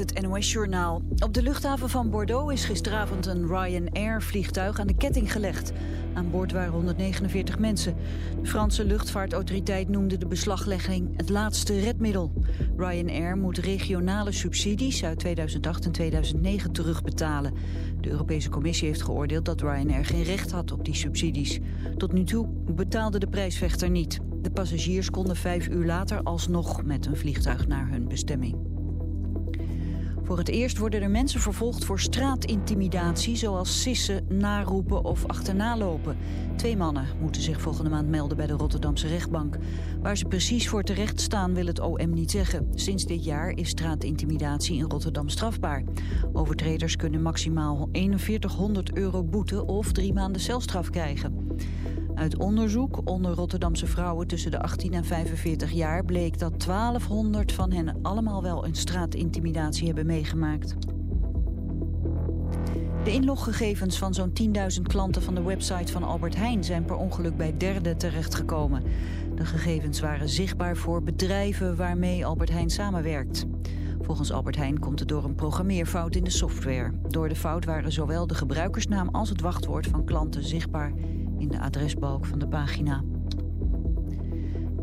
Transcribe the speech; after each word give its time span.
Het 0.00 0.22
NOS-journaal. 0.22 1.02
Op 1.24 1.34
de 1.34 1.42
luchthaven 1.42 1.90
van 1.90 2.10
Bordeaux 2.10 2.52
is 2.52 2.64
gisteravond 2.64 3.26
een 3.26 3.46
Ryanair-vliegtuig 3.46 4.80
aan 4.80 4.86
de 4.86 4.96
ketting 4.96 5.32
gelegd. 5.32 5.72
Aan 6.14 6.30
boord 6.30 6.52
waren 6.52 6.72
149 6.72 7.58
mensen. 7.58 7.96
De 8.40 8.48
Franse 8.48 8.84
luchtvaartautoriteit 8.84 9.88
noemde 9.88 10.18
de 10.18 10.26
beslaglegging 10.26 11.16
het 11.16 11.28
laatste 11.28 11.80
redmiddel. 11.80 12.32
Ryanair 12.76 13.36
moet 13.36 13.58
regionale 13.58 14.32
subsidies 14.32 15.04
uit 15.04 15.18
2008 15.18 15.84
en 15.84 15.92
2009 15.92 16.72
terugbetalen. 16.72 17.54
De 18.00 18.10
Europese 18.10 18.48
Commissie 18.50 18.88
heeft 18.88 19.02
geoordeeld 19.02 19.44
dat 19.44 19.60
Ryanair 19.60 20.04
geen 20.04 20.22
recht 20.22 20.50
had 20.50 20.72
op 20.72 20.84
die 20.84 20.94
subsidies. 20.94 21.60
Tot 21.96 22.12
nu 22.12 22.24
toe 22.24 22.48
betaalde 22.74 23.18
de 23.18 23.28
prijsvechter 23.28 23.90
niet. 23.90 24.20
De 24.42 24.50
passagiers 24.50 25.10
konden 25.10 25.36
vijf 25.36 25.68
uur 25.68 25.84
later 25.84 26.22
alsnog 26.22 26.82
met 26.84 27.06
een 27.06 27.16
vliegtuig 27.16 27.66
naar 27.66 27.88
hun 27.88 28.08
bestemming. 28.08 28.73
Voor 30.24 30.38
het 30.38 30.48
eerst 30.48 30.78
worden 30.78 31.02
er 31.02 31.10
mensen 31.10 31.40
vervolgd 31.40 31.84
voor 31.84 32.00
straatintimidatie... 32.00 33.36
zoals 33.36 33.82
sissen, 33.82 34.26
naroepen 34.28 35.04
of 35.04 35.26
achterna 35.26 35.76
lopen. 35.76 36.16
Twee 36.56 36.76
mannen 36.76 37.06
moeten 37.20 37.42
zich 37.42 37.60
volgende 37.60 37.90
maand 37.90 38.08
melden 38.08 38.36
bij 38.36 38.46
de 38.46 38.52
Rotterdamse 38.52 39.08
rechtbank. 39.08 39.56
Waar 40.02 40.16
ze 40.16 40.24
precies 40.24 40.68
voor 40.68 40.82
terecht 40.82 41.20
staan 41.20 41.54
wil 41.54 41.66
het 41.66 41.80
OM 41.80 42.14
niet 42.14 42.30
zeggen. 42.30 42.68
Sinds 42.74 43.04
dit 43.04 43.24
jaar 43.24 43.50
is 43.50 43.68
straatintimidatie 43.68 44.76
in 44.76 44.90
Rotterdam 44.90 45.28
strafbaar. 45.28 45.84
Overtreders 46.32 46.96
kunnen 46.96 47.22
maximaal 47.22 47.88
4100 47.92 48.96
euro 48.96 49.24
boete 49.24 49.66
of 49.66 49.92
drie 49.92 50.12
maanden 50.12 50.40
celstraf 50.40 50.90
krijgen. 50.90 51.56
Uit 52.14 52.38
onderzoek 52.38 53.00
onder 53.04 53.32
Rotterdamse 53.32 53.86
vrouwen 53.86 54.26
tussen 54.26 54.50
de 54.50 54.60
18 54.60 54.92
en 54.92 55.04
45 55.04 55.70
jaar 55.70 56.04
bleek 56.04 56.38
dat 56.38 56.64
1200 56.64 57.52
van 57.52 57.72
hen 57.72 57.98
allemaal 58.02 58.42
wel 58.42 58.64
een 58.64 58.74
straatintimidatie 58.74 59.86
hebben 59.86 60.06
meegemaakt. 60.06 60.74
De 63.04 63.12
inloggegevens 63.12 63.98
van 63.98 64.14
zo'n 64.14 64.32
10.000 64.76 64.82
klanten 64.82 65.22
van 65.22 65.34
de 65.34 65.42
website 65.42 65.92
van 65.92 66.02
Albert 66.02 66.36
Heijn 66.36 66.64
zijn 66.64 66.84
per 66.84 66.96
ongeluk 66.96 67.36
bij 67.36 67.56
derden 67.56 67.96
terechtgekomen. 67.96 68.82
De 69.34 69.44
gegevens 69.44 70.00
waren 70.00 70.28
zichtbaar 70.28 70.76
voor 70.76 71.02
bedrijven 71.02 71.76
waarmee 71.76 72.26
Albert 72.26 72.50
Heijn 72.50 72.70
samenwerkt. 72.70 73.46
Volgens 74.00 74.32
Albert 74.32 74.56
Heijn 74.56 74.78
komt 74.78 74.98
het 74.98 75.08
door 75.08 75.24
een 75.24 75.34
programmeerfout 75.34 76.16
in 76.16 76.24
de 76.24 76.30
software. 76.30 76.92
Door 77.08 77.28
de 77.28 77.36
fout 77.36 77.64
waren 77.64 77.92
zowel 77.92 78.26
de 78.26 78.34
gebruikersnaam 78.34 79.08
als 79.08 79.28
het 79.28 79.40
wachtwoord 79.40 79.86
van 79.86 80.04
klanten 80.04 80.44
zichtbaar 80.44 80.92
in 81.38 81.48
de 81.48 81.60
adresbalk 81.60 82.26
van 82.26 82.38
de 82.38 82.48
pagina. 82.48 83.02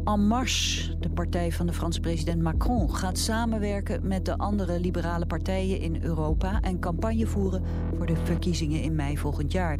En 0.03 0.27
Marche, 0.27 0.97
de 0.99 1.09
partij 1.09 1.51
van 1.51 1.67
de 1.67 1.73
Franse 1.73 1.99
president 1.99 2.41
Macron, 2.41 2.95
gaat 2.95 3.17
samenwerken 3.17 4.07
met 4.07 4.25
de 4.25 4.37
andere 4.37 4.79
liberale 4.79 5.25
partijen 5.25 5.79
in 5.79 6.03
Europa 6.03 6.61
en 6.61 6.79
campagne 6.79 7.25
voeren 7.25 7.63
voor 7.97 8.05
de 8.05 8.15
verkiezingen 8.23 8.81
in 8.81 8.95
mei 8.95 9.17
volgend 9.17 9.51
jaar. 9.51 9.77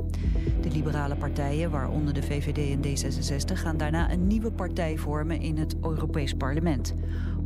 De 0.61 0.71
liberale 0.71 1.15
partijen, 1.15 1.71
waaronder 1.71 2.13
de 2.13 2.23
VVD 2.23 2.57
en 2.57 2.81
D66, 2.81 3.53
gaan 3.53 3.77
daarna 3.77 4.11
een 4.11 4.27
nieuwe 4.27 4.51
partij 4.51 4.97
vormen 4.97 5.41
in 5.41 5.57
het 5.57 5.75
Europees 5.81 6.33
Parlement. 6.33 6.93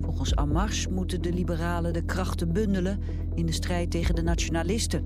Volgens 0.02 0.36
En 0.36 0.52
Marche 0.52 0.92
moeten 0.92 1.22
de 1.22 1.34
liberalen 1.34 1.94
de 1.94 2.06
krachten 2.06 2.54
bundelen 2.54 3.00
in 3.36 3.46
de 3.46 3.52
strijd 3.52 3.92
tegen 3.92 4.16
de 4.16 4.24
nationalisten. 4.24 5.06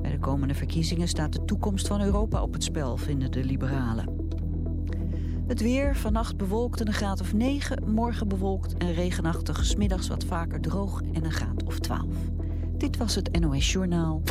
Bij 0.00 0.10
de 0.10 0.18
komende 0.18 0.54
verkiezingen 0.54 1.08
staat 1.08 1.32
de 1.32 1.44
toekomst 1.44 1.86
van 1.86 2.00
Europa 2.00 2.42
op 2.42 2.52
het 2.52 2.64
spel, 2.64 2.96
vinden 2.96 3.30
de 3.30 3.44
liberalen. 3.44 4.16
Het 5.46 5.60
weer, 5.60 5.96
vannacht 5.96 6.36
bewolkt 6.36 6.80
en 6.80 6.86
een 6.86 6.92
graad 6.92 7.20
of 7.20 7.32
9. 7.32 7.92
Morgen 7.92 8.28
bewolkt 8.28 8.76
en 8.76 8.94
regenachtig, 8.94 9.64
smiddags 9.64 10.08
wat 10.08 10.24
vaker 10.24 10.60
droog 10.60 11.02
en 11.12 11.24
een 11.24 11.32
graad 11.32 11.64
of 11.64 11.78
12. 11.78 12.04
Dit 12.76 12.96
was 12.96 13.14
het 13.14 13.40
NOS 13.40 13.72
Journaal. 13.72 14.22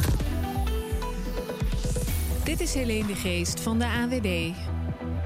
Dit 2.43 2.59
is 2.59 2.73
Helene 2.73 3.07
de 3.07 3.15
Geest 3.15 3.59
van 3.59 3.79
de 3.79 3.85
AWD. 3.85 4.55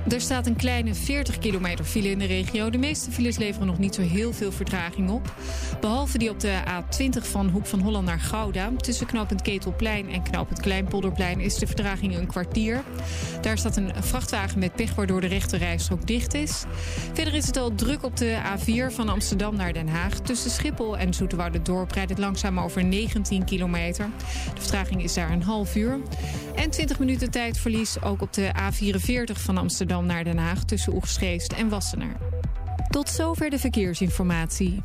Er 0.09 0.21
staat 0.21 0.47
een 0.47 0.55
kleine 0.55 0.95
40 0.95 1.37
kilometer 1.37 1.85
file 1.85 2.09
in 2.09 2.19
de 2.19 2.25
regio. 2.25 2.69
De 2.69 2.77
meeste 2.77 3.11
files 3.11 3.37
leveren 3.37 3.67
nog 3.67 3.77
niet 3.77 3.95
zo 3.95 4.01
heel 4.01 4.33
veel 4.33 4.51
vertraging 4.51 5.09
op. 5.09 5.33
Behalve 5.81 6.17
die 6.17 6.29
op 6.29 6.39
de 6.39 6.59
A20 6.67 7.27
van 7.27 7.49
Hoek 7.49 7.65
van 7.65 7.79
Holland 7.79 8.05
naar 8.05 8.19
Gouda. 8.19 8.71
Tussen 8.77 9.05
knooppunt 9.05 9.41
Ketelplein 9.41 10.09
en 10.09 10.23
knooppunt 10.23 10.59
Kleinpolderplein 10.59 11.39
is 11.39 11.55
de 11.55 11.67
vertraging 11.67 12.15
een 12.15 12.27
kwartier. 12.27 12.83
Daar 13.41 13.57
staat 13.57 13.77
een 13.77 13.91
vrachtwagen 13.99 14.59
met 14.59 14.75
pech 14.75 14.95
waardoor 14.95 15.21
de 15.21 15.27
rechterrijstrook 15.27 16.07
dicht 16.07 16.33
is. 16.33 16.63
Verder 17.13 17.33
is 17.33 17.45
het 17.45 17.57
al 17.57 17.75
druk 17.75 18.03
op 18.03 18.17
de 18.17 18.37
A4 18.57 18.93
van 18.93 19.09
Amsterdam 19.09 19.55
naar 19.55 19.73
Den 19.73 19.87
Haag. 19.87 20.19
Tussen 20.19 20.51
Schiphol 20.51 20.97
en 20.97 21.11
Dorp 21.63 21.91
rijdt 21.91 22.09
het 22.09 22.19
langzaam 22.19 22.59
over 22.59 22.85
19 22.85 23.45
kilometer. 23.45 24.09
De 24.53 24.61
vertraging 24.61 25.03
is 25.03 25.13
daar 25.13 25.31
een 25.31 25.43
half 25.43 25.75
uur. 25.75 25.99
En 26.55 26.69
20 26.69 26.99
minuten 26.99 27.31
tijdverlies 27.31 28.01
ook 28.01 28.21
op 28.21 28.33
de 28.33 28.51
A44 28.53 29.41
van 29.41 29.57
Amsterdam 29.57 29.98
naar 30.05 30.23
Den 30.23 30.37
Haag 30.37 30.63
tussen 30.63 30.93
Oegstgeest 30.93 31.53
en 31.53 31.69
Wassenaar. 31.69 32.17
Tot 32.89 33.09
zover 33.09 33.49
de 33.49 33.59
verkeersinformatie. 33.59 34.83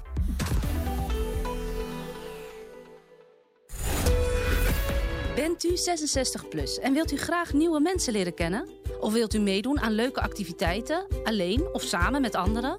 Bent 5.34 5.64
u 5.64 5.76
66 5.76 6.48
plus 6.48 6.78
en 6.78 6.92
wilt 6.92 7.12
u 7.12 7.16
graag 7.16 7.52
nieuwe 7.52 7.80
mensen 7.80 8.12
leren 8.12 8.34
kennen? 8.34 8.68
Of 9.00 9.12
wilt 9.12 9.34
u 9.34 9.38
meedoen 9.38 9.80
aan 9.80 9.92
leuke 9.92 10.20
activiteiten, 10.20 11.06
alleen 11.24 11.68
of 11.72 11.82
samen 11.82 12.20
met 12.20 12.34
anderen? 12.34 12.78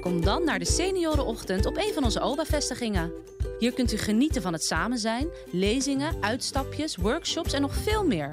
Kom 0.00 0.24
dan 0.24 0.44
naar 0.44 0.58
de 0.58 0.64
Seniorenochtend 0.64 1.66
op 1.66 1.76
een 1.76 1.92
van 1.94 2.04
onze 2.04 2.20
OBA-vestigingen. 2.20 3.12
Hier 3.58 3.72
kunt 3.72 3.92
u 3.92 3.96
genieten 3.96 4.42
van 4.42 4.52
het 4.52 4.64
samen 4.64 4.98
zijn, 4.98 5.28
lezingen, 5.50 6.14
uitstapjes, 6.20 6.96
workshops 6.96 7.52
en 7.52 7.60
nog 7.60 7.74
veel 7.74 8.06
meer. 8.06 8.30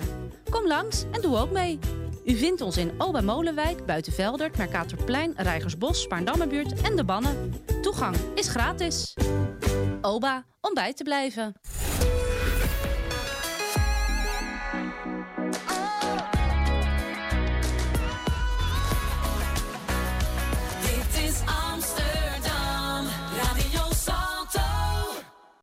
Kom 0.49 0.67
langs 0.67 1.03
en 1.11 1.21
doe 1.21 1.37
ook 1.37 1.51
mee. 1.51 1.79
U 2.29 2.35
vindt 2.35 2.61
ons 2.61 2.77
in 2.77 2.91
Oba 2.97 3.21
Molenwijk, 3.21 3.85
Buitenveldert, 3.85 4.57
Mercatorplein, 4.57 5.33
Rijgersbos, 5.37 6.01
Spaarndammerbuurt 6.01 6.81
en 6.81 6.95
De 6.95 7.03
Bannen. 7.03 7.53
Toegang 7.81 8.15
is 8.35 8.47
gratis. 8.47 9.13
Oba, 10.01 10.45
om 10.61 10.73
bij 10.73 10.93
te 10.93 11.03
blijven. 11.03 11.53
Dit 20.81 21.23
is 21.23 21.39
Amsterdam, 21.71 23.05
Radio 23.35 23.81
Salto. 23.93 24.61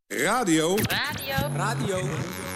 Radio. 0.09 0.77
Radio. 1.55 2.56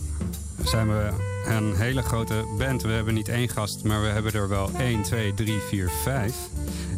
Zijn 0.63 0.87
we 0.87 1.09
een 1.45 1.75
hele 1.75 2.01
grote 2.01 2.45
band. 2.57 2.81
We 2.81 2.89
hebben 2.89 3.13
niet 3.13 3.27
één 3.27 3.49
gast, 3.49 3.83
maar 3.83 4.01
we 4.01 4.07
hebben 4.07 4.33
er 4.33 4.49
wel 4.49 4.69
1, 4.77 5.01
2, 5.01 5.33
3, 5.33 5.59
4, 5.59 5.89
5. 5.89 6.35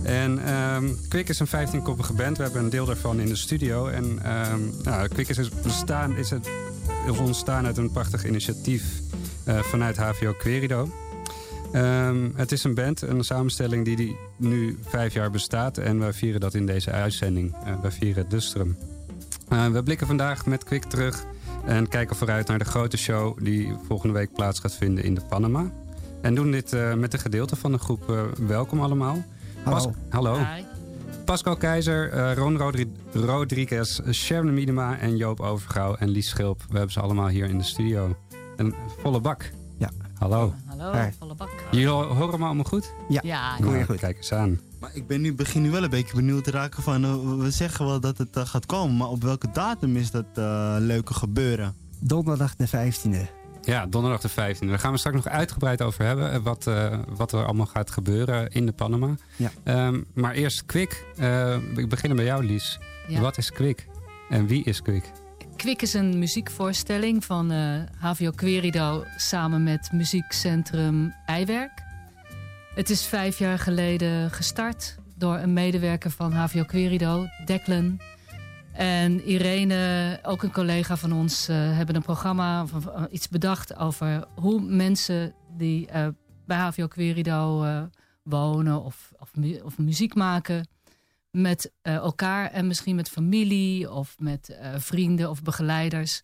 En 0.03 0.45
ehm 0.45 0.85
Kwik 1.09 1.29
is 1.29 1.39
een 1.39 1.47
15-koppige 1.47 2.13
band. 2.13 2.37
We 2.37 2.43
hebben 2.43 2.63
een 2.63 2.69
deel 2.69 2.85
daarvan 2.85 3.19
in 3.19 3.25
de 3.25 3.35
studio. 3.35 3.87
En 3.87 4.19
ehm 4.23 4.59
nou, 4.83 5.07
Kwik 5.07 5.29
is, 5.29 5.49
bestaan, 5.49 6.15
is, 6.15 6.29
het, 6.29 6.49
ontstaan 7.19 7.65
uit 7.65 7.77
een 7.77 7.91
prachtig 7.91 8.25
initiatief 8.25 8.83
eh, 9.43 9.59
vanuit 9.59 9.97
HVO 9.97 10.33
Querido. 10.33 10.89
Ehm, 11.71 12.29
het 12.35 12.51
is 12.51 12.63
een 12.63 12.75
band, 12.75 13.01
een 13.01 13.23
samenstelling 13.23 13.85
die, 13.85 13.95
die 13.95 14.15
nu 14.37 14.77
vijf 14.81 15.13
jaar 15.13 15.31
bestaat. 15.31 15.77
En 15.77 15.99
we 15.99 16.13
vieren 16.13 16.39
dat 16.39 16.53
in 16.53 16.65
deze 16.65 16.91
uitzending. 16.91 17.55
Eh, 17.65 17.73
we 17.81 17.91
vieren 17.91 18.29
Dustrum. 18.29 18.77
Uh, 19.49 19.67
we 19.67 19.83
blikken 19.83 20.07
vandaag 20.07 20.45
met 20.45 20.63
Kwik 20.63 20.83
terug 20.83 21.25
en 21.65 21.87
kijken 21.87 22.15
vooruit 22.15 22.47
naar 22.47 22.59
de 22.59 22.65
grote 22.65 22.97
show 22.97 23.43
die 23.43 23.73
volgende 23.87 24.13
week 24.13 24.33
plaats 24.33 24.59
gaat 24.59 24.73
vinden 24.75 25.03
in 25.03 25.15
de 25.15 25.21
Panama. 25.29 25.71
En 26.21 26.35
doen 26.35 26.51
dit 26.51 26.73
uh, 26.73 26.93
met 26.93 27.13
een 27.13 27.19
gedeelte 27.19 27.55
van 27.55 27.71
de 27.71 27.77
groep. 27.77 28.09
Uh, 28.09 28.21
welkom 28.47 28.81
allemaal. 28.81 29.23
Hallo. 29.63 29.77
Pas 29.77 29.87
hallo. 30.09 30.35
Hi. 30.37 30.63
Pascal 31.25 31.55
Keizer, 31.55 32.13
uh, 32.13 32.33
Ron 32.33 32.57
Rodri 32.57 32.91
Rodriguez, 33.13 33.99
Sharon 34.11 34.53
Miedema 34.53 34.97
en 34.97 35.17
Joop 35.17 35.39
Overgouw 35.39 35.95
en 35.95 36.09
Lies 36.09 36.29
Schilp. 36.29 36.61
We 36.61 36.71
hebben 36.73 36.91
ze 36.91 36.99
allemaal 36.99 37.27
hier 37.27 37.49
in 37.49 37.57
de 37.57 37.63
studio. 37.63 38.15
Een 38.55 38.75
volle 39.01 39.19
bak. 39.19 39.51
Ja. 39.77 39.89
Hallo. 40.13 40.53
Hallo, 40.65 40.91
Hi. 40.91 41.09
volle 41.19 41.35
bak. 41.35 41.49
Jullie 41.71 41.87
horen 41.87 42.39
me 42.39 42.45
allemaal 42.45 42.63
goed? 42.63 42.93
Ja. 43.09 43.21
Ja, 43.23 43.51
Nou, 43.51 43.63
Goeie 43.63 43.85
goed. 43.85 43.99
Kijk 43.99 44.17
eens 44.17 44.33
aan. 44.33 44.59
Maar 44.83 44.95
ik 44.95 45.07
ben 45.07 45.21
nu, 45.21 45.33
begin 45.33 45.61
nu 45.61 45.71
wel 45.71 45.83
een 45.83 45.89
beetje 45.89 46.15
benieuwd 46.15 46.43
te 46.43 46.51
raken 46.51 46.83
van... 46.83 47.03
eh, 47.03 47.37
we 47.37 47.51
zeggen 47.51 47.85
wel 47.85 47.99
dat 47.99 48.17
het 48.17 48.35
eh, 48.37 48.45
gaat 48.45 48.65
komen, 48.65 48.97
maar 48.97 49.07
op 49.07 49.23
welke 49.23 49.51
datum 49.51 49.95
is 49.95 50.11
dat 50.11 50.25
eh, 50.33 50.75
leuke 50.79 51.13
gebeuren? 51.13 51.75
Donderdag 51.99 52.55
de 52.55 52.67
15e. 52.67 53.29
Ja, 53.61 53.85
donderdag 53.85 54.21
de 54.21 54.29
15e. 54.29 54.67
Daar 54.67 54.79
gaan 54.79 54.91
we 54.91 54.97
straks 54.97 55.15
nog 55.15 55.27
uitgebreid 55.27 55.81
over 55.81 56.05
hebben. 56.05 56.43
Wat, 56.43 56.67
eh, 56.67 56.99
wat 57.15 57.31
er 57.31 57.45
allemaal 57.45 57.65
gaat 57.65 57.91
gebeuren 57.91 58.49
in 58.49 58.65
de 58.65 58.71
Panama. 58.71 59.15
Ja. 59.35 59.51
Ehm, 59.63 60.01
maar 60.13 60.33
eerst 60.33 60.65
Kwik. 60.65 61.05
Eh, 61.17 61.55
ik 61.75 61.89
begin 61.89 62.15
bij 62.15 62.25
jou, 62.25 62.45
Lies. 62.45 62.79
Ja. 63.07 63.19
Wat 63.19 63.37
is 63.37 63.51
Kwik? 63.51 63.87
En 64.29 64.47
wie 64.47 64.63
is 64.63 64.81
Kwik? 64.81 65.11
Kwik 65.55 65.81
is 65.81 65.93
een 65.93 66.19
muziekvoorstelling 66.19 67.25
van 67.25 67.51
eh, 67.51 67.81
HVO 67.99 68.31
Querido 68.31 69.03
samen 69.17 69.63
met 69.63 69.89
muziekcentrum 69.91 71.13
Eiwerk. 71.25 71.83
Het 72.75 72.89
is 72.89 73.05
vijf 73.05 73.37
jaar 73.37 73.59
geleden 73.59 74.31
gestart 74.31 74.97
door 75.15 75.37
een 75.37 75.53
medewerker 75.53 76.11
van 76.11 76.31
HVO 76.31 76.63
Querido, 76.63 77.25
Declan. 77.45 77.99
En 78.73 79.25
Irene, 79.25 80.19
ook 80.23 80.43
een 80.43 80.51
collega 80.51 80.97
van 80.97 81.13
ons, 81.13 81.47
eh, 81.47 81.55
hebben 81.55 81.95
een 81.95 82.01
programma 82.01 82.63
of 82.63 82.73
of 82.73 83.07
iets 83.11 83.29
bedacht 83.29 83.75
over 83.75 84.25
hoe 84.35 84.61
mensen 84.61 85.35
die 85.57 85.87
eh, 85.87 86.07
bij 86.45 86.57
HVO 86.57 86.87
Querido 86.87 87.63
eh, 87.63 87.83
wonen 88.23 88.83
of, 88.83 89.13
of, 89.19 89.31
of 89.63 89.77
muziek 89.77 90.15
maken 90.15 90.67
met 91.31 91.71
eh, 91.81 91.95
elkaar 91.95 92.51
en 92.51 92.67
misschien 92.67 92.95
met 92.95 93.09
familie 93.09 93.91
of 93.91 94.19
met 94.19 94.49
eh, 94.49 94.73
vrienden 94.77 95.29
of 95.29 95.41
begeleiders 95.41 96.21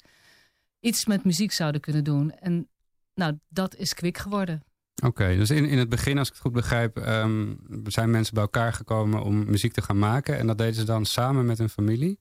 iets 0.80 1.06
met 1.06 1.24
muziek 1.24 1.52
zouden 1.52 1.82
kunnen 1.82 2.04
doen. 2.04 2.32
En 2.32 2.70
nou, 3.14 3.40
dat 3.48 3.76
is 3.76 3.94
kwik 3.94 4.18
geworden. 4.18 4.64
Oké, 5.04 5.36
dus 5.36 5.50
in, 5.50 5.66
in 5.66 5.78
het 5.78 5.90
begin, 5.90 6.18
als 6.18 6.28
ik 6.28 6.34
het 6.34 6.42
goed 6.44 6.52
begrijp, 6.54 6.98
ehm, 6.98 7.54
zijn 7.84 8.10
mensen 8.10 8.34
bij 8.34 8.44
elkaar 8.44 8.74
gekomen 8.74 9.24
om 9.24 9.46
muziek 9.46 9.74
te 9.74 9.82
gaan 9.82 10.00
maken. 10.00 10.38
En 10.38 10.48
dat 10.48 10.58
deden 10.58 10.74
ze 10.76 10.84
dan 10.84 11.06
samen 11.06 11.46
met 11.46 11.58
hun 11.58 11.70
familie. 11.70 12.20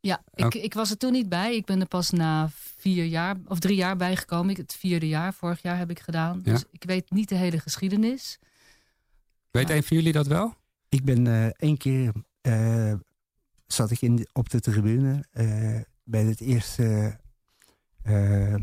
Ja, 0.00 0.22
ik, 0.34 0.54
ik 0.54 0.74
was 0.74 0.90
er 0.90 0.96
toen 0.96 1.12
niet 1.12 1.28
bij. 1.28 1.56
Ik 1.56 1.64
ben 1.64 1.80
er 1.80 1.86
pas 1.86 2.10
na 2.10 2.48
vier 2.76 3.04
jaar 3.04 3.36
of 3.46 3.58
drie 3.58 3.76
jaar 3.76 3.96
bijgekomen. 3.96 4.50
Ik, 4.50 4.56
het 4.56 4.74
vierde 4.74 5.08
jaar, 5.08 5.34
vorig 5.34 5.62
jaar 5.62 5.78
heb 5.78 5.90
ik 5.90 6.00
gedaan. 6.00 6.40
Ja. 6.44 6.52
Dus 6.52 6.64
ik 6.70 6.84
weet 6.84 7.10
niet 7.10 7.28
de 7.28 7.34
hele 7.34 7.58
geschiedenis. 7.60 8.38
Weet 9.50 9.70
een 9.70 9.82
van 9.82 9.96
jullie 9.96 10.12
dat 10.12 10.26
wel? 10.26 10.54
Ik 10.88 11.04
ben 11.04 11.26
eh 11.26 11.46
één 11.46 11.76
keer... 11.76 12.12
eh, 12.40 12.92
zat 13.66 13.90
ik 13.90 14.00
in, 14.02 14.16
de- 14.16 14.28
op 14.32 14.50
de 14.50 14.60
tribune 14.60 15.24
eh, 15.30 15.80
bij 16.04 16.24
het 16.24 16.40
eerste 16.40 17.18
eh, 18.02 18.54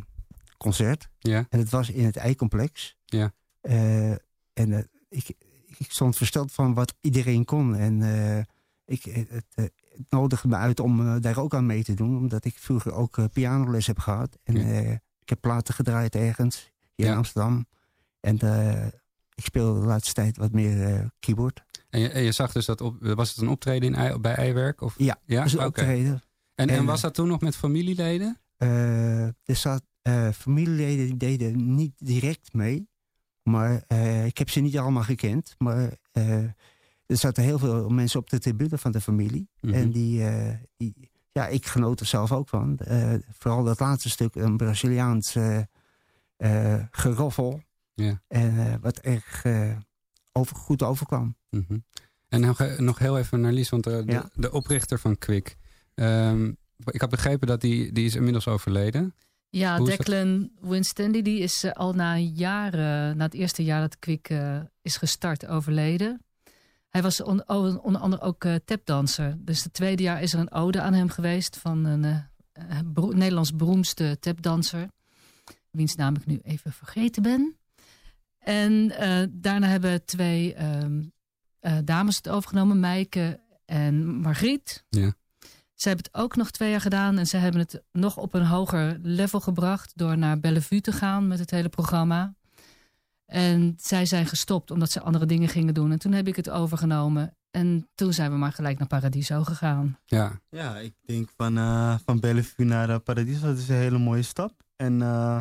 concert. 0.57 1.09
Ja. 1.19 1.45
En 1.50 1.59
het 1.59 1.69
was 1.69 1.89
in 1.89 2.06
het 2.06 2.15
Eicomplex. 2.17 2.95
Ja. 3.06 3.31
Eh, 3.61 4.11
en 4.53 4.71
eh, 4.71 4.79
ik, 5.09 5.29
ik 5.77 5.91
stond 5.91 6.17
versteld 6.17 6.51
van 6.51 6.73
wat 6.73 6.94
iedereen 7.01 7.45
kon. 7.45 7.75
En 7.75 8.01
eh, 8.01 8.44
ik, 8.85 9.03
het, 9.03 9.45
het, 9.53 9.71
nodigde 10.09 10.47
me 10.47 10.56
uit 10.56 10.79
om 10.79 11.21
daar 11.21 11.38
ook 11.38 11.53
aan 11.53 11.65
mee 11.65 11.83
te 11.83 11.94
doen. 11.94 12.17
Omdat 12.17 12.45
ik 12.45 12.57
vroeger 12.57 12.94
ook 12.94 13.17
pianoles 13.33 13.88
heb 13.88 14.00
gehad. 14.00 14.38
En 14.44 14.56
Ja. 14.56 15.00
ik 15.21 15.29
heb 15.29 15.41
platen 15.41 15.73
gedraaid 15.73 16.15
ergens 16.15 16.71
hier 16.95 17.06
Ja. 17.06 17.11
in 17.11 17.17
Amsterdam. 17.17 17.65
En 18.19 18.35
ik 19.35 19.44
speel 19.45 19.73
de 19.73 19.85
laatste 19.85 20.13
tijd 20.13 20.38
wat 20.38 20.51
meer 20.51 21.09
keyboard. 21.19 21.63
En 21.89 22.00
je, 22.00 22.09
en 22.09 22.23
je 22.23 22.31
zag 22.31 22.51
dus 22.51 22.65
dat 22.65 22.81
op, 22.81 22.97
was 23.00 23.29
het 23.29 23.38
een 23.38 23.50
optreden 23.50 23.94
in, 23.95 24.21
bij 24.21 24.35
Eiwerk? 24.35 24.81
Of? 24.81 24.95
Ja, 24.97 25.19
ja? 25.25 25.45
een 25.45 25.65
optreden. 25.65 26.23
En, 26.56 26.69
en 26.69 26.75
En, 26.75 26.85
was 26.85 27.01
dat 27.01 27.13
toen 27.13 27.27
nog 27.27 27.41
met 27.41 27.56
familieleden? 27.56 28.38
Er 28.57 29.56
zat 29.56 29.83
familieleden 30.33 31.06
die 31.06 31.17
deden 31.17 31.75
niet 31.75 31.94
direct 31.97 32.53
mee. 32.53 32.89
Maar 33.50 33.84
eh, 33.88 34.25
ik 34.25 34.38
heb 34.38 34.50
ze 34.50 34.60
niet 34.60 34.78
allemaal 34.78 35.04
gekend. 35.04 35.56
Maar 35.57 35.92
eh, 36.12 36.44
er 37.06 37.18
zaten 37.18 37.44
heel 37.44 37.60
veel 37.60 37.90
mensen 37.90 38.19
op 38.19 38.30
de 38.30 38.40
tribune 38.40 38.78
van 38.78 38.92
de 38.92 39.01
familie. 39.01 39.50
Mhm. 39.62 39.74
En 39.74 39.92
die, 39.92 40.25
eh, 40.28 40.56
die, 40.78 41.10
ja, 41.31 41.48
ik 41.48 41.66
genoot 41.66 42.00
er 42.00 42.06
zelf 42.06 42.31
ook 42.31 42.50
van. 42.50 42.80
Vooral 43.31 43.63
dat 43.63 43.80
laatste 43.80 44.10
stuk, 44.10 44.36
een 44.36 44.57
Braziliaans 44.57 45.38
geroffel. 46.92 47.62
Ja. 47.94 48.22
En 48.28 48.80
wat 48.81 48.98
erg 49.00 49.46
over, 50.31 50.56
goed 50.56 50.84
overkwam. 50.84 51.36
Mhm. 51.50 51.78
En 52.30 52.42
nog, 52.42 52.78
nog 52.78 53.00
heel 53.00 53.18
even 53.18 53.42
naar 53.42 53.52
Lies, 53.52 53.69
want 53.69 53.84
de, 53.84 54.04
Ja. 54.06 54.30
de 54.34 54.52
oprichter 54.52 55.00
van 55.00 55.18
Kwik. 55.18 55.57
ehm, 55.95 56.52
ik 56.86 57.02
had 57.02 57.10
begrepen 57.10 57.48
dat 57.48 57.62
die, 57.62 57.92
die 57.92 58.06
is 58.06 58.16
inmiddels 58.16 58.48
overleden. 58.48 59.16
Ja, 59.50 59.78
Hoe? 59.78 59.88
Declan 59.90 60.51
Winstanley 60.62 61.22
die 61.22 61.40
is 61.40 61.63
eh, 61.63 61.72
al 61.72 61.94
na 61.94 62.18
jaren, 62.18 63.18
na 63.18 63.24
het 63.24 63.34
eerste 63.34 63.63
jaar 63.63 63.81
dat 63.81 64.00
Kwik 64.00 64.30
eh, 64.30 64.60
is 64.81 64.98
gestart, 64.98 65.48
overleden. 65.48 66.24
Hij 66.90 67.01
was 67.01 67.22
on- 67.22 67.50
on- 67.50 67.81
onder 67.81 68.01
andere 68.01 68.22
ook 68.22 68.44
eh, 68.44 68.56
tapdanser. 68.66 69.36
Dus 69.40 69.63
het 69.63 69.74
tweede 69.74 70.04
jaar 70.04 70.22
is 70.22 70.34
er 70.34 70.40
een 70.40 70.51
ode 70.51 70.81
aan 70.81 70.94
hem 70.94 71.10
geweest 71.10 71.57
van 71.57 71.86
een 71.86 72.28
Nederlands 72.94 73.56
beroemdste 73.56 74.18
tapdanser. 74.19 74.90
Wiens 75.72 75.95
naam 75.95 76.16
ik 76.16 76.25
nu 76.25 76.40
even 76.44 76.74
vergeten 76.74 77.24
ben. 77.24 77.57
En 78.40 78.88
daarna 79.31 79.68
hebben 79.68 80.06
twee 80.06 80.54
ehm, 80.54 81.02
eh, 81.60 81.78
dames 81.84 82.16
het 82.16 82.30
overgenomen, 82.30 82.80
Meike 82.80 83.40
en 83.66 84.06
Margriet. 84.06 84.86
Ja. 84.90 85.13
Ze 85.81 85.88
hebben 85.88 86.06
het 86.12 86.22
ook 86.22 86.36
nog 86.36 86.52
twee 86.52 86.70
jaar 86.70 86.81
gedaan 86.81 87.18
en 87.18 87.26
ze 87.26 87.38
hebben 87.38 87.62
het 87.62 87.84
nog 87.92 88.18
op 88.18 88.34
een 88.34 88.46
hoger 88.46 89.00
level 89.02 89.40
gebracht 89.40 89.92
door 89.96 90.18
naar 90.18 90.40
Bellevue 90.40 90.81
te 90.81 90.92
gaan 90.92 91.28
met 91.28 91.40
het 91.40 91.52
hele 91.52 91.70
programma. 91.70 92.34
En 93.26 93.74
zij 93.78 94.06
zijn 94.06 94.26
gestopt 94.26 94.72
omdat 94.72 94.92
ze 94.92 95.02
andere 95.02 95.26
dingen 95.26 95.50
gingen 95.50 95.74
doen. 95.74 95.92
En 95.92 96.00
toen 96.00 96.12
heb 96.12 96.28
ik 96.28 96.36
het 96.36 96.50
overgenomen. 96.50 97.36
En 97.52 97.90
toen 97.96 98.14
zijn 98.14 98.31
we 98.31 98.38
maar 98.38 98.52
gelijk 98.52 98.78
naar 98.78 98.88
Paradiso 98.88 99.44
gegaan. 99.44 100.00
Ja. 100.06 100.40
Ja, 100.50 100.78
ik 100.78 100.94
denk 101.06 101.30
van, 101.38 101.58
eh, 101.58 101.96
van 102.06 102.20
Bellevue 102.20 102.66
naar 102.66 102.90
uh, 102.90 102.96
Paradiso, 103.04 103.46
dat 103.46 103.58
is 103.58 103.70
een 103.70 103.76
hele 103.76 103.98
mooie 103.98 104.22
stap. 104.22 104.54
En 104.76 105.02
eh, 105.02 105.40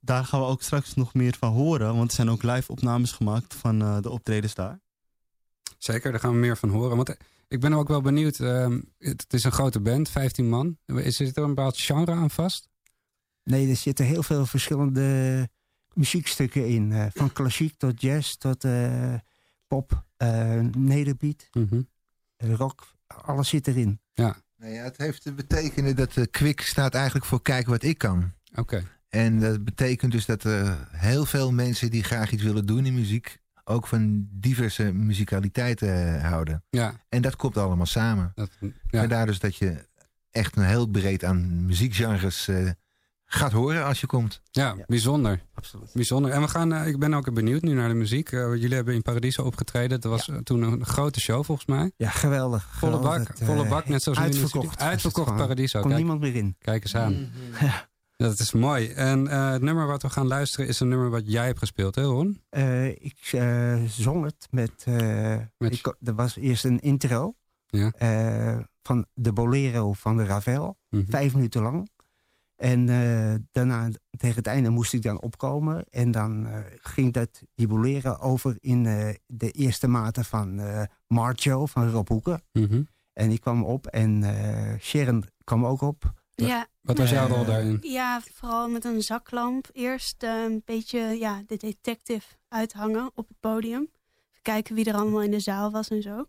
daar 0.00 0.24
gaan 0.24 0.40
we 0.40 0.46
ook 0.46 0.62
straks 0.62 0.94
nog 0.94 1.14
meer 1.14 1.36
van 1.38 1.52
horen, 1.52 1.96
want 1.96 2.10
er 2.10 2.16
zijn 2.16 2.30
ook 2.30 2.42
live 2.42 2.72
opnames 2.72 3.12
gemaakt 3.12 3.54
van 3.54 3.82
eh, 3.82 3.98
de 4.00 4.10
optredens 4.10 4.54
daar. 4.54 4.80
Zeker, 5.78 6.10
daar 6.10 6.20
gaan 6.20 6.32
we 6.32 6.36
meer 6.36 6.56
van 6.56 6.68
horen. 6.68 6.96
Want 6.96 7.08
eh, 7.08 7.16
ik 7.54 7.60
ben 7.60 7.72
ook 7.72 7.88
wel 7.88 8.00
benieuwd. 8.00 8.40
ehm, 8.40 8.80
het, 8.98 9.20
het 9.22 9.32
is 9.32 9.44
een 9.44 9.52
grote 9.52 9.80
band, 9.80 10.08
15 10.08 10.48
man. 10.48 10.78
Is 10.86 11.20
er 11.20 11.26
een 11.38 11.46
bepaald 11.46 11.78
genre 11.78 12.10
aan 12.12 12.30
vast? 12.30 12.68
Nee, 13.44 13.68
er 13.70 13.76
zitten 13.76 14.04
heel 14.06 14.22
veel 14.22 14.46
verschillende 14.46 15.48
muziekstukken 15.92 16.66
in. 16.68 16.92
eh, 16.92 17.06
van 17.14 17.32
klassiek 17.32 17.74
tot 17.76 18.00
jazz 18.00 18.34
tot 18.34 18.64
eh, 18.64 19.14
pop, 19.66 20.04
eh 20.16 20.60
nederbeat, 20.76 21.48
Mhm. 21.52 21.80
rock. 22.36 22.92
Alles 23.06 23.48
zit 23.48 23.66
erin. 23.68 24.00
Ja, 24.14 24.36
Nou 24.56 24.72
ja, 24.72 24.82
het 24.82 24.96
heeft 24.96 25.22
te 25.22 25.32
betekenen 25.32 25.96
dat 25.96 26.12
de 26.12 26.26
Kwik 26.26 26.60
staat 26.60 26.94
eigenlijk 26.94 27.24
voor 27.26 27.42
kijk 27.42 27.66
wat 27.66 27.82
ik 27.82 27.98
kan. 27.98 28.32
oké. 28.54 28.84
En 29.08 29.40
dat 29.40 29.64
betekent 29.64 30.12
dus 30.12 30.26
dat 30.26 30.44
er 30.44 30.88
heel 30.90 31.24
veel 31.26 31.52
mensen 31.52 31.90
die 31.90 32.02
graag 32.02 32.30
iets 32.32 32.42
willen 32.42 32.66
doen 32.66 32.86
in 32.86 32.94
muziek... 32.94 33.38
ook 33.64 33.86
van 33.86 34.28
diverse 34.30 34.92
muzicaliteiten 34.92 36.16
eh, 36.16 36.28
houden. 36.28 36.64
Ja, 36.70 36.94
En 37.08 37.22
dat 37.22 37.36
komt 37.36 37.56
allemaal 37.56 37.86
samen. 37.86 38.32
dat, 38.34 38.50
En 38.60 38.74
ja. 38.90 39.06
daar 39.06 39.26
dus 39.26 39.38
dat 39.38 39.56
je 39.56 39.86
echt 40.30 40.56
een 40.56 40.64
heel 40.64 40.86
breed 40.86 41.24
aan 41.24 41.64
muziekgenres 41.66 42.48
eh, 42.48 42.70
gaat 43.26 43.52
horen 43.52 43.84
als 43.84 44.00
je 44.00 44.06
komt. 44.06 44.40
ja, 44.50 44.76
bijzonder. 44.86 45.40
Absoluut. 45.54 45.90
Bijzonder. 45.94 46.30
En 46.30 46.40
we 46.40 46.48
gaan, 46.48 46.72
eh, 46.72 46.86
ik 46.86 46.98
ben 46.98 47.14
ook 47.14 47.34
benieuwd 47.34 47.62
nu 47.62 47.72
naar 47.74 47.88
de 47.88 47.94
muziek. 47.94 48.32
Eh, 48.32 48.40
jullie 48.40 48.74
hebben 48.74 48.94
in 48.94 49.02
Paradiso 49.02 49.42
opgetreden. 49.42 50.00
Dat 50.00 50.10
was 50.10 50.30
toen 50.42 50.62
een 50.62 50.84
grote 50.84 51.20
show 51.20 51.44
volgens 51.44 51.66
mij. 51.66 51.92
Ja, 51.96 52.10
geweldig. 52.10 52.68
Volle 52.78 52.96
geweldig. 52.96 53.18
bak, 53.18 53.28
Het, 53.38 53.46
volle 53.46 53.68
bak, 53.68 53.88
net 53.88 54.02
zoals 54.02 54.18
nu 54.18 54.24
in 54.24 54.30
de 54.30 54.38
uitverkocht. 54.38 54.80
Uitverkocht. 54.80 55.36
Paradiso. 55.36 55.80
kon 55.80 55.88
Kijk, 55.88 56.02
niemand 56.02 56.20
meer 56.20 56.34
in. 56.36 56.56
kijk 56.58 56.82
eens 56.82 56.96
aan. 56.96 57.30
Dat 58.16 58.38
is 58.38 58.52
mooi. 58.52 58.88
En 58.88 59.28
eh, 59.28 59.50
het 59.50 59.62
nummer 59.62 59.86
wat 59.86 60.02
we 60.02 60.10
gaan 60.10 60.26
luisteren 60.26 60.66
is 60.68 60.80
een 60.80 60.88
nummer 60.88 61.10
wat 61.10 61.30
jij 61.32 61.46
hebt 61.46 61.58
gespeeld, 61.58 61.94
hè 61.94 62.02
Ron? 62.02 62.42
Eh, 62.48 62.88
ik 62.88 63.28
eh, 63.32 63.82
zong 63.84 64.24
het 64.24 64.46
met... 64.50 64.84
Met- 65.58 65.72
ik, 65.72 65.96
er 66.02 66.14
was 66.14 66.36
eerst 66.36 66.64
een 66.64 66.80
intro 66.80 67.34
Ja. 67.66 67.92
van 68.82 69.06
de 69.14 69.32
Bolero 69.32 69.92
van 69.92 70.16
de 70.16 70.24
Ravel. 70.24 70.76
Mhm. 70.90 71.04
Vijf 71.08 71.34
minuten 71.34 71.62
lang. 71.62 71.88
En 72.56 72.86
daarna, 73.52 73.88
tegen 74.10 74.36
het 74.36 74.46
einde, 74.46 74.68
moest 74.70 74.92
ik 74.92 75.02
dan 75.02 75.20
opkomen. 75.20 75.84
En 75.90 76.10
dan 76.10 76.48
ging 76.80 77.12
dat, 77.12 77.42
die 77.54 77.66
Bolero 77.66 78.16
over 78.20 78.56
in 78.60 78.82
de 79.26 79.50
eerste 79.50 79.88
maten 79.88 80.24
van 80.24 80.60
Marcho 81.06 81.66
van 81.66 81.90
Rob 81.90 82.08
Hoeken. 82.08 82.42
Mhm. 82.52 82.82
En 83.12 83.30
ik 83.30 83.40
kwam 83.40 83.64
op 83.64 83.86
en 83.86 84.24
Sharon 84.80 85.24
kwam 85.44 85.66
ook 85.66 85.80
op. 85.80 86.12
Ja, 86.34 86.66
Wat 86.80 86.98
was 86.98 87.10
jouw 87.10 87.26
Eh, 87.28 87.32
rol 87.34 87.44
daarin? 87.44 87.78
ja, 87.80 88.20
vooral 88.32 88.68
met 88.68 88.84
een 88.84 89.02
zaklamp. 89.02 89.68
Eerst 89.72 90.22
eh, 90.22 90.42
een 90.42 90.62
beetje 90.64 90.98
ja, 90.98 91.42
de 91.46 91.56
detective 91.56 92.26
uithangen 92.48 93.10
op 93.14 93.28
het 93.28 93.40
podium. 93.40 93.80
Even 94.30 94.42
kijken 94.42 94.74
wie 94.74 94.84
er 94.84 94.94
allemaal 94.94 95.22
in 95.22 95.30
de 95.30 95.40
zaal 95.40 95.70
was 95.70 95.88
en 95.88 96.02
zo. 96.02 96.28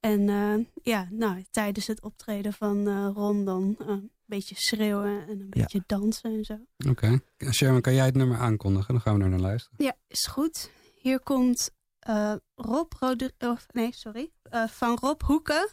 En 0.00 0.28
eh, 0.28 0.54
ja, 0.82 1.08
nou, 1.10 1.44
tijdens 1.50 1.86
het 1.86 2.02
optreden 2.02 2.52
van 2.52 2.88
eh, 2.88 3.08
Ron 3.14 3.44
dan 3.44 3.76
eh, 3.80 3.86
een 3.86 4.10
beetje 4.26 4.54
schreeuwen 4.58 5.20
en 5.28 5.40
een 5.40 5.46
beetje 5.50 5.82
dansen 5.86 6.32
en 6.34 6.44
zo. 6.44 6.58
Oké. 6.90 7.20
Sherman, 7.50 7.80
kan 7.80 7.94
jij 7.94 8.04
het 8.06 8.14
nummer 8.16 8.38
aankondigen? 8.38 8.94
Dan 8.94 9.02
gaan 9.02 9.18
we 9.18 9.24
er 9.24 9.30
naar 9.30 9.38
luisteren. 9.40 9.84
Ja, 9.84 9.94
is 10.06 10.26
goed. 10.26 10.70
Hier 10.94 11.20
komt 11.20 11.70
eh, 11.98 12.34
Rob 12.54 12.92
Rodri- 13.00 13.30
of, 13.38 13.66
nee, 13.72 13.92
sorry. 13.94 14.30
Eh, 14.42 14.68
van 14.68 14.98
Rob 15.00 15.22
Hoeken. 15.22 15.68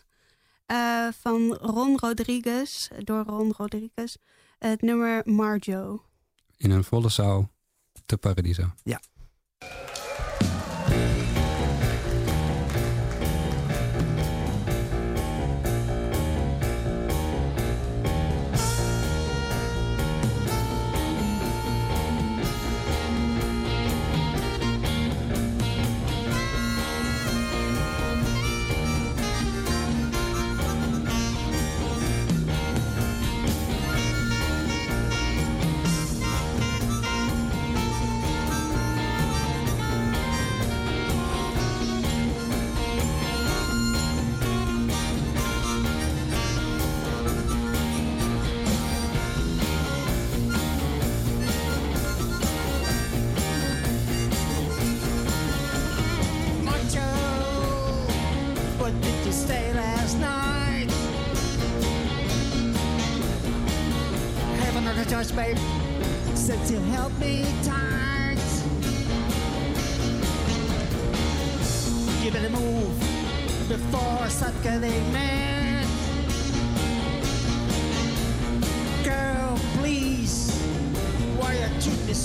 Eh, 0.70 1.08
van 1.20 1.54
Ron 1.54 1.98
Rodriguez. 2.00 2.88
Door 3.04 3.24
Ron 3.24 3.54
Rodriguez. 3.58 4.16
Het 4.60 4.82
nummer 4.82 5.22
Marjo. 5.26 6.04
In 6.58 6.72
een 6.72 6.84
volle 6.84 7.10
zaal 7.10 7.50
te 8.06 8.18
Paradiso. 8.18 8.72
Ja. 8.84 9.00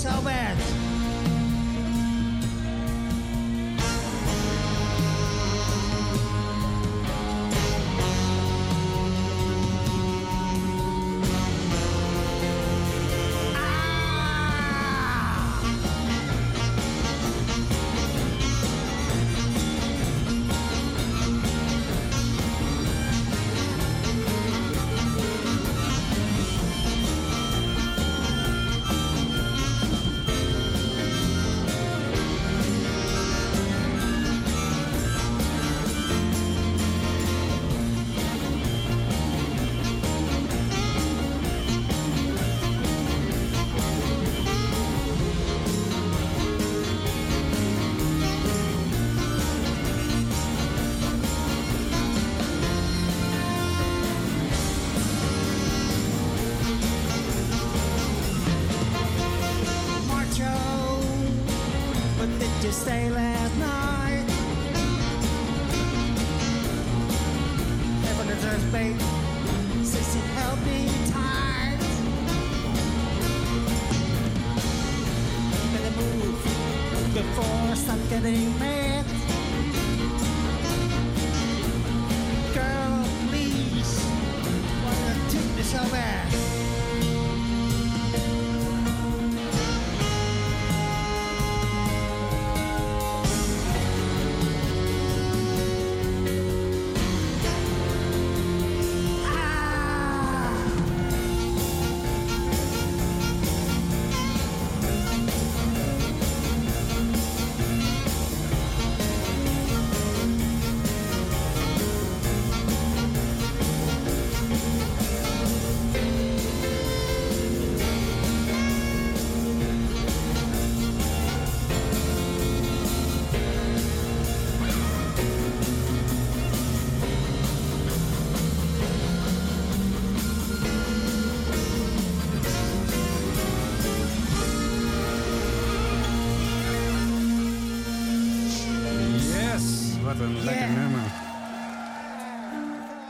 so 0.05 0.21
bad. 0.21 0.54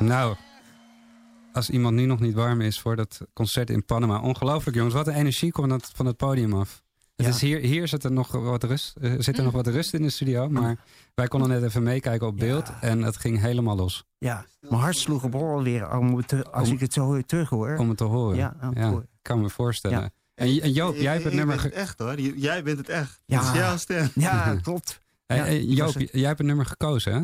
Nou, 0.05 0.35
als 1.53 1.69
iemand 1.69 1.95
nu 1.95 2.05
nog 2.05 2.19
niet 2.19 2.33
warm 2.33 2.62
is 2.62 2.79
voor 2.79 2.95
dat 2.95 3.19
concert 3.33 3.69
in 3.69 3.85
Panama. 3.85 4.19
Ongelooflijk 4.21 4.77
jongens, 4.77 4.95
wat 4.95 5.07
een 5.07 5.13
energie 5.13 5.51
komt 5.51 5.69
dat 5.69 5.91
van 5.95 6.05
het 6.05 6.17
podium 6.17 6.53
af. 6.53 6.83
Het 7.15 7.25
Ja. 7.25 7.31
is 7.31 7.41
hier, 7.41 7.59
hier 7.59 7.88
zit 7.88 8.03
er 8.03 8.12
nog 8.12 8.31
wat 8.31 8.63
rust, 8.63 8.95
eh, 9.01 9.13
zit 9.17 9.38
er 9.38 9.43
nog 9.43 9.53
wat 9.53 9.67
rust 9.67 9.93
in 9.93 10.01
de 10.01 10.09
studio. 10.09 10.50
Maar 10.50 10.77
wij 11.13 11.27
konden 11.27 11.50
net 11.50 11.63
even 11.63 11.83
meekijken 11.83 12.27
op 12.27 12.38
beeld 12.38 12.71
en 12.81 13.01
het 13.01 13.17
ging 13.17 13.39
helemaal 13.39 13.75
los. 13.75 14.03
Ja, 14.17 14.45
mijn 14.59 14.81
hart 14.81 14.97
sloeg 14.97 15.24
op 15.24 15.33
hol 15.33 15.63
weer 15.63 15.97
om 15.97 16.17
het 16.17 16.27
te- 16.27 16.51
als 16.51 16.67
Om- 16.67 16.74
ik 16.74 16.79
het 16.79 16.93
zo 16.93 17.21
terug 17.21 17.50
hoor. 17.50 17.77
Om 17.77 17.89
het 17.89 17.97
te 17.97 18.03
horen. 18.03 18.35
Ja, 18.38 18.55
horen. 18.74 19.07
kan 19.21 19.41
me 19.41 19.50
voorstellen. 19.50 20.00
Ja. 20.00 20.09
En, 20.35 20.62
en 20.62 20.71
Joop, 20.71 20.95
jij 20.95 21.12
hebt 21.12 21.24
het 21.24 21.33
Ik 21.33 21.38
nummer... 21.39 21.55
ben 21.55 21.63
ge- 21.65 21.69
het 21.71 21.77
echt 21.77 22.00
hoor. 22.00 22.19
Jij 22.19 22.63
bent 22.63 22.77
het 22.77 22.89
echt. 22.89 23.21
Ja. 23.25 23.41
Is 23.41 23.51
jouw 23.57 23.77
stem. 23.77 24.09
Ja, 24.15 24.55
klopt. 24.62 25.01
Hey, 25.25 25.59
ik 25.59 25.77
Joop, 25.77 25.93
het. 25.93 26.09
jij 26.12 26.25
hebt 26.27 26.38
het 26.38 26.47
nummer 26.47 26.65
gekozen 26.65 27.13
hè? 27.13 27.19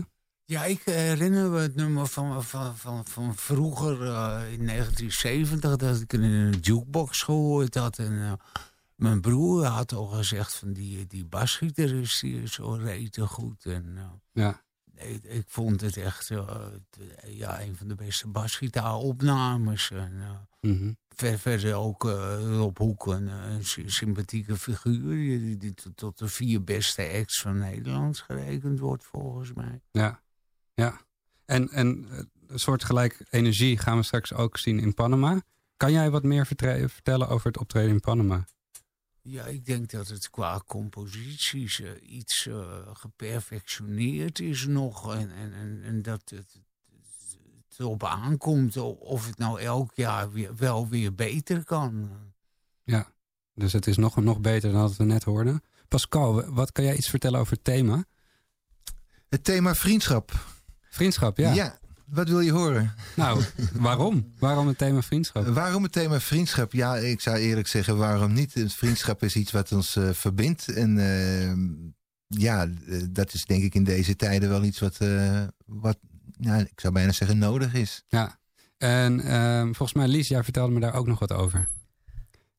Ja, 0.51 0.63
ik 0.63 0.81
herinner 0.84 1.50
me 1.50 1.60
het 1.60 1.75
nummer 1.75 2.08
van, 2.08 2.43
van, 2.43 2.77
van, 2.77 3.05
van 3.05 3.36
vroeger 3.36 3.93
eh, 4.01 4.51
in 4.53 4.65
1970 4.65 5.75
dat 5.75 6.00
ik 6.01 6.13
in 6.13 6.22
een 6.24 6.60
jukebox 6.62 7.22
gehoord 7.24 7.75
had. 7.75 7.98
En 8.00 8.22
eh, 8.22 8.34
mijn 8.96 9.22
broer 9.22 9.65
had 9.65 9.93
al 9.93 10.05
gezegd 10.05 10.55
van 10.55 10.74
die, 10.74 11.08
die 11.08 11.25
basgieter 11.25 11.96
is, 11.96 12.20
die 12.20 12.41
is 12.41 12.51
zo 12.53 12.72
rete 12.74 13.27
goed. 13.27 13.65
En 13.65 13.93
eh, 13.98 14.03
Ja. 14.31 14.62
ik, 14.96 15.24
ik 15.24 15.43
vond 15.48 15.81
het 15.81 15.98
echt 15.98 16.29
ja, 17.27 17.62
een 17.62 17.75
van 17.75 17.88
de 17.88 17.96
beste 17.96 18.27
basgitaaropnames. 18.27 19.91
En, 19.91 20.22
Mhm. 20.62 20.91
ver, 21.10 21.39
verder 21.39 21.74
ook 21.75 22.03
op 22.62 22.77
Hoek 22.77 23.05
een, 23.08 23.27
een 23.27 23.65
sy- 23.65 23.88
sympathieke 23.88 24.58
figuur. 24.58 25.15
Die, 25.39 25.58
die 25.58 25.74
tot- 25.74 25.98
tot 25.98 26.17
de 26.17 26.27
vier 26.27 26.63
beste 26.63 27.10
acts 27.20 27.41
van 27.41 27.58
Nederland 27.58 28.17
gerekend 28.20 28.79
wordt 28.79 29.03
volgens 29.05 29.53
mij. 29.53 29.81
Ja, 29.91 30.22
ja. 30.81 31.01
En, 31.45 31.69
en 31.69 32.07
eh, 32.09 32.17
een 32.47 32.59
soort 32.59 32.83
gelijk 32.83 33.25
energie 33.29 33.77
gaan 33.77 33.97
we 33.97 34.03
straks 34.03 34.33
ook 34.33 34.57
zien 34.57 34.79
in 34.79 34.93
Panama. 34.93 35.41
Kan 35.77 35.91
jij 35.91 36.09
wat 36.09 36.23
meer 36.23 36.45
vertellen 36.45 37.27
over 37.27 37.47
het 37.47 37.57
optreden 37.57 37.91
in 37.91 38.00
Panama? 38.00 38.45
Ja, 39.21 39.45
ik 39.45 39.65
denk 39.65 39.89
dat 39.89 40.07
het 40.07 40.29
qua 40.29 40.61
composities 40.65 41.81
eh, 41.81 41.89
iets 42.01 42.47
eh, 42.47 42.88
geperfectioneerd 42.93 44.39
is 44.39 44.65
nog. 44.65 45.15
En, 45.15 45.31
en, 45.31 45.53
en, 45.53 45.81
en 45.83 46.01
dat 46.01 46.21
het, 46.25 46.61
het 47.67 47.79
erop 47.79 48.03
aankomt 48.03 48.77
of 48.77 49.27
het 49.27 49.38
nou 49.38 49.59
elk 49.59 49.91
jaar 49.95 50.31
weer, 50.31 50.55
wel 50.55 50.88
weer 50.88 51.15
beter 51.15 51.63
kan. 51.63 52.09
Ja, 52.83 53.11
dus 53.53 53.73
het 53.73 53.88
is 53.88 53.97
nog, 53.97 54.15
nog 54.15 54.39
beter 54.39 54.71
dan 54.71 54.81
wat 54.81 54.95
we 54.95 55.03
net 55.03 55.23
hoorden. 55.23 55.63
Pascal, 55.88 56.51
wat 56.51 56.71
kan 56.71 56.83
jij 56.83 56.95
iets 56.95 57.09
vertellen 57.09 57.39
over 57.39 57.53
het 57.53 57.63
thema? 57.63 58.05
Het 59.29 59.43
thema 59.43 59.75
vriendschap. 59.75 60.31
Vriendschap, 60.93 61.38
ja. 61.38 61.53
Ja, 61.53 61.77
wat 62.05 62.27
wil 62.29 62.39
je 62.39 62.51
horen? 62.51 62.93
Nou, 63.15 63.43
waarom? 63.74 64.31
Waarom 64.39 64.67
het 64.67 64.77
thema 64.77 65.01
vriendschap? 65.01 65.48
Waarom 65.48 65.83
het 65.83 65.91
thema 65.91 66.19
vriendschap? 66.19 66.74
Ja, 66.74 66.95
ik 66.98 67.21
zou 67.21 67.38
eerlijk 67.38 67.67
zeggen, 67.67 67.98
waarom 67.98 68.33
niet? 68.33 68.53
Vriendschap 68.67 69.24
is 69.24 69.36
iets 69.36 69.51
wat 69.51 69.71
ons 69.71 69.95
eh, 69.95 70.10
verbindt. 70.12 70.67
En 70.67 70.98
eh, 70.98 71.51
ja, 72.39 72.67
eh, 72.88 73.01
dat 73.10 73.33
is 73.33 73.45
denk 73.45 73.63
ik 73.63 73.75
in 73.75 73.83
deze 73.83 74.15
tijden 74.15 74.50
wel 74.50 74.63
iets 74.63 74.79
wat, 74.79 74.98
eh, 74.98 75.43
wat 75.65 75.98
ja, 76.39 76.55
ik 76.55 76.79
zou 76.79 76.93
bijna 76.93 77.12
zeggen, 77.12 77.38
nodig 77.38 77.74
is. 77.74 78.03
Ja, 78.07 78.39
en 78.77 79.19
ehm, 79.19 79.65
volgens 79.65 79.93
mij, 79.93 80.07
Lies, 80.07 80.27
jij 80.27 80.43
vertelde 80.43 80.74
me 80.74 80.79
daar 80.79 80.93
ook 80.93 81.07
nog 81.07 81.19
wat 81.19 81.31
over. 81.31 81.67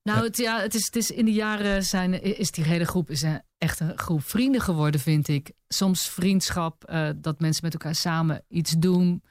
Nou, 0.03 0.25
het, 0.25 0.37
ja, 0.37 0.61
het 0.61 0.75
is, 0.75 0.87
het 0.87 0.97
is 0.97 1.11
in 1.11 1.25
de 1.25 1.33
jaren 1.33 1.83
zijn, 1.83 2.23
is 2.23 2.51
die 2.51 2.65
hele 2.65 2.85
groep 2.85 3.11
is 3.11 3.23
een, 3.23 3.43
echt 3.59 3.81
een 3.81 3.99
groep 3.99 4.23
vrienden 4.23 4.61
geworden, 4.61 5.01
vind 5.01 5.29
ik. 5.29 5.53
Soms 5.69 6.09
vriendschap, 6.09 6.85
eh, 6.85 7.09
dat 7.17 7.41
mensen 7.41 7.65
met 7.65 7.73
elkaar 7.73 7.95
samen 7.95 8.45
iets 8.49 8.75
doen. 8.79 9.23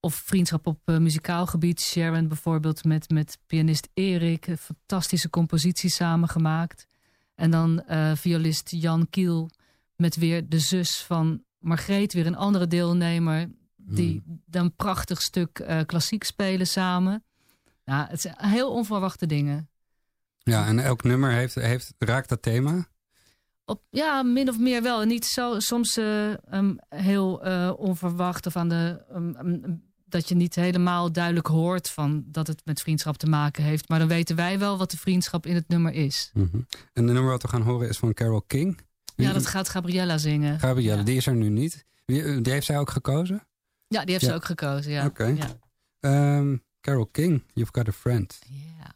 Of 0.00 0.14
vriendschap 0.14 0.66
op 0.66 0.80
eh, 0.84 0.98
muzikaal 0.98 1.46
gebied. 1.46 1.80
Sharon 1.80 2.28
bijvoorbeeld 2.28 2.84
met, 2.84 3.10
met 3.10 3.38
pianist 3.46 3.88
Erik. 3.94 4.46
Een 4.46 4.58
fantastische 4.58 5.30
compositie 5.30 5.90
samengemaakt. 5.90 6.86
En 7.34 7.50
dan 7.50 7.82
eh, 7.82 8.12
violist 8.14 8.70
Jan 8.70 9.10
Kiel 9.10 9.50
met 9.96 10.16
weer 10.16 10.48
de 10.48 10.58
zus 10.58 11.02
van 11.02 11.42
Margreet. 11.58 12.12
Weer 12.12 12.26
een 12.26 12.36
andere 12.36 12.66
deelnemer. 12.66 13.50
Die 13.76 14.22
dan 14.46 14.64
een 14.64 14.76
prachtig 14.76 15.22
stuk 15.22 15.64
klassiek 15.86 16.24
spelen 16.24 16.66
samen. 16.66 17.24
Nou, 17.84 18.08
het 18.08 18.20
zijn 18.20 18.34
heel 18.38 18.72
onverwachte 18.72 19.26
dingen. 19.26 19.71
Ja, 20.42 20.66
en 20.66 20.78
elk 20.78 21.02
nummer 21.02 21.30
heeft, 21.30 21.54
heeft, 21.54 21.94
raakt 21.98 22.28
dat 22.28 22.42
thema. 22.42 22.86
Op, 23.64 23.82
ja, 23.90 24.22
min 24.22 24.48
of 24.48 24.58
meer 24.58 24.82
wel. 24.82 25.02
Niet 25.04 25.24
zo, 25.24 25.60
soms 25.60 25.96
eh, 25.96 26.52
ehm, 26.52 26.74
heel 26.88 27.42
eh, 27.44 27.72
onverwacht 27.76 28.46
of 28.46 28.56
aan 28.56 28.68
de, 28.68 29.04
ehm, 29.12 29.34
ehm, 29.34 29.74
dat 30.04 30.28
je 30.28 30.34
niet 30.34 30.54
helemaal 30.54 31.12
duidelijk 31.12 31.46
hoort 31.46 31.90
van 31.90 32.24
dat 32.26 32.46
het 32.46 32.60
met 32.64 32.80
vriendschap 32.80 33.16
te 33.16 33.26
maken 33.26 33.64
heeft. 33.64 33.88
Maar 33.88 33.98
dan 33.98 34.08
weten 34.08 34.36
wij 34.36 34.58
wel 34.58 34.78
wat 34.78 34.90
de 34.90 34.96
vriendschap 34.96 35.46
in 35.46 35.54
het 35.54 35.68
nummer 35.68 35.92
is. 35.92 36.30
Mhm. 36.34 36.56
En 36.92 37.06
de 37.06 37.12
nummer 37.12 37.30
wat 37.30 37.42
we 37.42 37.48
gaan 37.48 37.62
horen 37.62 37.88
is 37.88 37.98
van 37.98 38.14
Carol 38.14 38.42
King. 38.42 38.80
Ja, 39.16 39.32
dat 39.32 39.46
gaat 39.46 39.68
Gabriella 39.68 40.18
zingen. 40.18 40.58
Gabrielle, 40.58 41.02
die 41.02 41.16
is 41.16 41.26
er 41.26 41.34
nu 41.34 41.48
niet. 41.48 41.84
Wie, 42.04 42.22
eh, 42.22 42.38
die 42.42 42.52
heeft 42.52 42.66
zij 42.66 42.78
ook 42.78 42.90
gekozen? 42.90 43.46
Ja, 43.86 44.00
die 44.00 44.10
heeft 44.10 44.24
Ja. 44.24 44.30
ze 44.30 44.34
ook 44.34 44.44
gekozen. 44.44 44.92
Ja. 44.92 45.06
Oké. 45.06 45.24
Ja. 45.24 45.58
Ehm, 46.00 46.56
Carol 46.80 47.06
King, 47.06 47.42
You've 47.52 47.72
Got 47.74 47.88
a 47.88 47.92
Friend. 47.92 48.38
you're 48.48 48.90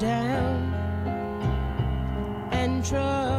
down 0.00 0.72
and 2.52 2.82
troubled 2.82 3.29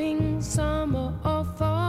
spring, 0.00 0.40
summer, 0.40 1.12
or 1.26 1.44
fall. 1.58 1.79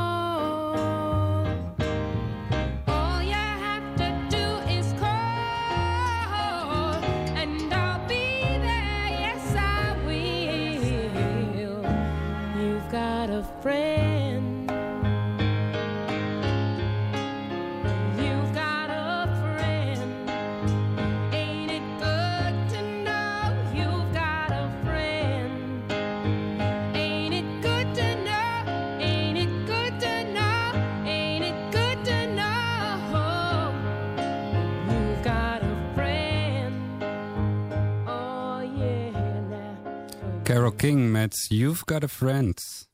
Carol 40.62 40.76
King 40.76 41.12
met 41.12 41.46
You've 41.48 41.84
Got 41.86 42.04
a 42.04 42.08
Friend. 42.08 42.88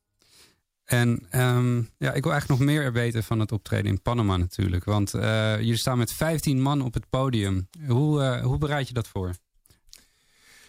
En 0.85 1.25
ehm, 1.29 1.77
ja, 1.77 2.13
ik 2.13 2.23
wil 2.23 2.31
eigenlijk 2.31 2.47
nog 2.47 2.69
meer 2.69 2.93
weten 2.93 3.23
van 3.23 3.39
het 3.39 3.51
optreden 3.51 3.91
in 3.91 4.01
Panama 4.01 4.37
natuurlijk. 4.37 4.83
Want 4.83 5.13
eh, 5.13 5.57
jullie 5.57 5.77
staan 5.77 5.97
met 5.97 6.11
15 6.11 6.61
man 6.61 6.81
op 6.81 6.93
het 6.93 7.09
podium. 7.09 7.69
Hoe, 7.87 8.23
eh, 8.23 8.43
hoe 8.43 8.57
bereid 8.57 8.87
je 8.87 8.93
dat 8.93 9.07
voor? 9.07 9.35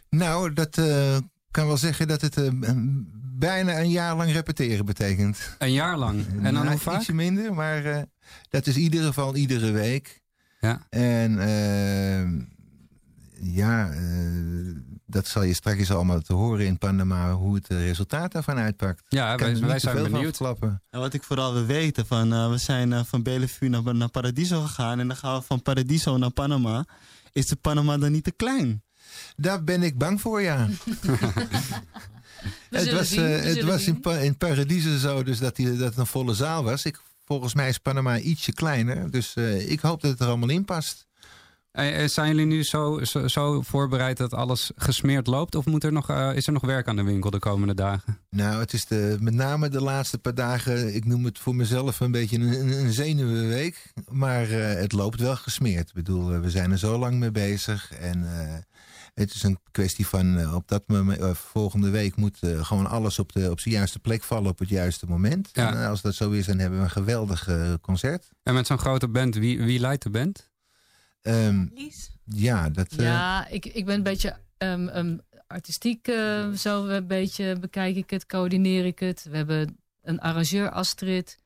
Nou, 0.09 0.53
dat 0.53 0.79
eh, 0.79 1.17
kan 1.51 1.67
wel 1.67 1.77
zeggen 1.77 2.09
dat 2.09 2.21
het 2.21 2.51
bijna 3.39 3.79
een 3.81 3.91
jaar 3.91 4.17
lang 4.17 4.33
repeteren 4.33 4.85
betekent. 4.85 5.57
Een 5.59 5.73
jaar 5.73 5.99
lang? 5.99 6.27
En 6.27 6.43
dan 6.43 6.53
Nou, 6.53 6.69
hoe 6.69 6.79
vaak? 6.79 6.99
Ietsje 6.99 7.15
minder, 7.15 7.55
maar 7.55 8.07
dat 8.51 8.67
is 8.67 8.77
in 8.77 8.83
ieder 8.83 9.05
geval 9.05 9.37
iedere 9.37 9.71
week. 9.71 10.23
Ja. 10.61 10.87
En 10.91 11.39
eh, 11.39 12.47
ja, 13.41 13.91
dat 15.11 15.27
zal 15.27 15.42
je 15.42 15.55
straks 15.55 15.90
allemaal 15.90 16.21
te 16.21 16.33
horen 16.33 16.66
in 16.66 16.79
Panama, 16.79 17.33
hoe 17.33 17.55
het 17.55 17.68
eh, 17.68 17.79
resultaat 17.87 18.33
daarvan 18.33 18.59
uitpakt. 18.59 19.03
Ja, 19.09 19.37
wij- 19.37 19.55
zijn 19.57 19.81
veel 19.81 19.92
van 20.03 20.11
benieuwd. 20.12 20.37
verklappen. 20.37 20.83
En 20.90 21.01
wat 21.01 21.14
ik 21.14 21.23
vooral 21.23 21.53
wil 21.53 21.64
weten, 21.66 22.07
van, 22.07 22.33
eh, 22.33 22.51
we 22.51 22.59
zijn 22.59 22.92
eh, 22.92 23.05
van 23.05 23.23
Bellevue 23.23 23.68
naar, 23.68 23.94
naar 23.94 24.09
Paradiso 24.09 24.61
gegaan. 24.62 25.01
En 25.01 25.09
dan 25.09 25.16
gaan 25.16 25.38
we 25.38 25.44
van 25.44 25.62
Paradiso 25.62 26.16
naar 26.16 26.31
Panama. 26.31 26.85
Is 27.33 27.47
de 27.47 27.57
Panama 27.57 27.99
dan 27.99 28.12
niet 28.12 28.25
te 28.25 28.31
klein? 28.33 28.83
Daar 29.37 29.64
ben 29.64 29.83
ik 29.83 29.99
bang 29.99 30.21
voor, 30.21 30.42
ja. 30.42 30.66
het 32.71 32.92
was, 32.92 33.09
zien, 33.09 33.25
eh, 33.27 33.42
het 33.42 33.62
was 33.62 33.75
in, 33.75 33.81
zien. 33.81 34.01
pa 34.01 34.16
in 34.16 34.37
Paradiso 34.37 34.97
zo 34.97 35.23
dus 35.23 35.38
dat, 35.38 35.57
die, 35.57 35.77
dat 35.77 35.88
het 35.88 35.97
een 35.97 36.07
volle 36.07 36.35
zaal 36.35 36.64
was. 36.64 36.85
Ik, 36.85 37.01
volgens 37.25 37.55
mij 37.55 37.68
is 37.68 37.79
Panama 37.79 38.18
ietsje 38.18 38.53
kleiner. 38.53 39.11
Dus 39.11 39.35
eh, 39.35 39.71
ik 39.71 39.81
hoop 39.81 40.01
dat 40.01 40.11
het 40.11 40.21
er 40.21 40.27
allemaal 40.27 40.49
in 40.49 40.64
past. 40.64 41.07
Eh, 41.79 42.03
eh, 42.03 42.09
Zijn 42.09 42.29
jullie 42.29 42.47
nu 42.47 42.64
zo, 42.64 43.05
zo, 43.05 43.29
zo 43.29 43.62
voorbereid 43.62 44.17
dat 44.17 44.35
alles 44.35 44.71
gesmeerd 44.77 45.27
loopt? 45.27 45.55
Of 45.55 45.67
moet 45.67 45.85
er 45.85 45.93
nog, 45.93 46.11
eh, 46.11 46.31
is 46.35 46.47
er 46.47 46.53
nog 46.53 46.62
werk 46.62 46.88
aan 46.88 46.97
de 46.97 47.03
winkel 47.03 47.31
de 47.31 47.38
komende 47.38 47.75
dagen? 47.75 48.19
Nou, 48.31 48.61
het 48.61 48.73
is 48.73 48.87
de, 48.87 49.17
met 49.21 49.35
name 49.35 49.69
de 49.69 49.83
laatste 49.83 50.19
paar 50.19 50.35
dagen, 50.35 50.95
ik 50.95 51.05
noem 51.05 51.25
het 51.25 51.38
voor 51.38 51.55
mezelf 51.55 52.01
een 52.01 52.11
beetje 52.11 52.38
een, 52.38 52.79
een, 52.79 52.93
zenuwenweek. 52.93 53.93
Maar 54.11 54.49
het 54.49 54.93
loopt 54.93 55.21
wel 55.21 55.37
gesmeerd. 55.37 55.88
Ik 55.88 55.95
bedoel, 55.95 56.41
we 56.41 56.51
zijn 56.51 56.71
er 56.71 56.79
zo 56.79 56.99
lang 56.99 57.19
mee 57.19 57.31
bezig. 57.31 57.93
En 57.93 58.27
het 59.14 59.35
is 59.35 59.43
een 59.43 59.59
kwestie 59.71 60.07
van 60.07 60.55
op 60.55 60.69
dat 60.69 60.83
moment, 60.87 61.38
volgende 61.38 61.91
week 61.91 62.17
moet 62.17 62.38
gewoon 62.43 62.87
alles 62.87 63.19
op, 63.19 63.33
de, 63.33 63.51
op 63.51 63.61
zijn 63.61 63.75
juiste 63.75 63.99
plek 63.99 64.23
vallen 64.23 64.51
op 64.51 64.59
het 64.59 64.69
juiste 64.69 65.07
moment. 65.07 65.49
Ja. 65.53 65.75
En 65.75 65.88
als 65.88 66.03
dat 66.03 66.14
zo 66.14 66.31
is, 66.31 66.47
dan 66.47 66.59
hebben 66.59 66.79
we 66.79 66.85
een 66.85 66.91
geweldig 66.91 67.49
concert. 67.81 68.29
En 68.43 68.55
met 68.55 68.67
zo'n 68.67 68.79
grote 68.79 69.09
band, 69.09 69.35
wie, 69.35 69.62
wie 69.62 69.81
leidt 69.81 70.03
de 70.03 70.11
band? 70.11 70.49
Ehm, 71.23 71.67
ja, 72.25 72.69
dat... 72.71 72.93
eh, 72.93 73.05
Ja, 73.05 73.47
ik, 73.49 73.67
ik 73.67 73.85
ben 73.85 73.95
een 73.95 74.03
beetje 74.03 74.37
ehm, 74.59 74.89
ehm, 74.89 75.17
artistiek, 75.47 76.09
eh, 76.09 76.49
zo 76.51 76.87
een 76.87 77.07
beetje 77.07 77.59
bekijk 77.59 77.97
ik 77.97 78.11
het, 78.11 78.27
coördineer 78.27 78.85
ik 78.87 78.99
het. 78.99 79.27
We 79.31 79.37
hebben 79.37 79.77
een 80.03 80.21
arrangeur, 80.21 80.71
Astrid, 80.71 81.39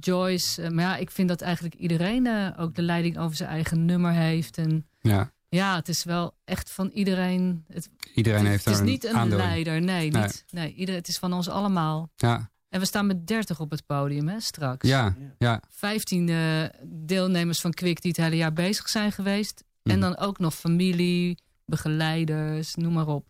Joyce. 0.00 0.62
eh, 0.62 0.70
maar 0.70 0.84
ja, 0.84 0.96
ik 0.96 1.10
vind 1.10 1.28
dat 1.28 1.40
eigenlijk 1.40 1.74
iedereen 1.74 2.26
eh, 2.26 2.48
ook 2.56 2.74
de 2.74 2.82
leiding 2.82 3.18
over 3.18 3.36
zijn 3.36 3.48
eigen 3.48 3.84
nummer 3.84 4.12
heeft. 4.12 4.58
En 4.58 4.86
Ja. 5.00 5.32
ja, 5.48 5.74
het 5.76 5.88
is 5.88 6.04
wel 6.04 6.34
echt 6.44 6.70
van 6.70 6.88
iedereen. 6.94 7.64
Het, 7.68 7.88
Iedereen 8.14 8.46
heeft 8.46 8.64
het 8.64 8.74
is 8.74 8.80
niet 8.80 9.04
een 9.04 9.28
leider, 9.28 9.80
nee. 9.80 10.10
Nee. 10.10 10.22
Niet, 10.22 10.44
nee 10.50 10.74
ieder, 10.74 10.94
het 10.94 11.08
is 11.08 11.18
van 11.18 11.32
ons 11.32 11.48
allemaal. 11.48 12.10
Ja, 12.16 12.50
En 12.70 12.80
we 12.80 12.86
staan 12.86 13.06
met 13.06 13.26
30 13.26 13.60
op 13.60 13.70
het 13.70 13.86
podium 13.86 14.28
hè, 14.28 14.40
straks. 14.40 14.88
ja, 14.88 15.14
ja. 15.38 15.62
15 15.68 16.28
eh, 16.28 16.36
deelnemers 16.84 17.60
van 17.60 17.72
Kwik 17.72 18.02
die 18.02 18.10
het 18.16 18.24
hele 18.24 18.36
jaar 18.36 18.52
bezig 18.52 18.88
zijn 18.88 19.12
geweest. 19.12 19.64
Mhm. 19.82 19.94
En 19.94 20.00
dan 20.00 20.16
ook 20.18 20.38
nog 20.38 20.54
familie, 20.54 21.38
begeleiders, 21.64 22.74
noem 22.74 22.92
maar 22.92 23.06
op. 23.06 23.26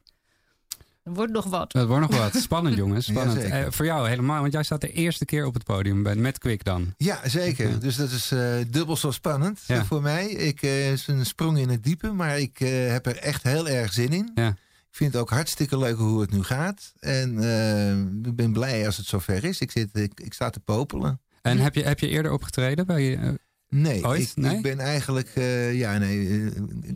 Er 1.02 1.12
wordt 1.12 1.32
nog 1.32 1.44
wat. 1.44 1.72
Het 1.72 1.86
wordt 1.86 2.10
nog 2.10 2.20
wat. 2.20 2.34
Spannend, 2.42 2.76
jongens. 2.76 3.06
Spannend. 3.06 3.42
Ja. 3.42 3.48
Eh, 3.48 3.70
voor 3.70 3.84
jou 3.84 4.08
helemaal, 4.08 4.40
want 4.40 4.52
jij 4.52 4.62
staat 4.62 4.80
de 4.80 4.92
eerste 4.92 5.24
keer 5.24 5.46
op 5.46 5.54
het 5.54 5.64
podium 5.64 6.02
bij- 6.02 6.14
met 6.14 6.38
Quick 6.38 6.64
dan. 6.64 6.94
Ja, 6.96 7.28
zeker. 7.28 7.80
Dus 7.80 7.96
dat 7.96 8.10
is 8.10 8.30
eh, 8.30 8.54
dubbel 8.68 8.96
zo 8.96 9.10
spannend 9.10 9.60
Ja. 9.66 9.84
voor 9.84 10.02
mij. 10.02 10.26
Ik, 10.30 10.62
eh, 10.62 10.70
het 10.84 10.92
is 10.98 11.06
een 11.06 11.26
sprong 11.26 11.58
in 11.58 11.68
het 11.68 11.82
diepe, 11.84 12.12
maar 12.12 12.38
ik 12.38 12.60
eh, 12.60 12.90
heb 12.90 13.06
er 13.06 13.16
echt 13.16 13.42
heel 13.42 13.68
erg 13.68 13.92
zin 13.92 14.12
in. 14.12 14.30
Ja. 14.34 14.56
Ik 14.90 14.96
vind 14.96 15.12
het 15.12 15.22
ook 15.22 15.30
hartstikke 15.30 15.78
leuk 15.78 15.96
hoe 15.96 16.20
het 16.20 16.30
nu 16.30 16.42
gaat. 16.42 16.92
En 16.98 17.38
eh, 17.42 17.98
ik 18.30 18.36
ben 18.36 18.52
blij 18.52 18.86
als 18.86 18.96
het 18.96 19.06
zover 19.06 19.44
is. 19.44 19.60
Ik, 19.60 19.70
zit, 19.70 19.88
ik, 19.96 20.20
ik 20.20 20.32
sta 20.32 20.50
te 20.50 20.60
popelen. 20.60 21.20
En 21.42 21.58
heb 21.58 21.74
je, 21.74 21.82
heb 21.82 21.98
je 21.98 22.08
eerder 22.08 22.32
opgetreden 22.32 22.86
bij... 22.86 23.18
eh, 23.18 23.30
Nee, 23.68 24.04
Ooit? 24.06 24.20
Ik, 24.22 24.36
Nee? 24.36 24.56
ik 24.56 24.62
ben 24.62 24.78
eigenlijk... 24.80 25.28
eh, 25.34 25.74
ja, 25.78 25.98
nee, 25.98 26.46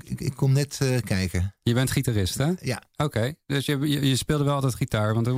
ik, 0.04 0.20
ik, 0.20 0.35
kom 0.35 0.52
net 0.52 0.78
kijken. 1.04 1.54
Je 1.62 1.74
bent 1.74 1.90
gitarist, 1.90 2.35
hè? 2.38 2.52
Ja. 2.61 2.83
Oké, 2.96 3.35
dus 3.46 3.66
je, 3.66 3.78
je, 3.78 4.09
je 4.09 4.16
speelde 4.16 4.44
wel 4.44 4.54
altijd 4.54 4.74
gitaar. 4.74 5.14
Want, 5.14 5.28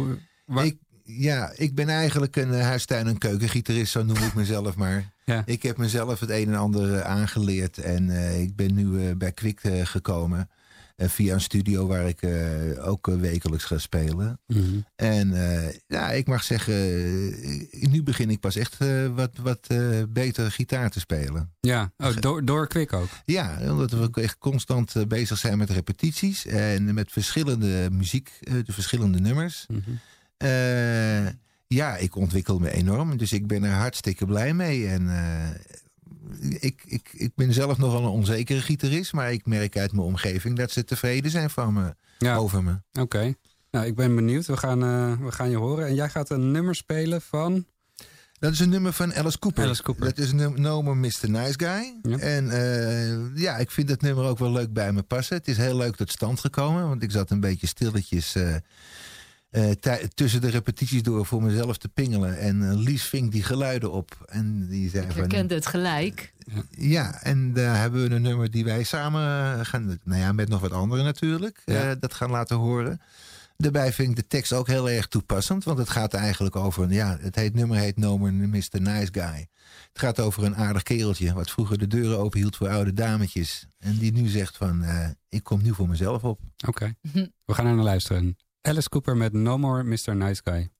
waar- 0.44 0.64
Ik, 0.66 0.76
ja, 1.04 1.52
ik 1.56 1.74
ben 1.74 1.88
eigenlijk 1.88 2.36
een 2.36 2.52
huistuin- 2.60 3.06
en 3.06 3.18
keukengitarist, 3.18 3.92
zo 3.92 4.04
noem 4.04 4.16
ik 4.16 4.34
mezelf 4.34 4.76
maar. 4.82 5.12
Ja. 5.24 5.42
Ik 5.46 5.62
heb 5.62 5.76
mezelf 5.76 6.20
het 6.20 6.30
een 6.30 6.46
en 6.48 6.54
ander 6.54 7.02
aangeleerd. 7.02 7.78
En 7.78 8.10
ik 8.40 8.56
ben 8.56 8.74
nu 8.74 9.14
bij 9.14 9.32
Kwik 9.32 9.60
gekomen. 9.82 10.48
Via 10.96 11.35
een 11.35 11.40
studio 11.40 11.87
waar 11.87 12.09
ik 12.09 12.22
eh, 12.22 12.88
ook 12.88 13.09
eh, 13.09 13.14
wekelijks 13.14 13.64
ga 13.64 13.78
spelen. 13.78 14.40
Mhm. 14.46 14.80
En 14.96 15.32
eh, 15.35 15.74
ja, 15.87 16.11
ik 16.11 16.26
mag 16.26 16.42
zeggen, 16.42 16.74
nu 17.90 18.02
begin 18.02 18.30
ik 18.30 18.40
pas 18.40 18.56
echt 18.56 18.76
wat, 19.14 19.30
wat 19.42 19.68
beter 20.09 20.50
gitaar 20.50 20.90
te 20.90 21.00
spelen. 21.00 21.52
Ja, 21.61 21.92
oh, 21.96 22.16
door, 22.16 22.44
door 22.44 22.66
Quick 22.66 22.92
ook. 22.92 23.09
Ja, 23.24 23.59
omdat 23.70 23.90
we 23.90 24.02
ook 24.02 24.18
echt 24.18 24.38
constant 24.38 25.09
bezig 25.09 25.38
zijn 25.38 25.59
met 25.59 25.70
repetities. 25.70 26.46
En 26.46 26.94
met 26.94 27.12
verschillende 27.12 27.88
muziek, 27.92 28.30
de 28.40 28.72
verschillende 28.72 29.20
nummers. 29.20 29.66
Mhm. 29.68 29.90
Ja, 31.68 31.96
ik 31.96 32.16
ontwikkel 32.16 32.59
me 32.59 32.70
enorm. 32.70 33.16
Dus 33.16 33.32
ik 33.32 33.46
ben 33.46 33.64
er 33.64 33.72
hartstikke 33.72 34.26
blij 34.26 34.54
mee. 34.54 34.88
En 34.88 35.09
ik, 36.40 36.83
ik, 36.87 37.09
ik 37.12 37.33
ben 37.35 37.53
zelf 37.53 37.79
nogal 37.79 38.03
een 38.03 38.09
onzekere 38.09 38.61
gitarist. 38.61 39.12
Maar 39.12 39.33
ik 39.33 39.46
merk 39.46 39.77
uit 39.77 39.92
mijn 39.92 40.07
omgeving 40.07 40.57
dat 40.57 40.70
ze 40.70 40.85
tevreden 40.85 41.31
zijn 41.31 41.51
van 41.51 41.72
me, 41.72 41.94
Ja. 42.18 42.37
over 42.37 42.62
me. 42.62 43.01
Oké. 43.01 43.35
Nou, 43.70 43.87
ik 43.87 43.94
ben 43.94 44.14
benieuwd. 44.14 44.46
We 44.46 44.57
gaan, 44.57 44.83
eh, 44.83 45.25
we 45.27 45.33
gaan 45.33 45.51
je 45.51 45.57
horen. 45.57 45.87
En 45.87 45.94
jij 45.94 46.09
gaat 46.09 46.31
een 46.31 46.51
nummer 46.51 46.75
spelen 46.75 47.22
van... 47.22 47.66
Dat 48.38 48.53
is 48.53 48.61
een 48.61 48.68
nummer 48.68 48.92
van 48.92 49.14
Alice 49.14 49.38
Cooper. 49.38 49.64
Alice 49.64 49.83
Cooper. 49.83 50.05
Dat 50.05 50.18
is 50.18 50.31
een 50.31 50.37
nummer 50.61 50.96
Mr. 50.96 51.31
Nice 51.31 51.55
Guy. 51.57 51.94
En 52.18 52.51
eh, 52.51 53.37
ja, 53.42 53.57
ik 53.57 53.70
vind 53.70 53.88
dat 53.88 54.01
nummer 54.01 54.25
ook 54.25 54.38
wel 54.38 54.53
leuk 54.53 54.72
bij 54.72 54.92
me 54.92 55.03
passen. 55.03 55.37
Het 55.37 55.49
is 55.49 55.57
heel 55.57 55.77
leuk 55.77 55.96
tot 55.96 56.11
stand 56.11 56.40
gekomen. 56.40 56.88
Want 56.88 57.03
ik 57.03 57.11
zat 57.11 57.31
een 57.31 57.40
beetje 57.40 57.66
stilletjes 57.66 58.35
eh, 58.35 58.55
eh, 59.50 59.70
tussen 60.14 60.40
de 60.40 60.50
repetities 60.50 61.02
door 61.02 61.26
voor 61.26 61.42
mezelf 61.42 61.76
te 61.76 61.88
pingelen. 61.88 62.38
En 62.38 62.70
eh, 62.70 62.76
Lies 62.76 63.02
ving 63.02 63.30
die 63.30 63.42
geluiden 63.42 63.92
op. 63.92 64.24
En 64.26 64.68
die 64.68 64.90
zei 64.90 65.04
Ik 65.04 65.11
van... 65.11 65.20
herkende 65.20 65.54
het 65.54 65.66
gelijk. 65.66 66.35
Ja, 66.70 67.22
en 67.22 67.52
daar 67.52 67.80
hebben 67.80 68.09
we 68.09 68.14
een 68.14 68.22
nummer 68.22 68.50
die 68.50 68.64
wij 68.64 68.82
samen 68.82 69.66
gaan... 69.66 69.98
Nou 70.04 70.20
ja, 70.20 70.32
met 70.32 70.48
nog 70.48 70.61
wat 70.61 70.72
anderen 70.72 71.04
natuurlijk. 71.04 71.62
Ja. 71.64 71.90
eh, 71.90 71.96
dat 72.00 72.14
gaan 72.14 72.30
laten 72.30 72.56
horen. 72.56 73.00
Daarbij 73.56 73.92
vind 73.92 74.11
ik 74.11 74.16
de 74.16 74.26
tekst 74.26 74.52
ook 74.52 74.66
heel 74.66 74.90
erg 74.90 75.06
toepassend. 75.06 75.64
Want 75.64 75.78
het 75.78 75.90
gaat 75.90 76.14
eigenlijk 76.14 76.56
over... 76.56 76.92
Ja, 76.92 77.18
het 77.20 77.35
heet, 77.35 77.54
nummer 77.54 77.78
heet 77.78 77.96
No 77.96 78.18
More 78.18 78.32
Mr. 78.32 78.80
Nice 78.80 79.09
Guy. 79.12 79.46
Het 79.88 80.04
gaat 80.04 80.20
over 80.20 80.44
een 80.44 80.56
aardig 80.56 80.82
kereltje... 80.82 81.32
wat 81.32 81.50
vroeger 81.50 81.78
de 81.78 81.87
deuren 81.87 82.18
openhield 82.18 82.56
voor 82.56 82.68
oude 82.68 82.92
dametjes. 82.92 83.66
En 83.78 83.98
die 83.98 84.12
nu 84.12 84.28
zegt 84.28 84.56
van... 84.56 84.82
eh, 84.82 85.09
ik 85.28 85.42
kom 85.42 85.62
nu 85.62 85.74
voor 85.74 85.88
mezelf 85.88 86.24
op. 86.24 86.40
Oké, 86.66 86.94
we 87.44 87.54
gaan 87.54 87.64
naar 87.64 87.74
luisteren. 87.85 88.37
Alice 88.66 88.88
Cooper 88.88 89.14
met 89.14 89.33
No 89.33 89.57
More 89.57 89.85
Mr. 89.85 90.12
Nice 90.16 90.40
Guy. 90.40 90.70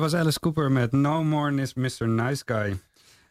Dat 0.00 0.10
was 0.10 0.20
Alice 0.20 0.40
Cooper 0.40 0.72
met 0.72 0.92
No 0.92 1.24
More 1.24 1.60
is 1.60 1.74
Mr. 1.74 2.08
Nice 2.08 2.42
Guy. 2.46 2.80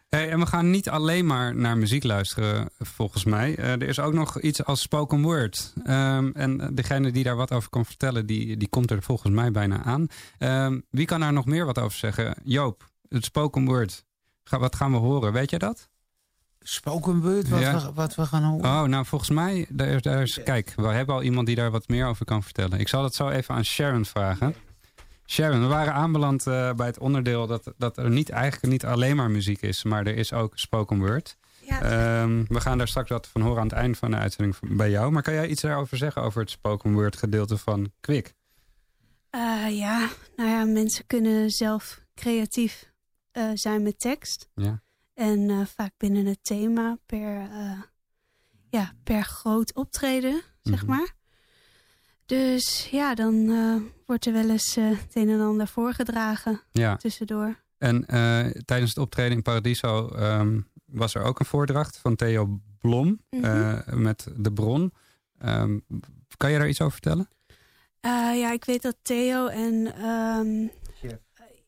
Hey, 0.10 0.30
en 0.30 0.40
we 0.40 0.46
gaan 0.46 0.70
niet 0.70 0.90
alleen 0.90 1.26
maar 1.26 1.56
naar 1.56 1.78
muziek 1.78 2.04
luisteren, 2.04 2.70
volgens 2.80 3.24
mij. 3.24 3.56
Eh, 3.56 3.72
er 3.72 3.84
is 3.84 4.00
ook 4.00 4.14
nog 4.14 4.40
iets 4.42 4.64
als 4.64 4.82
spoken 4.82 5.22
word. 5.22 5.74
Ehm, 5.84 6.30
en 6.34 6.72
degene 6.76 7.12
die 7.12 7.24
daar 7.24 7.36
wat 7.36 7.52
over 7.52 7.70
kan 7.70 7.86
vertellen, 7.86 8.26
die, 8.26 8.58
die 8.58 8.70
komt 8.70 8.92
er 8.92 9.02
volgens 9.04 9.34
mij 9.34 9.52
bijna 9.52 9.84
aan. 9.84 10.08
Ehm, 10.38 10.80
wie 10.90 11.06
kan 11.06 11.20
daar 11.20 11.34
nog 11.34 11.46
meer 11.46 11.66
wat 11.66 11.80
over 11.80 11.98
zeggen? 11.98 12.36
Joop, 12.44 12.90
het 13.08 13.26
spoken 13.26 13.66
word. 13.66 14.06
Ga, 14.44 14.60
wat 14.60 14.76
gaan 14.76 14.92
we 14.92 14.98
horen? 14.98 15.34
Weet 15.34 15.50
jij 15.50 15.60
dat? 15.60 15.90
Spoken 16.60 17.22
word, 17.22 17.50
wat, 17.50 17.60
Ja. 17.60 17.80
we, 17.86 17.94
wat 17.94 18.16
we 18.16 18.26
gaan 18.26 18.44
horen? 18.44 18.66
Oh, 18.66 18.84
nou 18.84 19.06
volgens 19.06 19.30
mij, 19.30 19.66
daar, 19.70 19.88
is- 19.88 20.02
daar 20.02 20.22
is, 20.22 20.40
kijk, 20.44 20.74
we 20.76 20.88
hebben 20.88 21.16
al 21.16 21.24
iemand 21.24 21.48
die 21.48 21.56
daar 21.56 21.72
wat 21.72 21.88
meer 21.88 22.06
over 22.06 22.26
kan 22.26 22.44
vertellen. 22.44 22.80
Ik 22.80 22.88
zal 22.88 23.04
het 23.04 23.14
zo 23.16 23.30
even 23.30 23.56
aan 23.56 23.66
Sharon 23.66 24.06
vragen. 24.06 24.56
Sharon, 25.30 25.62
we 25.62 25.68
waren 25.68 25.94
aanbeland 25.94 26.48
eh, 26.48 26.74
bij 26.74 26.88
het 26.88 27.00
onderdeel 27.00 27.48
dat, 27.48 27.74
dat 27.78 27.98
er 27.98 28.10
niet, 28.10 28.30
eigenlijk 28.30 28.72
niet 28.74 28.86
alleen 28.86 29.16
maar 29.16 29.32
muziek 29.32 29.62
is, 29.62 29.84
maar 29.84 30.06
er 30.06 30.16
is 30.16 30.34
ook 30.34 30.58
spoken 30.58 30.98
word. 31.00 31.38
Ja. 31.66 31.82
Ehm, 31.82 32.44
we 32.48 32.62
gaan 32.62 32.78
daar 32.78 32.88
straks 32.88 33.10
wat 33.10 33.28
van 33.28 33.42
horen 33.42 33.58
aan 33.62 33.68
het 33.68 33.76
eind 33.78 33.98
van 33.98 34.12
de 34.12 34.18
uitzending 34.18 34.56
van- 34.56 34.78
bij 34.78 34.90
jou. 34.90 35.12
Maar 35.12 35.22
kan 35.24 35.34
jij 35.34 35.48
iets 35.48 35.62
daarover 35.62 35.98
zeggen 35.98 36.22
over 36.22 36.42
het 36.42 36.50
spoken 36.50 36.94
word 36.94 37.18
gedeelte 37.18 37.58
van 37.58 37.92
Quick? 38.00 38.34
Eh, 39.30 39.66
ja, 39.78 40.10
nou 40.36 40.50
ja, 40.50 40.64
mensen 40.66 41.08
kunnen 41.08 41.52
zelf 41.52 42.02
creatief 42.16 42.92
eh, 43.32 43.50
zijn 43.54 43.84
met 43.84 44.00
tekst. 44.00 44.50
Ja. 44.56 44.82
En 45.14 45.68
vaak 45.76 45.92
binnen 45.98 46.26
het 46.26 46.40
thema 46.44 46.98
per, 47.06 47.50
ja, 48.70 48.94
per 49.04 49.24
groot 49.24 49.74
optreden, 49.76 50.42
zeg 50.62 50.86
Mhm. 50.86 50.96
maar. 50.96 51.18
Dus 52.30 52.88
ja, 52.92 53.16
dan 53.16 53.50
eh, 53.50 53.76
wordt 54.06 54.26
er 54.26 54.34
wel 54.34 54.50
eens 54.50 54.76
eh, 54.78 54.90
het 54.90 55.16
een 55.16 55.30
en 55.30 55.40
ander 55.42 55.68
voorgedragen 55.68 56.62
Ja. 56.72 56.96
tussendoor. 56.96 57.56
En 57.78 58.06
eh, 58.06 58.46
tijdens 58.66 58.90
het 58.90 59.00
optreden 59.00 59.38
in 59.38 59.42
Paradiso 59.42 60.08
ehm, 60.10 60.60
was 60.86 61.16
er 61.16 61.22
ook 61.24 61.40
een 61.40 61.46
voordracht 61.46 61.98
van 61.98 62.16
Theo 62.16 62.60
Blom 62.80 63.22
Mhm. 63.30 63.44
eh, 63.46 63.94
met 63.94 64.28
De 64.36 64.54
Bron. 64.54 64.94
Ehm, 65.40 65.80
kan 66.38 66.52
je 66.52 66.58
daar 66.58 66.70
iets 66.70 66.82
over 66.82 66.94
vertellen? 66.94 67.30
Eh, 68.00 68.12
ja, 68.40 68.52
ik 68.52 68.66
weet 68.66 68.82
dat 68.82 68.96
Theo 69.02 69.48
en... 69.48 69.94
ehm, 69.96 70.68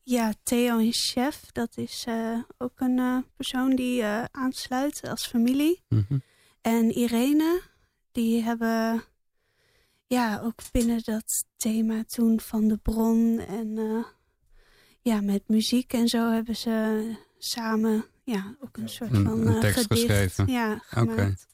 ja, 0.04 0.34
Theo 0.44 0.80
en 0.80 0.94
Chef, 0.94 1.42
dat 1.52 1.78
is 1.78 2.04
eh, 2.08 2.38
ook 2.58 2.80
een 2.80 3.00
eh, 3.00 3.18
persoon 3.36 3.76
die 3.76 4.02
eh, 4.02 4.24
aansluit 4.32 5.02
als 5.10 5.28
familie. 5.28 5.82
Mhm. 5.90 6.18
En 6.62 6.92
Irene, 6.92 7.62
die 8.12 8.44
hebben 8.44 9.04
ja, 10.14 10.40
ook 10.44 10.60
binnen 10.72 11.02
dat 11.04 11.46
thema 11.58 12.04
toen 12.08 12.40
van 12.40 12.68
de 12.68 12.78
bron 12.78 13.40
en 13.40 13.78
eh, 13.78 14.06
ja, 15.02 15.22
met 15.22 15.44
muziek 15.48 15.94
en 15.94 16.08
zo 16.08 16.32
hebben 16.32 16.56
ze 16.56 17.16
samen 17.38 18.06
ja, 18.24 18.56
ook 18.60 18.78
een 18.78 18.90
soort 18.90 19.10
van 19.10 19.28
een 19.28 19.48
eh, 19.48 19.60
tekst 19.60 19.82
gedicht 19.82 20.02
geschreven. 20.02 20.48
Ja, 20.48 20.74
Oké. 20.74 20.82
gemaakt. 20.90 21.48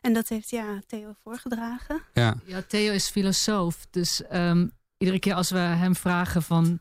En 0.00 0.12
dat 0.12 0.28
heeft 0.28 0.50
ja, 0.50 0.80
Theo 0.86 1.12
voorgedragen. 1.22 2.02
Ja. 2.14 2.36
Ja, 2.44 2.62
Theo 2.62 2.92
is 2.92 3.10
filosoof. 3.10 3.86
Dus 3.90 4.22
ehm, 4.22 4.66
iedere 4.98 5.18
keer 5.18 5.34
als 5.34 5.50
we 5.50 5.58
hem 5.58 5.96
vragen 5.96 6.42
van... 6.42 6.80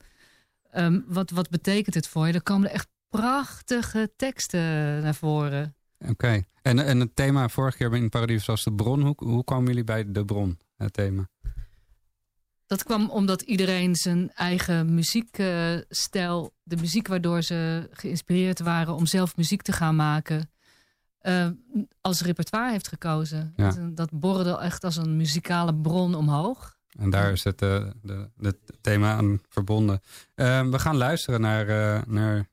ehm, 0.71 0.99
wat, 1.05 1.29
wat 1.29 1.49
betekent 1.49 1.95
het 1.95 2.07
voor 2.07 2.25
je? 2.25 2.31
Dan 2.31 2.43
komen 2.43 2.67
er 2.67 2.73
echt 2.73 2.87
prachtige 3.09 4.11
teksten 4.15 4.61
naar 5.01 5.15
voren. 5.15 5.75
Oké. 6.07 6.43
En, 6.61 6.79
en 6.79 6.99
het 6.99 7.15
thema 7.15 7.49
vorige 7.49 7.77
keer 7.77 7.95
in 7.95 8.09
Paradies 8.09 8.45
was 8.45 8.63
de 8.63 8.73
bron. 8.73 9.01
Hoe, 9.01 9.15
hoe 9.17 9.43
kwamen 9.43 9.67
jullie 9.67 9.83
bij 9.83 10.11
de 10.11 10.25
bron, 10.25 10.59
het 10.83 10.93
thema? 10.93 11.29
Dat 12.71 12.83
kwam 12.83 13.09
omdat 13.09 13.41
iedereen 13.41 13.95
zijn 13.95 14.31
eigen 14.33 14.93
muziekstijl... 14.93 16.53
de 16.63 16.75
muziek 16.75 17.07
waardoor 17.07 17.41
ze 17.41 17.89
geïnspireerd 17.91 18.59
waren 18.59 18.95
om 18.95 19.05
zelf 19.05 19.35
muziek 19.35 19.61
te 19.61 19.71
gaan 19.71 19.95
maken... 19.95 20.51
eh, 21.19 21.47
als 22.01 22.21
repertoire 22.21 22.71
heeft 22.71 22.87
gekozen. 22.87 23.53
Ja. 23.55 23.71
Dat, 23.71 23.95
dat 23.95 24.09
borrelde 24.11 24.57
echt 24.57 24.83
als 24.83 24.95
een 24.95 25.17
muzikale 25.17 25.75
bron 25.75 26.15
omhoog. 26.15 26.77
En 26.99 27.09
daar 27.09 27.31
is 27.31 27.43
het, 27.43 27.61
eh, 27.61 27.87
de, 28.01 28.29
het 28.41 28.57
thema 28.81 29.15
aan 29.15 29.41
verbonden. 29.49 30.01
Eh, 30.35 30.69
we 30.69 30.79
gaan 30.79 30.97
luisteren 30.97 31.41
naar, 31.41 31.65
naar 32.07 32.49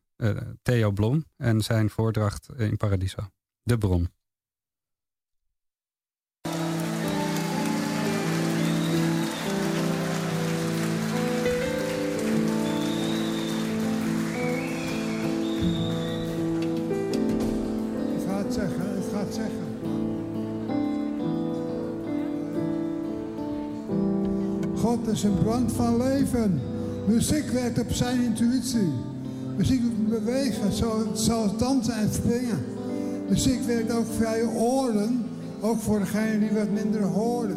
Theo 0.62 0.91
Blom 0.91 1.25
en 1.37 1.61
zijn 1.61 1.91
voordracht 1.91 2.49
in 2.57 2.77
Paradiso. 2.77 3.31
De 3.62 3.79
bron. 3.79 4.09
God 24.88 25.09
is 25.09 25.22
een 25.22 25.38
brand 25.42 25.72
van 25.72 25.96
leven. 25.96 26.61
Muziek 27.07 27.48
werkt 27.51 27.81
op 27.81 27.92
zijn 27.92 28.22
intuïtie. 28.22 28.92
Muziek 29.57 29.83
doet 29.83 30.09
bewegen, 30.09 30.72
zo- 30.72 31.07
zoals 31.12 31.57
dansen 31.59 31.94
en 31.94 32.09
springen. 32.12 32.64
Muziek 33.29 33.62
werkt 33.66 33.92
ook 33.92 34.05
via 34.18 34.35
je 34.35 34.48
oren, 34.48 35.24
ook 35.61 35.81
voor 35.81 35.98
degenen 35.98 36.40
die 36.40 36.51
wat 36.59 36.70
minder 36.70 37.03
horen. 37.03 37.57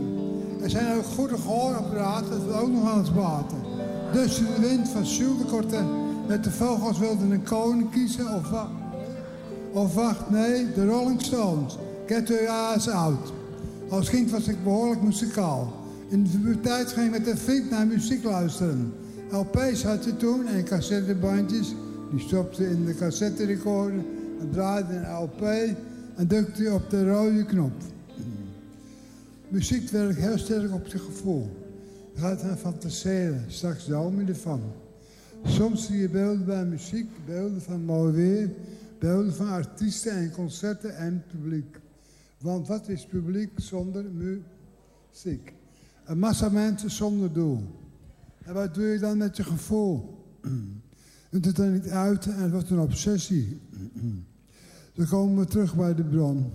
Er 0.63 0.69
zijn 0.69 0.97
ook 0.97 1.03
goede 1.05 1.37
gehoorapparaten, 1.37 2.29
dat 2.29 2.43
wil 2.43 2.55
ook 2.55 2.71
nog 2.71 2.91
aan 2.91 2.97
het 3.03 3.15
baten. 3.15 3.57
Dus 4.13 4.37
de 4.37 4.67
wind 4.67 4.89
van 4.89 5.03
Jules 5.03 5.37
de 5.37 5.45
Corte 5.45 5.79
met 6.27 6.43
de 6.43 6.51
vogels 6.51 6.99
wilden 6.99 7.31
een 7.31 7.43
koning 7.43 7.91
kiezen 7.91 8.33
of 8.35 8.49
wat? 8.49 8.67
Of 9.71 9.93
wacht, 9.93 10.29
nee, 10.29 10.73
de 10.73 10.87
Rolling 10.87 11.21
Stones. 11.21 11.77
Get 12.05 12.27
your 12.27 12.47
ass 12.49 12.89
out. 12.89 13.31
Als 13.89 14.09
kind 14.09 14.31
was 14.31 14.47
ik 14.47 14.63
behoorlijk 14.63 15.01
muzikaal. 15.01 15.73
In 16.11 16.23
de 16.23 16.29
puberteit 16.29 16.91
ging 16.91 17.11
met 17.11 17.27
een 17.27 17.37
vriend 17.37 17.69
naar 17.69 17.87
muziek 17.87 18.23
luisteren. 18.23 18.93
LP's 19.29 19.83
had 19.83 20.03
je 20.03 20.17
toen 20.17 20.47
en 20.47 20.63
cassettebandjes. 20.63 21.73
Die 22.11 22.19
stopte 22.19 22.69
in 22.69 22.85
de 22.85 22.95
cassetterecorder 22.95 24.03
en 24.39 24.49
draaide 24.51 24.93
een 24.93 25.13
LP 25.13 25.41
en 26.15 26.27
drukte 26.27 26.73
op 26.73 26.89
de 26.89 27.09
rode 27.09 27.45
knop. 27.45 27.71
Muziek 29.47 29.89
werkt 29.89 30.17
heel 30.17 30.37
sterk 30.37 30.73
op 30.73 30.87
je 30.87 30.99
gevoel. 30.99 31.49
Je 32.13 32.19
gaat 32.19 32.41
aan 32.41 32.57
fantaseren, 32.57 33.45
straks 33.47 33.83
droom 33.83 34.19
je 34.19 34.27
ervan. 34.27 34.61
Soms 35.43 35.85
zie 35.85 35.97
je 35.97 36.09
beelden 36.09 36.45
bij 36.45 36.65
muziek, 36.65 37.09
beelden 37.25 37.61
van 37.61 37.85
mooi 37.85 38.13
weer, 38.13 38.49
beelden 38.99 39.33
van 39.33 39.47
artiesten 39.47 40.11
en 40.11 40.31
concerten 40.31 40.95
en 40.97 41.23
publiek. 41.31 41.79
Want 42.37 42.67
wat 42.67 42.87
is 42.87 43.05
publiek 43.05 43.51
zonder 43.55 44.05
muziek? 44.13 45.53
Een 46.05 46.19
massa 46.19 46.49
mensen 46.49 46.91
zonder 46.91 47.33
doel. 47.33 47.79
En 48.43 48.53
wat 48.53 48.73
doe 48.73 48.85
je 48.85 48.99
dan 48.99 49.17
met 49.17 49.37
je 49.37 49.43
gevoel? 49.43 50.19
Het 51.29 51.45
het 51.45 51.55
dan 51.55 51.73
niet 51.73 51.89
uit 51.89 52.25
en 52.25 52.41
het 52.41 52.51
wordt 52.51 52.69
een 52.69 52.79
obsessie. 52.79 53.61
Dan 54.95 55.07
komen 55.07 55.37
we 55.37 55.45
terug 55.45 55.75
bij 55.75 55.95
de 55.95 56.03
bron. 56.03 56.51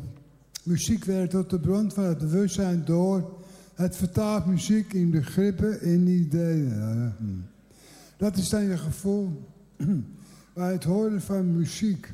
Muziek 0.63 1.05
werkt 1.05 1.31
tot 1.31 1.51
de 1.51 1.61
bron 1.61 1.91
van 1.91 2.05
het 2.05 2.19
bewustzijn 2.19 2.85
door. 2.85 3.39
Het 3.75 3.97
vertaalt 3.97 4.47
muziek 4.47 4.93
in 4.93 5.11
begrippen, 5.11 5.83
in 5.83 6.07
ideeën. 6.07 7.13
Dat 8.17 8.37
is 8.37 8.49
dan 8.49 8.63
je 8.65 8.79
gevoel 8.79 9.43
bij 10.55 10.73
het 10.73 10.85
horen 10.85 11.23
van 11.23 11.57
muziek. 11.57 12.13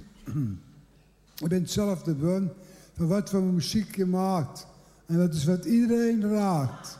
Je 1.34 1.48
bent 1.48 1.70
zelf 1.70 2.02
de 2.02 2.14
bron 2.14 2.50
van 2.94 3.06
wat 3.06 3.30
voor 3.30 3.42
muziek 3.42 3.96
je 3.96 4.06
maakt. 4.06 4.66
En 5.06 5.16
dat 5.16 5.34
is 5.34 5.44
wat 5.44 5.64
iedereen 5.64 6.30
raakt. 6.30 6.98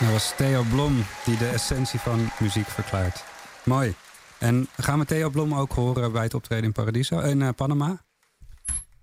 Dat 0.00 0.10
was 0.10 0.34
Theo 0.36 0.62
Blom 0.62 1.04
die 1.24 1.36
de 1.36 1.48
essentie 1.48 2.00
van 2.00 2.28
muziek 2.40 2.66
verklaart. 2.66 3.24
Mooi. 3.64 3.94
En 4.38 4.68
gaan 4.76 4.98
we 4.98 5.04
Theo 5.04 5.30
Blom 5.30 5.54
ook 5.54 5.72
horen 5.72 6.12
bij 6.12 6.22
het 6.22 6.34
optreden 6.34 6.64
in 6.64 6.72
Paradiso 6.72 7.18
in 7.18 7.42
eh, 7.42 7.48
Panama? 7.56 8.04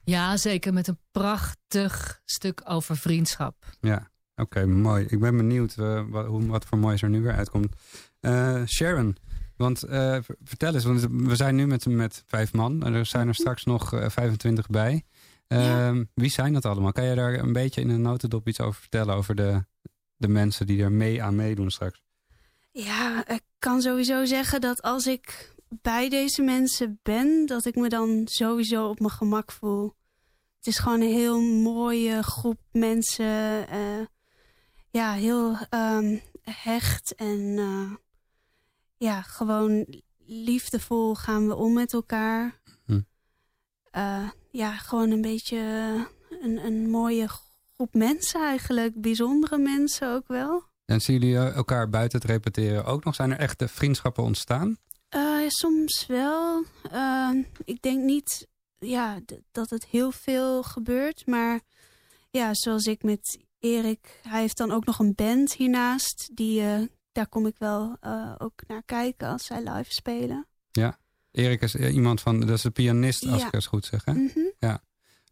Ja, 0.04 0.38
zeker 0.38 0.74
met 0.74 0.88
een 0.88 1.00
prachtig 1.12 2.22
stuk 2.26 2.62
over 2.66 2.98
vriendschap. 2.98 3.56
Ja, 3.80 4.10
oké, 4.36 4.66
mooi. 4.66 5.06
Ik 5.10 5.20
ben 5.20 5.38
benieuwd 5.38 5.76
eh, 5.78 6.02
wat, 6.10 6.26
hoe, 6.26 6.46
wat 6.46 6.66
voor 6.66 6.78
moois 6.78 7.02
er 7.02 7.10
nu 7.10 7.22
weer 7.22 7.36
uitkomt. 7.36 7.76
Eh, 8.20 8.64
Sharon, 8.66 9.18
want 9.56 9.80
vertel 10.44 10.74
eens, 10.74 10.84
want 10.84 11.08
we 11.12 11.36
zijn 11.36 11.56
nu 11.56 11.68
met, 11.68 11.86
met 11.86 12.24
vijf 12.28 12.54
man. 12.54 12.84
En 12.84 12.94
er 12.94 13.06
zijn 13.06 13.28
er 13.28 13.36
straks 13.36 13.64
nog 13.64 13.94
eh, 13.94 14.10
25 14.10 14.68
bij. 14.68 15.04
Ehm, 15.48 16.04
Wie 16.14 16.30
zijn 16.30 16.54
dat 16.54 16.66
allemaal? 16.66 16.92
Kan 16.92 17.06
je 17.06 17.16
daar 17.16 17.34
een 17.34 17.54
beetje 17.54 17.82
in 17.82 17.90
een 17.90 18.02
notendop 18.02 18.48
iets 18.48 18.60
over 18.60 18.82
vertellen? 18.82 19.16
Over 19.16 19.36
de, 19.36 19.66
de 20.18 20.28
mensen 20.28 20.68
die 20.68 20.84
er 20.84 20.92
mee 20.92 21.24
aan 21.24 21.36
meedoen 21.36 21.72
straks? 21.72 22.04
Ja, 22.72 23.28
ik 23.28 23.44
kan 23.60 23.82
sowieso 23.82 24.26
zeggen 24.26 24.62
dat 24.62 24.82
als 24.82 25.08
ik 25.08 25.56
bij 25.82 26.10
deze 26.10 26.42
mensen 26.42 27.00
ben, 27.04 27.46
dat 27.46 27.66
ik 27.66 27.76
me 27.76 27.90
dan 27.90 28.22
sowieso 28.26 28.90
op 28.90 29.00
mijn 29.00 29.12
gemak 29.12 29.52
voel. 29.52 29.96
Het 30.58 30.68
is 30.68 30.80
gewoon 30.80 31.02
een 31.02 31.14
heel 31.14 31.42
mooie 31.42 32.24
groep 32.24 32.60
mensen. 32.72 33.68
eh, 33.68 34.06
ja, 34.90 35.14
heel 35.14 35.58
ehm, 35.70 36.18
hecht 36.42 37.16
en 37.16 37.56
eh, 37.58 37.92
ja, 38.98 39.22
gewoon 39.22 40.04
liefdevol 40.26 41.16
gaan 41.16 41.48
we 41.48 41.56
om 41.56 41.74
met 41.74 41.94
elkaar. 41.94 42.62
Hm. 42.86 43.02
Eh, 43.92 44.30
ja, 44.52 44.76
gewoon 44.78 45.12
een 45.12 45.22
beetje 45.22 45.58
een, 46.42 46.66
een 46.66 46.90
mooie 46.90 47.28
groep 47.28 47.45
mensen 47.92 48.42
eigenlijk. 48.42 49.02
Bijzondere 49.02 49.58
mensen 49.58 50.12
ook 50.14 50.28
wel. 50.28 50.64
En 50.86 51.02
zien 51.02 51.20
jullie 51.20 51.38
eh, 51.38 51.56
elkaar 51.56 51.90
buiten 51.90 52.20
het 52.22 52.30
repeteren 52.30 52.86
ook 52.86 53.04
nog? 53.04 53.16
Zijn 53.16 53.32
er 53.32 53.38
echte 53.40 53.68
vriendschappen 53.68 54.24
ontstaan? 54.24 54.78
Eh, 55.10 55.40
soms 55.48 56.06
wel. 56.06 56.64
Eh, 56.92 57.30
ik 57.64 57.82
denk 57.82 58.04
niet 58.04 58.48
ja, 58.78 59.20
dat 59.52 59.70
het 59.70 59.86
heel 59.86 60.12
veel 60.12 60.64
gebeurt. 60.64 61.26
Maar 61.28 61.60
ja, 62.32 62.54
zoals 62.54 62.86
ik 62.86 63.04
met 63.04 63.40
Erik... 63.60 64.20
Hij 64.28 64.40
heeft 64.42 64.58
dan 64.58 64.72
ook 64.72 64.86
nog 64.86 65.00
een 65.00 65.16
band 65.16 65.54
hiernaast. 65.54 66.30
Die, 66.34 66.64
daar 67.12 67.28
kom 67.28 67.46
ik 67.46 67.56
wel 67.58 67.98
ook 68.38 68.62
naar 68.68 68.84
kijken 68.84 69.28
als 69.28 69.46
zij 69.46 69.64
live 69.64 69.94
spelen. 69.94 70.48
Ja. 70.72 70.98
Erik 71.32 71.62
is 71.62 71.76
iemand 71.76 72.22
van, 72.22 72.40
dat 72.40 72.50
is 72.50 72.62
de 72.62 72.70
pianist, 72.72 73.26
als 73.28 73.42
Ja. 73.42 73.48
ik 73.48 73.54
het 73.54 73.66
goed 73.66 73.86
zeg. 73.86 74.06
Hè? 74.06 74.14
Mhm. 74.14 74.40
Ja. 74.60 74.82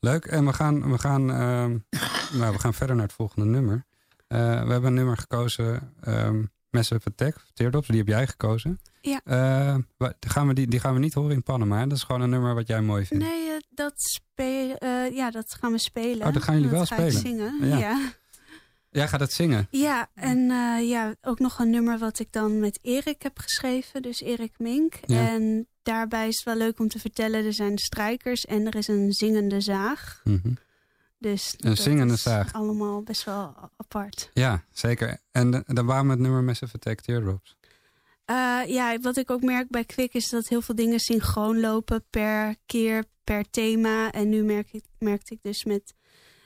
Leuk. 0.03 0.25
En 0.25 0.45
we 0.45 0.53
gaan, 0.53 0.91
we, 0.91 0.97
gaan, 0.97 1.31
ehm, 1.31 1.77
nou, 2.39 2.53
we 2.53 2.59
gaan 2.59 2.73
verder 2.73 2.95
naar 2.95 3.05
het 3.05 3.15
volgende 3.15 3.45
nummer. 3.49 3.85
Eh, 4.27 4.39
we 4.39 4.71
hebben 4.71 4.83
een 4.85 4.93
nummer 4.93 5.17
gekozen, 5.17 5.93
ehm 6.01 6.43
Massive 6.69 7.09
Attack, 7.09 7.35
Teardrops, 7.53 7.87
die 7.87 7.97
heb 7.97 8.07
jij 8.07 8.27
gekozen. 8.27 8.79
Ja. 9.01 9.21
Eh, 9.23 10.07
gaan 10.19 10.47
we 10.47 10.53
die, 10.53 10.67
die 10.67 10.79
gaan 10.79 10.93
we 10.93 10.99
niet 10.99 11.13
horen 11.13 11.31
in 11.31 11.43
Panama. 11.43 11.79
hè? 11.79 11.87
Dat 11.87 11.97
is 11.97 12.03
gewoon 12.03 12.21
een 12.21 12.29
nummer 12.29 12.55
wat 12.55 12.67
jij 12.67 12.81
mooi 12.81 13.05
vindt. 13.05 13.23
Nee, 13.25 13.49
eh, 13.49 13.55
dat, 13.69 13.93
spe 13.95 14.75
eh, 14.79 15.15
ja, 15.15 15.31
dat 15.31 15.55
gaan 15.59 15.71
we 15.71 15.77
spelen. 15.77 16.27
Oh, 16.27 16.33
dat 16.33 16.43
gaan 16.43 16.55
jullie 16.55 16.69
wel 16.69 16.85
ga 16.85 16.95
ik 16.95 17.11
spelen? 17.11 17.21
zingen, 17.21 17.67
Ja. 17.67 17.77
ja. 17.77 18.11
Jij 18.93 19.07
gaat 19.07 19.19
het 19.19 19.33
zingen. 19.33 19.67
Ja, 19.69 20.09
en 20.15 20.51
eh, 20.51 20.89
ja, 20.89 21.15
ook 21.21 21.39
nog 21.39 21.59
een 21.59 21.69
nummer 21.69 21.97
wat 21.97 22.19
ik 22.19 22.31
dan 22.31 22.59
met 22.59 22.79
Erik 22.81 23.21
heb 23.21 23.39
geschreven. 23.39 24.01
Dus 24.01 24.21
Erik 24.21 24.53
Mink. 24.57 24.93
Ja. 25.05 25.27
En 25.29 25.67
daarbij 25.83 26.27
is 26.27 26.35
het 26.35 26.45
wel 26.45 26.55
leuk 26.55 26.79
om 26.79 26.87
te 26.87 26.99
vertellen... 26.99 27.45
er 27.45 27.53
zijn 27.53 27.77
strijkers 27.77 28.45
en 28.45 28.65
er 28.65 28.75
is 28.75 28.87
een 28.87 29.11
zingende 29.11 29.61
zaag. 29.61 30.21
Mhm. 30.23 30.53
Dus 31.17 31.53
Een 31.57 31.77
zingende 31.77 32.15
zaag. 32.15 32.53
allemaal 32.53 33.01
best 33.01 33.23
wel 33.23 33.55
apart. 33.77 34.29
Ja, 34.33 34.63
zeker. 34.71 35.17
En 35.31 35.63
dan 35.67 35.85
waarom 35.85 36.09
het 36.09 36.19
nummer 36.19 36.43
Massive 36.43 36.75
Attack 36.75 36.99
Teardrops? 37.01 37.55
Eh, 38.25 38.59
ja, 38.67 38.99
wat 38.99 39.17
ik 39.17 39.31
ook 39.31 39.43
merk 39.43 39.69
bij 39.69 39.83
Quick 39.83 40.13
is 40.13 40.29
dat 40.29 40.47
heel 40.47 40.61
veel 40.61 40.75
dingen 40.75 40.99
synchroon 40.99 41.59
lopen 41.59 42.03
per 42.09 42.55
keer, 42.65 43.03
per 43.23 43.49
thema. 43.49 44.11
En 44.11 44.29
nu 44.29 44.43
merk 44.43 44.73
ik, 44.73 44.83
merkte 44.99 45.33
ik 45.33 45.39
dus 45.41 45.63
met 45.63 45.93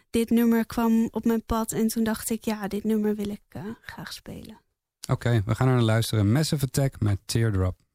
dit 0.09 0.29
nummer 0.29 0.65
kwam 0.65 1.07
op 1.11 1.25
mijn 1.25 1.43
pad. 1.45 1.71
En 1.71 1.87
toen 1.87 2.03
dacht 2.03 2.29
ik, 2.29 2.45
ja, 2.45 2.67
dit 2.67 2.83
nummer 2.83 3.15
wil 3.15 3.29
ik 3.29 3.41
eh, 3.49 3.63
graag 3.81 4.13
spelen. 4.13 4.61
Oké, 5.09 5.41
we 5.45 5.55
gaan 5.55 5.67
naar 5.67 5.81
luisteren. 5.81 6.31
Massive 6.31 6.65
Attack 6.65 6.99
met 6.99 7.19
Teardrop. 7.25 7.86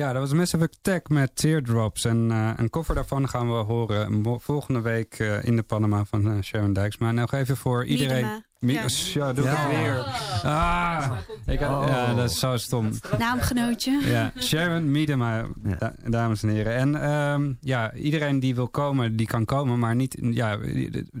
Ja, 0.00 0.12
dat 0.12 0.22
was 0.22 0.32
Massive 0.32 0.64
Attack 0.64 1.08
met 1.08 1.36
Teardrops. 1.36 2.04
En 2.04 2.30
eh, 2.30 2.50
een 2.56 2.70
koffer 2.70 2.94
daarvan 2.94 3.28
gaan 3.28 3.48
we 3.48 3.54
horen 3.54 4.22
volgende 4.40 4.80
week 4.80 5.18
eh, 5.18 5.44
in 5.44 5.56
de 5.56 5.62
Panama 5.62 6.04
van 6.04 6.32
eh, 6.32 6.42
Sharon 6.42 6.72
Dijksma. 6.72 7.12
nog 7.12 7.32
even 7.32 7.56
voor 7.56 7.84
iedereen... 7.84 8.14
Miedema. 8.14 8.49
Ja. 8.66 8.84
ja, 9.14 9.32
doe 9.32 9.44
ik 9.44 9.50
Ja. 9.52 9.68
weer. 9.68 9.98
Ah, 10.42 11.10
ik 11.46 11.60
had- 11.60 11.88
ja, 11.88 12.14
dat 12.14 12.30
is 12.30 12.38
zo 12.38 12.56
stom. 12.56 12.90
Naamgenootje. 13.18 14.00
Ja, 14.04 14.32
Sharon 14.38 14.90
Miedema, 14.90 15.46
da- 15.78 15.94
dames 16.06 16.42
en 16.42 16.48
heren. 16.48 16.74
En 16.74 17.02
ehm, 17.02 17.52
ja, 17.60 17.92
iedereen 17.94 18.40
die 18.40 18.54
wil 18.54 18.68
komen, 18.68 19.16
die 19.16 19.26
kan 19.26 19.44
komen. 19.44 19.78
Maar, 19.78 19.94
niet, 19.96 20.16
ja, 20.20 20.58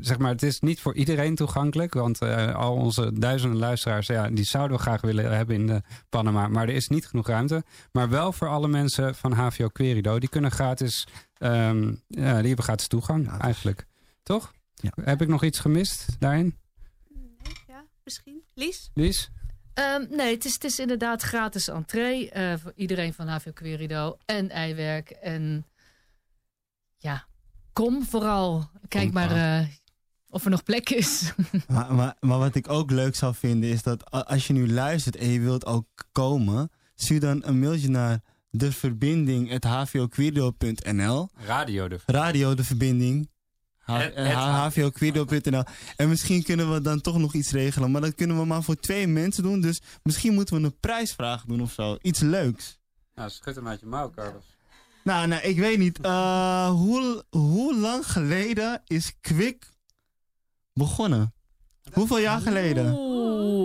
zeg 0.00 0.18
maar 0.18 0.30
het 0.30 0.42
is 0.42 0.60
niet 0.60 0.80
voor 0.80 0.94
iedereen 0.94 1.34
toegankelijk. 1.34 1.94
Want 1.94 2.18
eh, 2.20 2.54
al 2.54 2.74
onze 2.74 3.12
duizenden 3.18 3.58
luisteraars, 3.58 4.06
ja, 4.06 4.28
die 4.30 4.44
zouden 4.44 4.76
we 4.76 4.82
graag 4.82 5.00
willen 5.00 5.36
hebben 5.36 5.54
in 5.56 5.66
de 5.66 5.82
Panama. 6.08 6.48
Maar 6.48 6.68
er 6.68 6.74
is 6.74 6.88
niet 6.88 7.06
genoeg 7.06 7.26
ruimte. 7.26 7.64
Maar 7.92 8.08
wel 8.08 8.32
voor 8.32 8.48
alle 8.48 8.68
mensen 8.68 9.14
van 9.14 9.32
HVO 9.32 9.68
Querido. 9.68 10.18
Die 10.18 10.28
kunnen 10.28 10.50
gratis, 10.50 11.06
ehm, 11.36 11.82
ja, 12.06 12.38
die 12.38 12.46
hebben 12.46 12.64
gratis 12.64 12.86
toegang 12.86 13.38
eigenlijk. 13.38 13.86
Toch? 14.22 14.52
Heb 15.02 15.22
ik 15.22 15.28
nog 15.28 15.44
iets 15.44 15.58
gemist 15.58 16.06
daarin? 16.18 16.58
Misschien. 18.04 18.42
Lies? 18.54 18.90
Lies? 18.94 19.30
Ehm, 19.74 20.06
nee, 20.10 20.34
het 20.34 20.44
is, 20.44 20.54
het 20.54 20.64
is 20.64 20.78
inderdaad 20.78 21.22
gratis 21.22 21.68
entree 21.68 22.30
eh, 22.30 22.54
voor 22.62 22.72
iedereen 22.76 23.12
van 23.12 23.28
HVO 23.28 23.52
Querido 23.52 24.16
en 24.24 24.50
Eiwerk. 24.50 25.10
En 25.10 25.66
ja, 26.96 27.26
kom 27.72 28.04
vooral. 28.04 28.70
Kijk 28.88 29.12
maar 29.12 29.30
eh, 29.30 29.66
of 30.28 30.44
er 30.44 30.50
nog 30.50 30.62
plek 30.62 30.90
is. 30.90 31.32
Maar, 31.66 31.94
maar, 31.94 32.16
maar 32.20 32.38
wat 32.38 32.54
ik 32.54 32.68
ook 32.68 32.90
leuk 32.90 33.14
zou 33.14 33.34
vinden 33.34 33.70
is 33.70 33.82
dat 33.82 34.10
als 34.10 34.46
je 34.46 34.52
nu 34.52 34.72
luistert 34.72 35.16
en 35.16 35.28
je 35.28 35.40
wilt 35.40 35.66
ook 35.66 35.86
komen, 36.12 36.70
stuur 36.94 37.20
dan 37.20 37.42
een 37.44 37.58
mailtje 37.58 37.88
naar 37.88 38.20
de 38.50 38.72
Radio 42.06 42.54
de 42.54 42.64
verbinding. 42.64 43.30
H- 43.90 44.02
Het- 44.02 44.14
het- 44.14 44.26
eh, 44.26 44.32
En 45.96 46.08
misschien 46.08 46.42
kunnen 46.42 46.72
we 46.72 46.80
dan 46.80 47.00
toch 47.00 47.18
nog 47.18 47.34
iets 47.34 47.50
regelen. 47.50 47.90
Maar 47.90 48.00
dat 48.00 48.14
kunnen 48.14 48.38
we 48.38 48.44
maar 48.44 48.62
voor 48.62 48.76
twee 48.76 49.06
mensen 49.06 49.42
doen. 49.42 49.60
Dus 49.60 49.80
misschien 50.02 50.34
moeten 50.34 50.56
we 50.60 50.64
een 50.64 50.78
prijsvraag 50.80 51.44
doen 51.46 51.60
of 51.60 51.72
zo. 51.72 51.96
Iets 52.02 52.20
leuks. 52.20 52.78
Nou, 53.14 53.30
schud 53.30 53.54
hem 53.54 53.68
uit 53.68 53.80
je 53.80 53.86
mouw, 53.86 54.10
Carlos. 54.10 54.44
Nou, 55.04 55.26
nou 55.26 55.42
ik 55.42 55.58
weet 55.58 55.78
niet. 55.78 56.00
Eh, 56.00 56.70
hoe, 56.70 57.24
hoe 57.30 57.76
lang 57.78 58.06
geleden 58.12 58.82
is 58.86 59.12
Kwik 59.20 59.66
begonnen? 60.72 61.34
Hoeveel 61.92 62.18
jaar 62.18 62.40
geleden? 62.40 62.84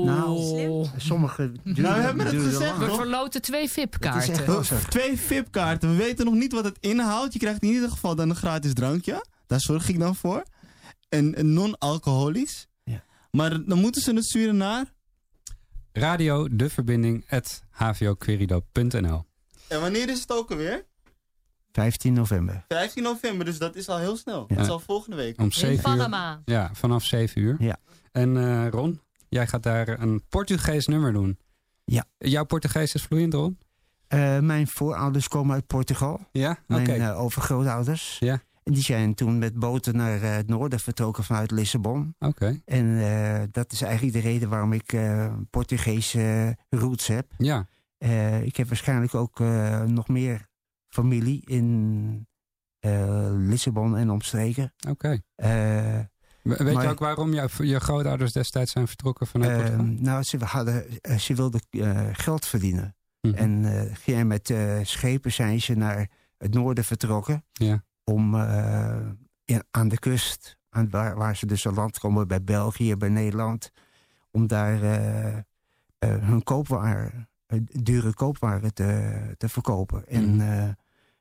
Nou, 0.06 0.88
sommige 0.98 1.52
duren, 1.64 1.82
Nou, 1.82 1.96
we 1.96 2.02
hebben 2.02 2.26
het 2.26 2.36
gezegd, 2.36 2.78
lang. 2.78 2.90
We 2.90 2.96
verloten 2.96 3.42
twee 3.42 3.70
VIP-kaarten. 3.70 4.46
We- 4.46 4.80
Twee 4.90 5.18
VIP-kaarten. 5.20 5.90
We 5.90 5.96
weten 5.96 6.26
nog 6.26 6.34
niet 6.34 6.52
wat 6.54 6.64
het 6.64 6.78
inhoudt. 6.80 7.34
Je 7.34 7.40
krijgt 7.40 7.62
in 7.64 7.70
ieder 7.70 7.90
geval 7.90 8.16
dan 8.16 8.30
een 8.30 8.36
gratis 8.36 8.74
drankje. 8.74 9.26
Daar 9.48 9.60
zorg 9.60 9.90
ik 9.90 10.00
dan 10.00 10.16
voor. 10.16 10.44
En 11.10 11.36
en 11.36 11.54
non-alcoholisch. 11.54 12.68
Maar 13.32 13.66
dan 13.66 13.80
moeten 13.80 14.02
ze 14.02 14.14
het 14.14 14.26
sturen 14.26 14.58
naar... 14.58 14.94
Radio 15.94 16.56
de 16.56 16.70
verbinding 16.70 17.26
at 17.30 17.64
hvoquerido.nl 17.70 19.26
En 19.68 19.82
wanneer 19.82 20.10
is 20.10 20.20
het 20.22 20.32
ook 20.32 20.52
alweer? 20.52 20.86
15 21.72 22.14
november. 22.14 22.66
15 22.68 23.04
november, 23.04 23.46
dus 23.46 23.58
dat 23.58 23.76
is 23.76 23.90
al 23.90 23.98
heel 23.98 24.18
snel. 24.18 24.46
Ja. 24.48 24.56
Dat 24.56 24.66
is 24.66 24.72
al 24.72 24.80
volgende 24.80 25.16
week. 25.16 25.40
Om 25.42 25.52
7 25.52 25.76
uur. 25.76 25.82
Panama. 25.82 26.42
Ja, 26.46 26.70
vanaf 26.74 27.04
7 27.04 27.42
uur. 27.42 27.56
Ja. 27.60 27.78
En 28.12 28.38
eh, 28.38 28.68
Ron, 28.70 29.02
jij 29.30 29.48
gaat 29.48 29.64
daar 29.64 30.00
een 30.00 30.24
Portugees 30.30 30.88
nummer 30.88 31.14
doen. 31.14 31.40
Ja. 31.86 32.06
Jouw 32.18 32.46
Portugees 32.46 32.94
is 32.94 33.04
vloeiend, 33.04 33.34
Ron? 33.34 33.58
Eh, 34.08 34.40
mijn 34.40 34.68
voorouders 34.68 35.28
komen 35.28 35.54
uit 35.54 35.68
Portugal. 35.68 36.28
Ja? 36.32 36.58
Mijn 36.68 36.82
Oké. 36.82 36.92
eh, 36.94 37.20
overgrootouders. 37.20 38.18
Ja. 38.20 38.42
En 38.66 38.74
die 38.74 38.84
zijn 38.84 39.14
toen 39.14 39.38
met 39.38 39.54
boten 39.60 39.96
naar 39.96 40.22
eh, 40.22 40.36
het 40.36 40.48
noorden 40.48 40.80
vertrokken 40.80 41.24
vanuit 41.24 41.52
Lissabon. 41.52 42.16
Oké. 42.20 42.62
En 42.66 43.00
eh, 43.00 43.44
dat 43.52 43.72
is 43.72 43.82
eigenlijk 43.82 44.14
de 44.14 44.20
reden 44.30 44.50
waarom 44.50 44.74
ik 44.74 44.94
eh 44.94 45.34
Portugese 45.50 46.58
roots 46.70 47.08
heb. 47.08 47.32
Ja. 47.38 47.68
Ik 48.42 48.56
heb 48.56 48.68
waarschijnlijk 48.68 49.16
ook 49.16 49.40
nog 49.88 50.08
meer 50.08 50.48
familie 50.88 51.42
in 51.46 52.28
Lissabon 53.38 53.98
en 53.98 54.10
omstreken. 54.10 54.74
Oké. 54.90 55.22
We- 55.36 56.08
Weet 56.42 56.74
maar- 56.74 56.84
je 56.84 56.90
ook 56.90 57.00
waarom 57.00 57.34
jou, 57.34 57.50
je 57.66 57.80
grootouders 57.80 58.32
destijds 58.32 58.72
zijn 58.72 58.88
vertrokken 58.88 59.28
vanuit 59.28 59.58
Portugal? 59.58 59.86
nou, 59.86 60.24
ze, 60.24 60.38
hadden, 60.46 60.86
ze 61.20 61.36
wilden 61.36 61.62
geld 62.12 62.46
verdienen. 62.46 62.96
Mhm. 63.22 63.34
En 63.36 63.66
eh, 63.66 63.96
gingen 63.96 64.28
met 64.28 64.54
schepen 64.84 65.32
zijn 65.32 65.62
ze 65.62 65.74
naar 65.76 66.10
het 66.38 66.54
noorden 66.54 66.84
vertrokken. 66.84 67.46
Ja. 67.52 67.84
Om 68.12 68.36
eh, 68.36 68.98
in- 69.46 69.64
aan 69.72 69.88
de 69.88 70.00
kust, 70.00 70.58
aan, 70.70 70.90
waar, 70.90 71.16
waar 71.16 71.36
ze 71.36 71.46
dus 71.46 71.68
aan 71.68 71.74
land 71.74 72.00
komen 72.00 72.28
bij 72.28 72.44
België, 72.44 72.96
bij 72.96 73.10
Nederland. 73.10 73.72
Om 74.32 74.48
daar 74.48 74.82
eh, 74.84 75.38
eh, 75.38 75.44
hun 76.00 76.44
koopwaren, 76.44 77.30
eh, 77.46 77.60
dure 77.72 78.14
koopwaren 78.14 78.74
te, 78.74 79.20
te 79.38 79.50
verkopen. 79.50 80.08
En, 80.08 80.42
eh, 80.42 80.70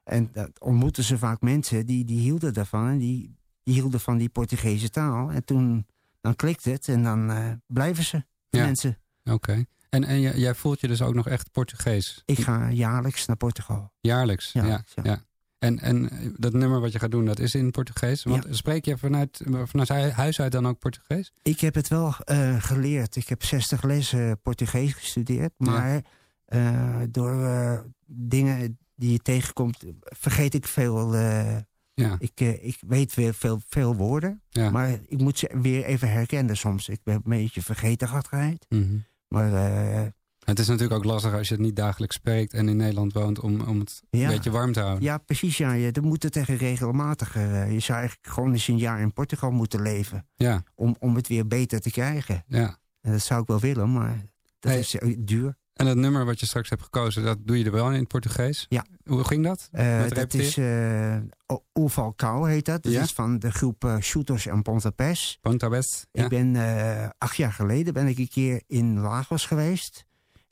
en 0.04 0.28
dat 0.32 0.60
ontmoetten 0.60 1.04
ze 1.04 1.18
vaak 1.18 1.40
mensen 1.40 1.86
die, 1.86 2.04
die 2.04 2.18
hielden 2.20 2.52
daarvan. 2.54 2.88
En 2.88 2.98
die, 2.98 3.36
die 3.62 3.74
hielden 3.74 4.00
van 4.00 4.18
die 4.18 4.28
Portugese 4.28 4.90
taal. 4.90 5.30
En 5.30 5.44
toen 5.44 5.86
dan 6.20 6.36
klikt 6.36 6.64
het 6.64 6.88
en 6.88 7.02
dan 7.02 7.32
blijven 7.66 8.04
ze, 8.04 8.24
Ja. 8.48 8.64
mensen. 8.64 8.98
Oké. 9.24 9.64
En, 9.90 10.04
en 10.04 10.20
jij 10.20 10.36
jij 10.38 10.54
voelt 10.54 10.80
je 10.80 10.88
dus 10.88 11.02
ook 11.02 11.14
nog 11.14 11.28
echt 11.28 11.50
Portugees? 11.52 12.22
Ik 12.24 12.38
ga 12.40 12.70
jaarlijks 12.70 13.26
naar 13.26 13.36
Portugal. 13.36 13.92
Jaarlijks, 14.00 14.52
ja. 14.52 14.82
Ja. 15.02 15.18
En, 15.64 15.78
en 15.80 16.10
dat 16.36 16.52
nummer 16.52 16.80
wat 16.80 16.92
je 16.92 16.98
gaat 16.98 17.10
doen, 17.10 17.24
dat 17.24 17.38
is 17.38 17.54
in 17.54 17.70
Portugees? 17.70 18.22
Want 18.22 18.46
spreek 18.50 18.84
je 18.84 18.98
vanuit, 18.98 19.42
vanuit 19.64 19.88
hu- 19.88 20.10
huis 20.10 20.40
uit 20.40 20.52
dan 20.52 20.66
ook 20.66 20.78
Portugees? 20.78 21.32
Ik 21.42 21.60
heb 21.60 21.74
het 21.74 21.88
wel 21.88 22.14
eh, 22.24 22.62
geleerd. 22.62 23.16
Ik 23.16 23.28
heb 23.28 23.42
60 23.44 23.82
lessen 23.82 24.40
Portugees 24.40 24.92
gestudeerd. 24.92 25.52
Maar 25.56 26.02
eh, 26.44 26.96
door 27.10 27.44
eh, 27.44 27.78
dingen 28.06 28.78
die 28.96 29.12
je 29.12 29.18
tegenkomt, 29.18 29.84
vergeet 30.00 30.54
ik 30.54 30.66
veel. 30.66 31.16
Ja. 31.94 32.16
ik, 32.18 32.40
ik 32.40 32.76
weet 32.86 33.14
weer 33.14 33.34
veel, 33.34 33.60
veel 33.68 33.96
woorden. 33.96 34.42
Ja. 34.48 34.70
Maar 34.70 34.98
ik 35.06 35.20
moet 35.20 35.38
ze 35.38 35.50
weer 35.60 35.84
even 35.84 36.10
herkennen 36.10 36.56
soms. 36.56 36.88
Ik 36.88 37.00
ben 37.02 37.14
een 37.14 37.22
beetje 37.24 37.62
vergetenachtigheid. 37.62 38.66
Mhm. 38.68 38.96
Maar 39.28 39.52
eh, 39.52 40.06
Het 40.44 40.58
is 40.58 40.66
natuurlijk 40.66 40.98
ook 40.98 41.04
lastig 41.04 41.32
als 41.32 41.48
je 41.48 41.54
het 41.54 41.62
niet 41.62 41.76
dagelijks 41.76 42.14
spreekt 42.16 42.52
en 42.54 42.68
in 42.68 42.76
Nederland 42.76 43.12
woont 43.12 43.40
om, 43.40 43.60
om 43.60 43.78
het 43.78 44.02
Ja. 44.10 44.24
een 44.28 44.34
beetje 44.34 44.50
warm 44.50 44.72
te 44.72 44.80
houden. 44.80 45.02
ja, 45.04 45.18
precies. 45.18 45.56
Ja, 45.56 45.72
je, 45.72 45.92
moet 46.02 46.22
het 46.22 46.32
tegen 46.32 46.56
regelmatiger. 46.56 47.54
eh, 47.54 47.72
je 47.72 47.80
zou 47.80 47.98
eigenlijk 47.98 48.28
gewoon 48.34 48.52
eens 48.52 48.68
een 48.68 48.78
jaar 48.78 49.00
in 49.00 49.12
Portugal 49.12 49.50
moeten 49.50 49.82
leven. 49.82 50.26
Ja. 50.34 50.62
Om, 50.74 50.96
om 50.98 51.14
het 51.16 51.28
weer 51.28 51.46
beter 51.46 51.80
te 51.80 51.90
krijgen. 51.90 52.44
Ja. 52.46 52.78
En 53.00 53.12
dat 53.12 53.20
zou 53.20 53.40
ik 53.40 53.46
wel 53.46 53.60
willen, 53.60 53.92
maar 53.92 54.22
dat 54.60 54.70
Hey. 54.72 54.80
is 54.80 54.94
eh, 54.98 55.16
duur. 55.18 55.56
En 55.74 55.86
dat 55.86 55.96
nummer 55.96 56.24
wat 56.24 56.40
je 56.40 56.46
straks 56.46 56.68
hebt 56.70 56.82
gekozen, 56.82 57.22
dat 57.24 57.38
doe 57.40 57.58
je 57.58 57.64
er 57.64 57.72
wel 57.72 57.90
in 57.90 57.98
het 57.98 58.08
Portugees? 58.08 58.66
Ja. 58.68 58.84
Hoe 59.04 59.24
ging 59.24 59.44
dat? 59.44 59.68
Eh, 59.72 60.08
dat 60.08 60.34
is 60.34 60.56
uh, 60.58 61.16
Ovalcao 61.72 62.44
heet 62.44 62.64
dat. 62.64 62.82
Dat 62.82 62.92
Ja? 62.92 63.02
is 63.02 63.12
van 63.12 63.38
de 63.38 63.50
groep 63.52 63.96
Shooters 64.00 64.46
en 64.46 64.62
Pontapes. 64.62 65.38
Pontapes, 65.40 66.06
ja. 66.12 66.22
Ik 66.22 66.28
ben 66.28 66.56
acht 67.18 67.36
jaar 67.36 67.52
geleden 67.52 67.92
ben 67.94 68.06
ik 68.06 68.18
een 68.18 68.28
keer 68.28 68.62
in 68.66 68.98
Lagos 69.00 69.46
geweest. 69.46 70.04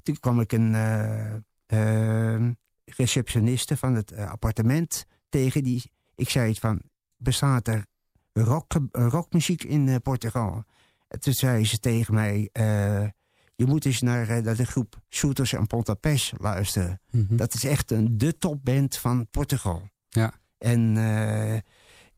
Toen 0.03 0.19
kwam 0.21 0.41
ik 0.41 0.53
een 0.53 0.75
eh, 0.75 1.35
eh, 1.67 2.51
receptioniste 2.85 3.77
van 3.77 3.95
het 3.95 4.13
eh, 4.13 4.31
appartement 4.31 5.07
tegen. 5.29 5.63
Die, 5.63 5.93
ik 6.15 6.29
zei 6.29 6.51
iets 6.51 6.59
van, 6.59 6.83
bestaat 7.17 7.69
er 7.69 7.87
rock, 8.33 8.73
rockmuziek 8.93 9.65
in 9.65 9.89
eh, 9.89 9.97
Portugal? 10.03 10.65
En 11.09 11.21
toen 11.21 11.33
zei 11.33 11.65
ze 11.65 11.79
tegen 11.79 12.15
mij, 12.15 12.49
eh, 12.53 13.07
je 13.55 13.67
moet 13.67 13.85
eens 13.85 14.01
naar, 14.01 14.29
eh, 14.29 14.43
naar 14.43 14.57
de 14.57 14.67
groep 14.67 15.01
Shooters 15.11 15.53
en 15.53 15.67
Pontapes 15.67 16.33
luisteren. 16.39 17.01
Mhm. 17.11 17.37
Dat 17.37 17.55
is 17.55 17.65
echt 17.65 17.91
een, 17.91 18.19
de 18.19 18.39
topband 18.39 18.97
van 18.97 19.29
Portugal. 19.31 19.89
Ja. 20.09 20.33
En 20.59 20.97
eh, 20.97 21.59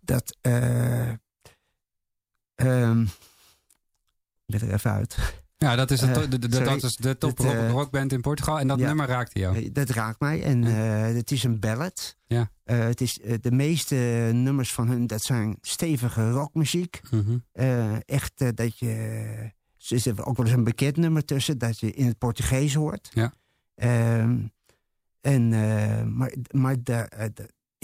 dat... 0.00 0.38
eh 0.40 1.12
ehm, 2.54 3.02
ik 4.46 4.60
ben 4.60 4.60
er 4.60 4.72
even 4.74 4.90
uit. 4.90 5.42
Ja, 5.64 5.76
dat 5.76 5.90
is, 5.90 6.00
het, 6.00 6.16
Eh, 6.16 6.22
de, 6.22 6.28
de- 6.28 6.48
de- 6.48 6.56
sorry. 6.56 6.70
dat 6.70 6.82
is 6.82 6.96
de 6.96 7.18
top 7.18 7.38
rock, 7.38 7.52
eh, 7.54 7.70
rockband 7.70 8.12
in 8.12 8.20
Portugal. 8.20 8.58
En 8.58 8.66
dat 8.68 8.78
ja. 8.78 8.86
nummer 8.86 9.06
raakte 9.06 9.38
jou. 9.38 9.56
Eh, 9.56 9.68
Dat 9.72 9.88
raakt 9.90 10.20
mij. 10.20 10.42
En 10.42 10.64
eh, 10.64 11.14
het 11.14 11.30
is 11.30 11.44
een 11.44 11.60
ballad. 11.60 12.16
Ja. 12.26 12.50
Eh, 12.64 12.78
het 12.78 13.00
is, 13.00 13.20
eh, 13.20 13.34
de 13.40 13.50
meeste 13.52 13.94
nummers 14.32 14.72
van 14.72 14.88
hun, 14.88 15.06
dat 15.06 15.22
zijn 15.22 15.56
stevige 15.60 16.30
rockmuziek. 16.30 17.00
Mhm. 17.10 17.36
Eh, 17.52 18.08
echt 18.08 18.32
eh, 18.40 18.48
dat 18.54 18.78
je... 18.78 18.90
Er 19.88 19.98
zit 20.00 20.20
ook 20.24 20.36
wel 20.36 20.46
eens 20.46 20.54
een 20.54 20.64
bekend 20.64 20.96
nummer 20.96 21.24
tussen, 21.24 21.58
dat 21.58 21.80
je 21.80 21.90
in 21.92 22.06
het 22.06 22.18
Portugees 22.18 22.74
hoort. 22.74 23.08
Ja. 23.12 23.32
Ehm, 23.74 24.36
en, 25.20 25.52
eh, 25.52 26.02
maar 26.04 26.32
maar 26.50 26.72
eh, 26.72 26.78
daar- 26.82 27.08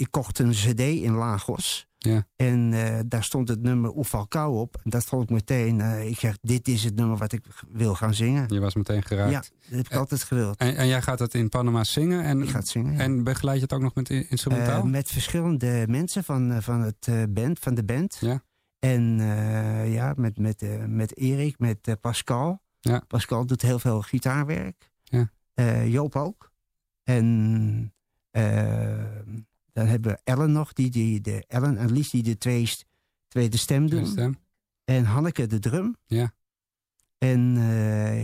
ik 0.01 0.11
kocht 0.11 0.39
een 0.39 0.51
cd 0.51 0.79
in 0.79 1.11
Lagos. 1.13 1.89
Ja. 1.97 2.27
En 2.35 2.73
eh, 2.73 2.99
daar 3.05 3.23
stond 3.23 3.47
het 3.47 3.61
nummer 3.61 3.95
Oefalkou 3.95 4.57
op. 4.59 4.79
En 4.83 4.89
dat 4.89 5.03
vond 5.05 5.23
ik 5.23 5.29
meteen, 5.29 5.81
eh, 5.81 6.07
ik 6.09 6.19
zeg, 6.19 6.37
dit 6.41 6.67
is 6.67 6.83
het 6.83 6.95
nummer 6.95 7.17
wat 7.17 7.31
ik 7.31 7.45
wil 7.71 7.95
gaan 7.95 8.13
zingen. 8.13 8.53
Je 8.53 8.59
was 8.59 8.75
meteen 8.75 9.03
geraakt. 9.03 9.31
Ja, 9.31 9.39
dat 9.39 9.77
heb 9.77 9.85
ik 9.85 9.93
altijd 9.95 10.23
gewild. 10.23 10.57
En, 10.57 10.75
en 10.75 10.87
jij 10.87 11.01
gaat 11.01 11.19
het 11.19 11.33
in 11.33 11.49
Panama 11.49 11.83
zingen? 11.83 12.23
En, 12.23 12.41
Ik 12.41 12.49
ga 12.49 12.57
het 12.59 12.67
zingen, 12.67 12.93
ja. 12.93 12.99
En 12.99 13.23
begeleid 13.23 13.55
je 13.57 13.63
het 13.63 13.73
ook 13.73 13.81
nog 13.81 13.95
met 13.95 14.09
instrumentaal? 14.09 14.83
Eh, 14.83 14.89
met 14.89 15.11
verschillende 15.11 15.85
mensen 15.87 16.23
van, 16.23 16.51
eh, 16.51 16.61
van, 16.61 16.81
het, 16.81 17.07
eh, 17.07 17.23
band, 17.29 17.59
van 17.59 17.73
de 17.75 17.83
band. 17.83 18.17
Ja. 18.19 18.43
En 18.79 19.19
eh, 19.19 19.93
ja, 19.93 20.13
met, 20.17 20.37
met, 20.37 20.61
eh, 20.61 20.85
met 20.85 21.17
Erik, 21.17 21.59
met 21.59 21.87
eh, 21.87 21.93
Pascal. 22.01 22.61
Ja. 22.79 23.03
Pascal 23.07 23.45
doet 23.45 23.61
heel 23.61 23.79
veel 23.79 24.01
gitaarwerk. 24.01 24.91
Ja. 25.03 25.31
Eh, 25.53 25.87
Joop 25.91 26.15
ook. 26.15 26.51
En 27.03 27.93
eh, 28.31 29.03
dan 29.73 29.85
hebben 29.85 30.11
we 30.11 30.19
Ellen 30.23 30.51
nog, 30.51 30.73
die, 30.73 30.89
die, 30.89 31.21
de, 31.21 31.43
Ellen 31.47 31.77
en 31.77 31.91
Lies 31.91 32.09
die 32.09 32.23
de 32.23 32.37
twee, 32.37 32.69
tweede 33.27 33.57
stem 33.57 33.79
doen. 33.79 34.03
Tweede 34.03 34.11
stem. 34.11 34.37
En 34.85 35.05
Hanneke 35.05 35.47
de 35.47 35.59
drum. 35.59 35.95
Ja. 36.05 36.33
En 37.17 37.57
eh, 37.57 38.23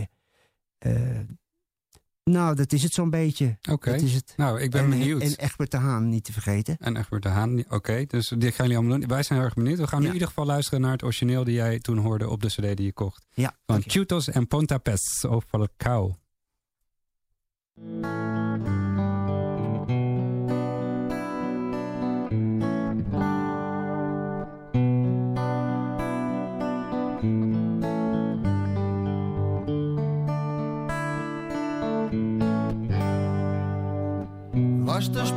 eh, 0.78 1.20
nou, 2.24 2.54
dat 2.54 2.72
is 2.72 2.82
het 2.82 2.92
zo'n 2.92 3.10
beetje. 3.10 3.58
Oké. 3.70 3.90
Dat 3.90 4.00
is 4.00 4.14
het. 4.14 4.34
Nou, 4.36 4.60
ik 4.60 4.70
ben 4.70 4.82
en, 4.82 4.90
benieuwd. 4.90 5.22
En 5.22 5.34
Egbert 5.36 5.70
de 5.70 5.76
Haan 5.76 6.08
niet 6.08 6.24
te 6.24 6.32
vergeten. 6.32 6.76
En 6.78 6.96
Egbert 6.96 7.22
de 7.22 7.28
Haan. 7.28 7.64
Oké, 7.68 8.04
dus 8.06 8.28
dit 8.28 8.54
gaan 8.54 8.66
jullie 8.66 8.76
allemaal 8.76 8.98
doen. 8.98 9.08
Wij 9.08 9.22
zijn 9.22 9.38
heel 9.38 9.48
erg 9.48 9.56
benieuwd. 9.56 9.78
We 9.78 9.86
gaan 9.86 10.00
nu 10.00 10.06
in 10.06 10.12
ieder 10.12 10.28
geval 10.28 10.46
luisteren 10.46 10.80
naar 10.80 10.92
het 10.92 11.02
origineel 11.02 11.44
die 11.44 11.54
jij 11.54 11.78
toen 11.78 11.98
hoorde 11.98 12.28
op 12.28 12.42
de 12.42 12.48
cd 12.48 12.76
die 12.76 12.86
je 12.86 12.92
kocht. 12.92 13.26
Ja, 13.30 13.56
Van 13.66 13.82
Chutos 13.86 14.28
en 14.28 14.46
Pontapes 14.46 15.24
of 15.28 15.44
Falcao. 15.44 16.16
Vastas 17.74 18.77
что 35.00 35.27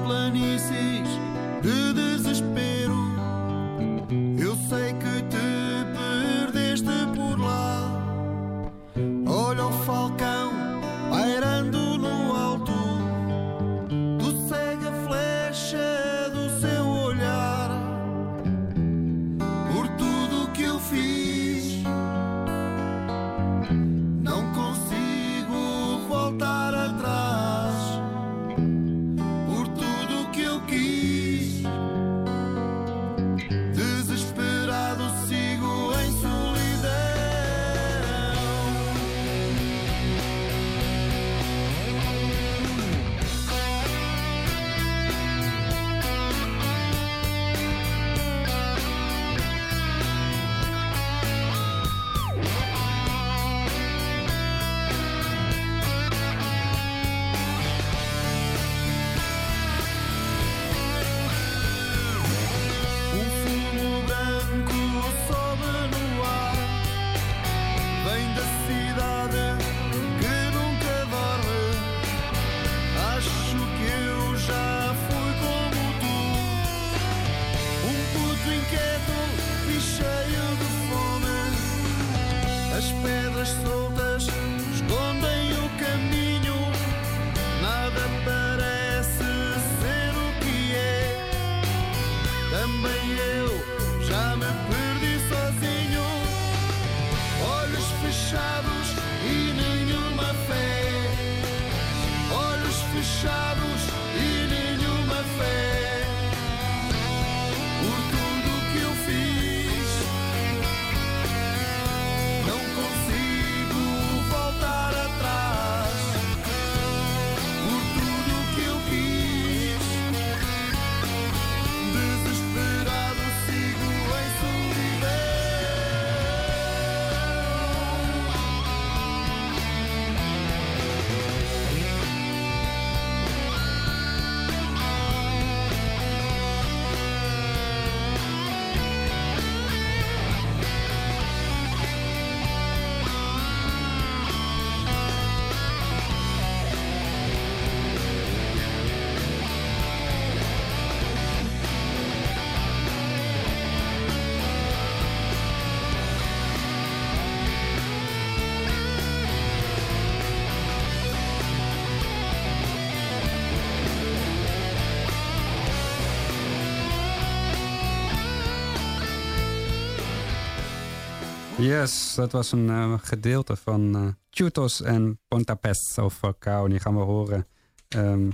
Yes, 171.61 172.15
dat 172.15 172.31
was 172.31 172.51
een 172.51 172.69
eh, 172.69 172.93
gedeelte 173.01 173.55
van 173.55 173.95
eh 173.95 174.07
Chutos 174.29 174.81
en 174.81 175.19
Pontapes 175.27 175.97
of 175.97 176.13
Falcao. 176.13 176.63
En 176.63 176.69
die 176.69 176.79
gaan 176.79 176.95
we 176.95 177.01
horen. 177.01 177.47
Ehm, 177.87 178.29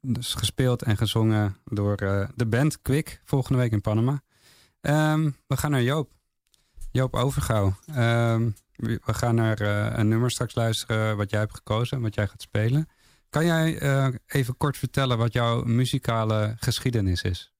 dus 0.00 0.34
gespeeld 0.34 0.82
en 0.82 0.96
gezongen 0.96 1.56
door 1.64 1.96
eh, 1.96 2.28
de 2.34 2.46
band 2.46 2.82
Quick 2.82 3.20
volgende 3.24 3.58
week 3.58 3.72
in 3.72 3.80
Panama. 3.80 4.22
Ehm, 4.80 5.30
we 5.46 5.56
gaan 5.56 5.70
naar 5.70 5.82
Joop. 5.82 6.10
Joop 6.90 7.14
Overgouw. 7.14 7.74
Ehm, 7.86 8.50
we 8.76 9.00
gaan 9.14 9.34
naar 9.34 9.60
eh, 9.60 9.98
een 9.98 10.08
nummer 10.08 10.30
straks 10.30 10.54
luisteren 10.54 11.16
wat 11.16 11.30
jij 11.30 11.40
hebt 11.40 11.54
gekozen, 11.54 12.00
wat 12.00 12.14
jij 12.14 12.26
gaat 12.26 12.42
spelen. 12.42 12.88
Kan 13.30 13.44
jij 13.44 13.78
eh, 13.78 14.08
even 14.26 14.56
kort 14.56 14.76
vertellen 14.76 15.18
wat 15.18 15.32
jouw 15.32 15.62
muzikale 15.62 16.56
geschiedenis 16.58 17.22
is? 17.22 17.55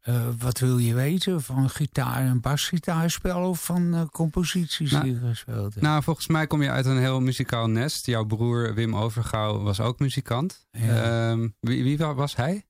Eh, 0.00 0.28
wat 0.38 0.58
wil 0.58 0.78
je 0.78 0.94
weten? 0.94 1.42
Van 1.42 1.70
gitaar- 1.70 2.24
en 2.26 2.40
basgitaarspel 2.40 3.48
of 3.48 3.64
van 3.64 3.94
eh, 3.94 4.02
composities 4.12 4.90
Nou, 4.90 5.04
die 5.04 5.12
je 5.12 5.20
gespeeld 5.28 5.74
hebt? 5.74 5.80
Nou, 5.86 6.02
volgens 6.02 6.26
mij 6.26 6.46
kom 6.46 6.62
je 6.62 6.70
uit 6.70 6.86
een 6.86 6.98
heel 6.98 7.20
muzikaal 7.20 7.66
nest. 7.68 8.06
Jouw 8.06 8.24
broer 8.24 8.74
Wim 8.74 8.96
Overgouw 8.96 9.62
was 9.62 9.80
ook 9.80 9.98
muzikant. 9.98 10.66
Ja. 10.70 11.30
Ehm, 11.30 11.48
wie, 11.60 11.82
wie 11.82 11.98
wa- 11.98 12.14
was 12.14 12.36
hij? 12.36 12.64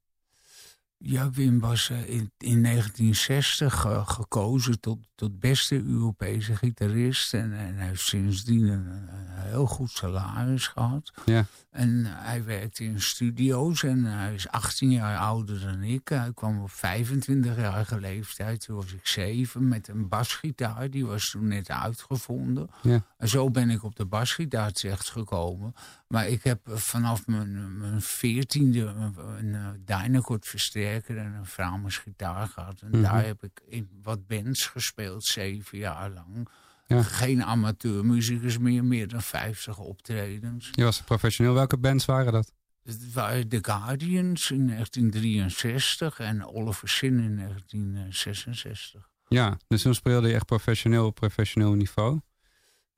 Ja, 1.02 1.30
Wim 1.30 1.60
was 1.60 1.90
eh, 1.90 2.08
in, 2.08 2.32
in 2.38 2.62
1960 2.62 3.84
eh, 3.84 4.08
gekozen 4.08 4.80
tot, 4.80 4.98
tot 5.14 5.40
beste 5.40 5.82
Europese 5.84 6.56
gitarist. 6.56 7.34
En, 7.34 7.52
en 7.52 7.74
hij 7.76 7.86
heeft 7.86 8.06
sindsdien 8.06 8.68
een, 8.68 8.86
een 8.86 9.28
heel 9.28 9.66
goed 9.66 9.90
salaris 9.90 10.66
gehad. 10.66 11.12
Ja. 11.24 11.44
En 11.70 12.04
hij 12.06 12.44
werkte 12.44 12.84
in 12.84 13.00
studio's 13.00 13.82
en 13.82 14.04
hij 14.04 14.34
is 14.34 14.48
18 14.48 14.90
jaar 14.90 15.18
ouder 15.18 15.60
dan 15.60 15.82
ik. 15.82 16.08
Hij 16.08 16.32
kwam 16.34 16.62
op 16.62 16.70
25-jarige 16.70 18.00
leeftijd, 18.00 18.64
toen 18.64 18.76
was 18.76 18.92
ik 18.92 19.06
7, 19.06 19.68
met 19.68 19.88
een 19.88 20.08
basgitaar. 20.08 20.90
Die 20.90 21.06
was 21.06 21.30
toen 21.30 21.48
net 21.48 21.70
uitgevonden. 21.70 22.70
Ja. 22.82 23.02
En 23.18 23.28
zo 23.28 23.50
ben 23.50 23.70
ik 23.70 23.82
op 23.82 23.96
de 23.96 24.06
basgitaar 24.06 24.72
terechtgekomen. 24.72 25.74
Maar 26.12 26.28
ik 26.28 26.42
heb 26.44 26.60
vanaf 26.64 27.26
mijn, 27.26 27.78
mijn 27.78 28.00
veertiende 28.02 28.80
een, 28.80 29.14
een 29.38 29.54
eh, 29.54 29.68
Dynacord 30.02 30.46
versterker 30.46 31.16
en 31.18 31.32
een 31.32 31.46
Framers 31.46 31.98
gitaar 31.98 32.46
gehad. 32.46 32.80
En 32.80 32.88
Mhm. 32.90 33.02
daar 33.02 33.24
heb 33.24 33.42
ik 33.44 33.60
in 33.68 33.88
wat 34.02 34.26
bands 34.26 34.66
gespeeld, 34.66 35.24
zeven 35.24 35.78
jaar 35.78 36.10
lang. 36.10 36.48
Ja. 36.86 37.02
Geen 37.02 37.44
amateurmuzikus 37.44 38.58
meer, 38.58 38.84
meer 38.84 39.08
dan 39.08 39.22
50 39.22 39.78
optredens. 39.78 40.68
Je 40.72 40.84
was 40.84 41.02
professioneel. 41.02 41.54
Welke 41.54 41.78
bands 41.78 42.04
waren 42.04 42.32
dat? 42.32 42.52
Het 42.82 43.12
waren 43.12 43.48
The 43.48 43.58
Guardians 43.62 44.50
in 44.50 44.66
1963 44.66 46.18
en 46.18 46.46
Oliver 46.46 46.88
Sin 46.88 47.18
in 47.18 47.36
1966. 47.36 49.08
Ja, 49.28 49.56
dus 49.68 49.82
toen 49.82 49.94
speelde 49.94 50.28
je 50.28 50.34
echt 50.34 50.46
professioneel 50.46 51.06
op 51.06 51.14
professioneel 51.14 51.72
niveau. 51.74 52.20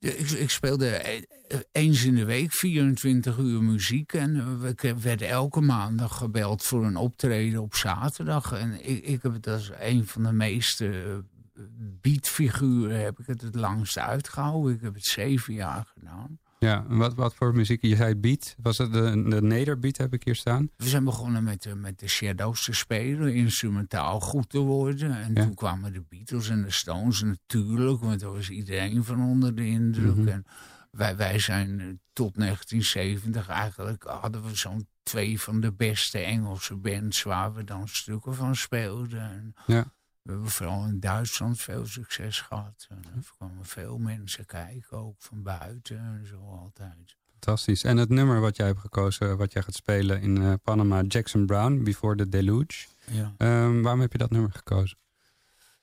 Ik, 0.02 0.30
ik 0.30 0.50
speelde 0.50 1.08
e- 1.08 1.24
eens 1.72 2.04
in 2.04 2.14
de 2.14 2.24
week 2.24 2.52
24 2.52 3.38
uur 3.38 3.62
muziek. 3.62 4.12
En 4.12 4.60
eh, 4.62 4.68
ik 4.68 4.94
werd 5.02 5.22
elke 5.22 5.60
maandag 5.60 6.16
gebeld 6.16 6.62
voor 6.62 6.84
een 6.84 6.96
optreden 6.96 7.62
op 7.62 7.74
zaterdag. 7.74 8.52
En 8.52 8.88
ik, 8.88 9.04
ik 9.04 9.22
heb 9.22 9.32
het 9.32 9.46
als 9.46 9.70
een 9.78 10.06
van 10.06 10.22
de 10.22 10.32
meeste 10.32 11.02
eh, 11.02 11.62
beatfiguren 12.00 13.00
heb 13.00 13.18
ik 13.18 13.26
het 13.26 13.40
het 13.40 13.54
langst 13.54 13.98
uitgehouden. 13.98 14.74
Ik 14.74 14.80
heb 14.80 14.94
het 14.94 15.04
zeven 15.04 15.54
jaar 15.54 15.92
gedaan. 15.94 16.38
Ja, 16.62 16.86
en 16.88 16.96
wat, 16.96 17.14
wat 17.14 17.34
voor 17.34 17.54
muziek? 17.54 17.82
Je 17.82 17.96
zei 17.96 18.14
beat. 18.16 18.54
Was 18.62 18.78
het 18.78 18.92
de, 18.92 19.24
de 19.28 19.42
nederbeat 19.42 19.96
heb 19.96 20.12
ik 20.12 20.24
hier 20.24 20.34
staan? 20.34 20.70
We 20.76 20.88
zijn 20.88 21.04
begonnen 21.04 21.42
met, 21.44 21.62
de- 21.62 21.74
met 21.74 21.98
de 21.98 22.08
Shadows 22.08 22.64
te 22.64 22.72
spelen, 22.72 23.34
instrumentaal 23.34 24.20
goed 24.20 24.48
te 24.48 24.58
worden. 24.58 25.16
En 25.22 25.34
Ja. 25.34 25.42
toen 25.42 25.54
kwamen 25.54 25.92
de 25.92 26.04
Beatles 26.08 26.48
en 26.48 26.62
de 26.62 26.70
Stones 26.70 27.22
natuurlijk, 27.22 28.00
want 28.00 28.20
daar 28.20 28.32
was 28.32 28.50
iedereen 28.50 29.04
van 29.04 29.22
onder 29.22 29.54
de 29.54 29.66
indruk. 29.66 30.16
Mhm. 30.16 30.28
En 30.28 30.44
wij, 30.90 31.16
wij 31.16 31.38
zijn 31.38 31.80
eh, 31.80 31.86
tot 32.12 32.34
1970 32.34 33.48
eigenlijk, 33.48 34.02
hadden 34.02 34.42
we 34.42 34.56
zo'n 34.56 34.86
twee 35.02 35.40
van 35.40 35.60
de 35.60 35.72
beste 35.72 36.18
Engelse 36.18 36.76
bands 36.76 37.22
waar 37.22 37.54
we 37.54 37.64
dan 37.64 37.88
stukken 37.88 38.34
van 38.34 38.56
speelden. 38.56 39.20
En 39.20 39.54
Ja. 39.66 39.92
We 40.22 40.32
hebben 40.32 40.50
vooral 40.50 40.84
in 40.84 41.00
Duitsland 41.00 41.60
veel 41.60 41.86
succes 41.86 42.40
gehad. 42.40 42.86
Er 42.88 43.30
kwamen 43.36 43.64
veel 43.64 43.98
mensen 43.98 44.46
kijken, 44.46 44.98
ook 44.98 45.16
van 45.18 45.42
buiten 45.42 45.98
en 45.98 46.26
zo 46.26 46.58
altijd. 46.60 47.16
Fantastisch. 47.30 47.84
En 47.84 47.96
het 47.96 48.08
nummer 48.08 48.40
wat 48.40 48.56
jij 48.56 48.66
hebt 48.66 48.78
gekozen, 48.78 49.36
wat 49.36 49.52
jij 49.52 49.62
gaat 49.62 49.74
spelen 49.74 50.20
in 50.20 50.42
eh, 50.42 50.52
Panama, 50.62 51.02
Jackson 51.02 51.46
Brown, 51.46 51.82
Before 51.82 52.16
the 52.16 52.28
Deluge. 52.28 52.86
Ja. 53.10 53.34
Ehm, 53.36 53.80
waarom 53.80 54.00
heb 54.00 54.12
je 54.12 54.18
dat 54.18 54.30
nummer 54.30 54.52
gekozen? 54.52 54.98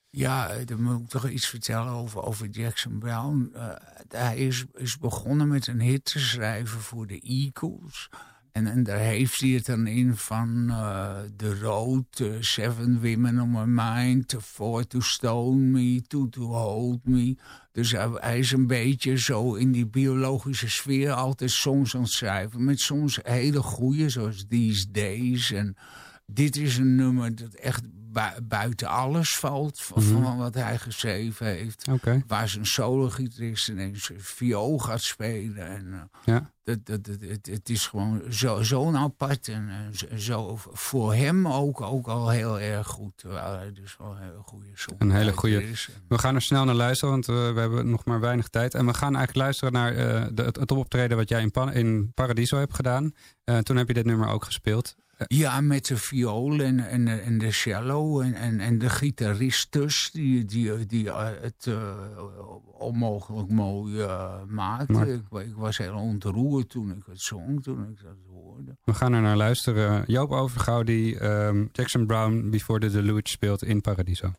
Ja, 0.10 0.50
eh, 0.50 0.66
dan 0.66 0.82
moet 0.82 1.02
ik 1.02 1.10
toch 1.10 1.30
iets 1.30 1.48
vertellen 1.48 1.92
over, 1.92 2.24
over 2.24 2.48
Jackson 2.48 3.00
Brown. 3.00 3.52
Eh, 3.54 3.70
hij 4.08 4.38
is, 4.38 4.66
is 4.74 4.98
begonnen 4.98 5.48
met 5.48 5.68
een 5.68 5.82
hit 5.82 6.06
te 6.06 6.20
schrijven 6.20 6.80
voor 6.80 7.08
de 7.08 7.20
Eagles. 7.20 8.10
En, 8.68 8.84
daar 8.84 8.98
heeft 8.98 9.40
hij 9.40 9.50
het 9.50 9.66
dan 9.66 9.88
in 9.88 10.16
van 10.16 10.70
eh 10.70 11.18
The 11.36 11.60
Road, 11.60 12.20
eh, 12.20 12.28
Seven 12.40 13.02
Women 13.02 13.40
on 13.40 13.52
My 13.52 13.82
Mind, 13.84 14.36
Four 14.42 14.88
to 14.88 15.00
Stone 15.00 15.62
Me, 15.62 16.02
Two 16.08 16.30
to 16.30 16.42
Hold 16.42 17.06
Me. 17.06 17.38
Dus 17.72 17.92
hij, 17.92 18.10
hij 18.14 18.40
is 18.40 18.52
een 18.52 18.68
beetje 18.68 19.18
zo 19.18 19.54
in 19.54 19.72
die 19.72 19.88
biologische 19.88 20.70
sfeer 20.70 21.12
altijd 21.12 21.52
songs 21.52 21.96
aan 21.96 22.02
het 22.02 22.12
schrijven. 22.12 22.64
Met 22.64 22.80
soms 22.80 23.20
hele 23.24 23.62
goede, 23.62 24.10
zoals 24.10 24.46
These 24.50 24.92
Days. 24.92 25.52
En 25.52 25.76
dit 26.26 26.56
is 26.56 26.78
een 26.78 26.96
nummer 26.96 27.36
dat 27.36 27.54
echt 27.54 27.82
bui- 28.12 28.42
buiten 28.44 28.88
alles 28.88 29.36
valt 29.36 29.82
van, 29.82 30.04
Mhm. 30.04 30.22
van 30.24 30.38
wat 30.38 30.54
hij 30.54 30.78
geschreven 30.78 31.46
heeft. 31.46 31.88
Oké. 31.92 32.24
Waar 32.28 32.50
zijn 32.50 32.66
solo-gitarist 32.66 33.68
ineens 33.70 34.12
viool 34.18 34.78
gaat 34.80 35.02
spelen. 35.02 35.68
En, 35.68 35.94
eh, 35.94 36.00
Ja. 36.26 36.52
dat, 36.64 36.86
dat, 36.86 37.04
dat, 37.06 37.22
het, 37.22 37.46
het 37.46 37.70
is 37.70 37.88
gewoon 37.88 38.22
zo- 38.30 38.62
zo'n 38.64 38.98
apart 38.98 39.48
en 39.48 39.70
eh, 39.70 39.76
zo, 39.98 40.08
zo 40.18 40.60
voor 40.72 41.14
hem 41.14 41.48
ook, 41.48 41.82
ook 41.82 42.08
al 42.08 42.30
heel 42.30 42.60
erg 42.60 42.88
goed. 42.88 43.12
Terwijl 43.16 43.54
hij 43.58 43.74
dus 43.74 43.98
wel 43.98 44.12
een 44.12 44.22
hele 44.24 44.42
goede 44.46 44.70
song 44.74 44.96
Een 44.98 45.12
hele 45.12 45.34
goede. 45.34 45.70
is. 45.70 45.90
We 46.08 46.18
gaan 46.18 46.36
er 46.36 46.42
snel 46.42 46.66
naar 46.66 46.76
luisteren, 46.76 47.14
want 47.14 47.28
eh, 47.30 47.54
we 47.54 47.60
hebben 47.60 47.90
nog 47.90 48.06
maar 48.06 48.20
weinig 48.20 48.48
tijd. 48.48 48.74
En 48.74 48.86
we 48.86 48.94
gaan 48.94 49.16
eigenlijk 49.16 49.36
luisteren 49.36 49.74
naar 49.74 49.94
de, 50.36 50.44
het, 50.44 50.56
het 50.56 50.72
optreden 50.72 51.18
wat 51.18 51.30
jij 51.30 51.42
in, 51.42 51.52
Pan- 51.52 51.74
in 51.74 52.12
Paradiso 52.14 52.58
hebt 52.58 52.74
gedaan. 52.76 53.12
Toen 53.64 53.78
heb 53.78 53.88
je 53.88 53.94
dit 53.94 54.06
nummer 54.06 54.28
ook 54.28 54.46
gespeeld. 54.46 54.96
Ja, 55.28 55.62
met 55.62 55.86
de 55.86 55.98
viool 55.98 56.60
en, 56.60 56.80
en, 56.80 57.08
en 57.24 57.38
de 57.38 57.52
cello 57.52 58.20
en, 58.20 58.34
en, 58.34 58.60
en 58.60 58.78
de 58.78 58.90
gitarist 58.90 59.78
die, 60.14 60.46
die, 60.46 60.86
die 60.86 61.10
eh, 61.10 61.28
het 61.42 61.66
eh, 61.68 61.94
onmogelijk 62.78 63.50
mooi 63.50 64.00
eh, 64.00 64.34
maakte. 64.48 64.92
Maar- 64.92 65.08
Ik, 65.08 65.22
ik 65.32 65.56
was 65.56 65.78
heel 65.78 65.96
ontroerd 65.96 66.70
toen 66.70 66.90
ik 66.92 67.04
het 67.06 67.22
zong, 67.22 67.64
toen 67.64 67.90
ik 67.90 68.02
dat 68.04 68.16
hoorde. 68.32 68.78
We 68.84 68.94
gaan 68.94 69.14
er 69.14 69.22
naar 69.22 69.38
luisteren. 69.38 70.04
Joop 70.08 70.32
Overgouw 70.32 70.84
die 70.84 71.20
ehm, 71.20 71.66
Jackson 71.72 72.06
Brown 72.06 72.50
Before 72.50 72.80
the 72.80 72.90
Deluge 72.92 73.22
speelt 73.24 73.64
in 73.64 73.82
Paradiso. 73.82 74.32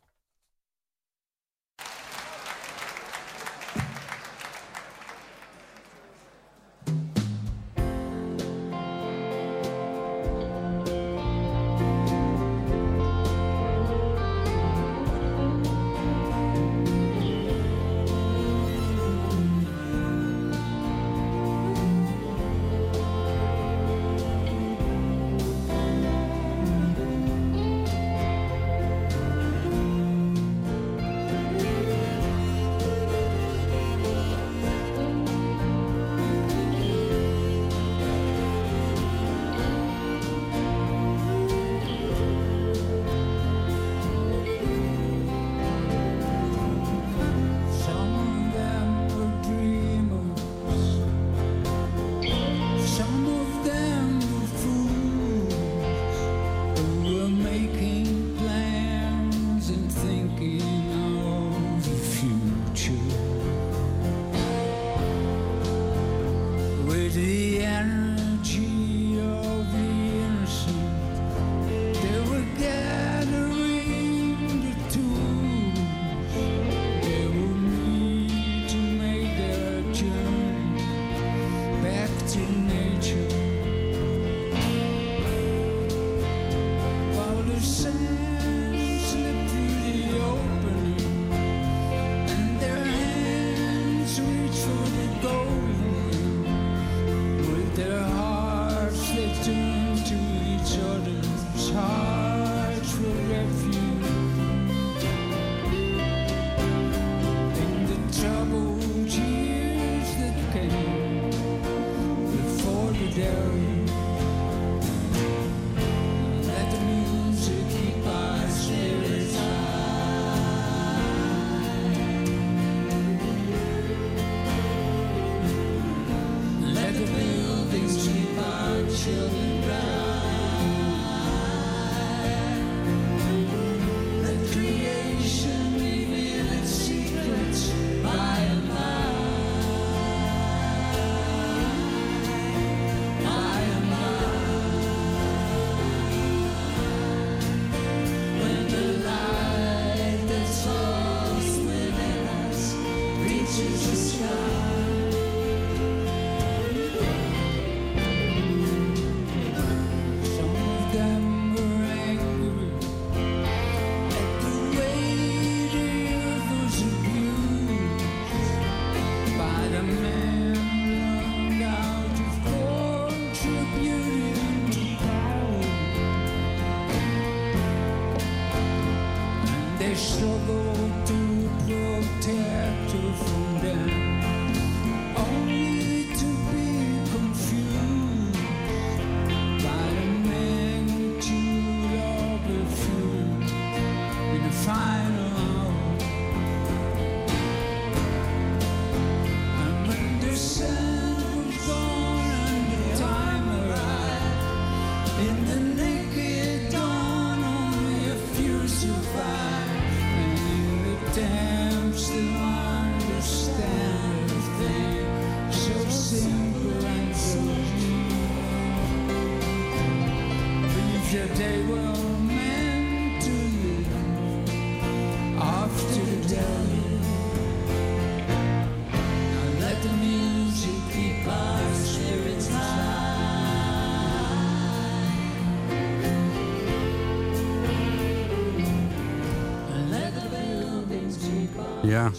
Ja, 242.00 242.10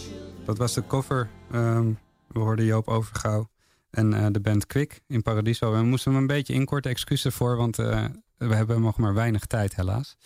dat 0.44 0.58
was 0.58 0.74
de 0.74 0.86
cover. 0.86 1.28
Ehm, 1.50 1.92
we 2.26 2.38
hoorden 2.38 2.64
Joop 2.64 2.88
Overgouw 2.88 3.48
en 3.90 4.14
eh, 4.14 4.26
de 4.30 4.40
band 4.40 4.66
Quick 4.66 5.00
in 5.06 5.22
Paradiso. 5.22 5.72
We 5.72 5.82
moesten 5.82 6.12
hem 6.12 6.20
een 6.20 6.26
beetje 6.26 6.52
inkorten, 6.52 6.90
excuus 6.90 7.24
ervoor, 7.24 7.56
want 7.56 7.78
eh, 7.78 8.04
we 8.36 8.54
hebben 8.54 8.80
nog 8.80 8.96
maar 8.96 9.14
weinig 9.14 9.46
tijd 9.46 9.76
helaas. 9.76 10.16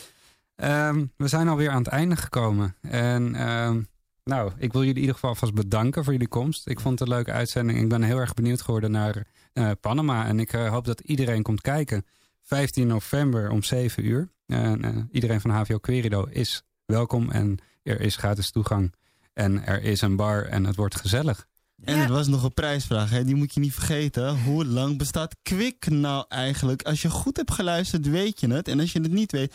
Ehm, 0.57 1.07
we 1.16 1.28
zijn 1.28 1.48
alweer 1.48 1.70
aan 1.70 1.82
het 1.82 1.86
einde 1.86 2.16
gekomen. 2.16 2.76
En 2.80 3.34
ehm, 3.34 3.82
nou, 4.24 4.52
ik 4.59 4.72
wil 4.72 4.80
jullie 4.80 4.94
in 4.94 5.00
ieder 5.00 5.14
geval 5.14 5.34
vast 5.34 5.54
bedanken 5.54 6.04
voor 6.04 6.12
jullie 6.12 6.28
komst. 6.28 6.68
Ik 6.68 6.80
vond 6.80 6.98
het 6.98 7.09
een 7.09 7.14
leuke 7.14 7.32
uitzending. 7.32 7.78
Ik 7.78 7.88
ben 7.88 8.02
heel 8.02 8.18
erg 8.18 8.34
benieuwd 8.34 8.62
geworden 8.62 8.90
naar 8.90 9.26
eh, 9.52 9.70
Panama. 9.80 10.26
En 10.26 10.40
ik 10.40 10.50
hoop 10.50 10.84
dat 10.84 11.00
iedereen 11.00 11.42
komt 11.42 11.61
kijken. 11.61 12.07
15 12.42 12.86
november 12.86 13.50
om 13.50 13.62
7 13.62 14.07
uur. 14.07 14.28
En 14.46 15.09
iedereen 15.12 15.40
van 15.40 15.50
HVO 15.50 15.78
Querido 15.78 16.24
is 16.24 16.62
welkom. 16.84 17.30
En 17.30 17.59
er 17.82 18.00
is 18.00 18.16
gratis 18.16 18.50
toegang. 18.50 18.92
En 19.37 19.66
er 19.66 19.82
is 19.82 20.01
een 20.01 20.16
bar 20.16 20.45
en 20.45 20.64
het 20.64 20.76
wordt 20.76 20.97
gezellig. 20.97 21.47
En 21.84 21.99
er 21.99 22.12
was 22.12 22.26
nog 22.26 22.43
een 22.43 22.55
prijsvraag, 22.55 23.11
hè? 23.11 23.24
die 23.24 23.34
moet 23.34 23.55
je 23.55 23.61
niet 23.61 23.74
vergeten. 23.74 24.43
Hoe 24.43 24.64
lang 24.64 24.99
bestaat 24.99 25.37
Kwik 25.43 25.91
nou 25.91 26.24
eigenlijk? 26.28 26.82
Als 26.82 27.03
je 27.03 27.11
goed 27.11 27.37
hebt 27.37 27.51
geluisterd, 27.51 28.09
weet 28.09 28.41
je 28.41 28.49
het. 28.49 28.68
En 28.68 28.80
als 28.80 28.93
je 28.93 29.01
het 29.01 29.12
niet 29.12 29.32
weet, 29.32 29.55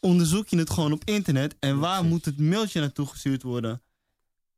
onderzoek 0.00 0.48
je 0.48 0.58
het 0.58 0.70
gewoon 0.70 0.92
op 0.92 1.04
internet. 1.04 1.56
En 1.58 1.78
waar 1.78 2.04
moet 2.04 2.24
het 2.24 2.38
mailtje 2.38 2.80
naartoe 2.80 3.06
gestuurd 3.06 3.42
worden? 3.42 3.82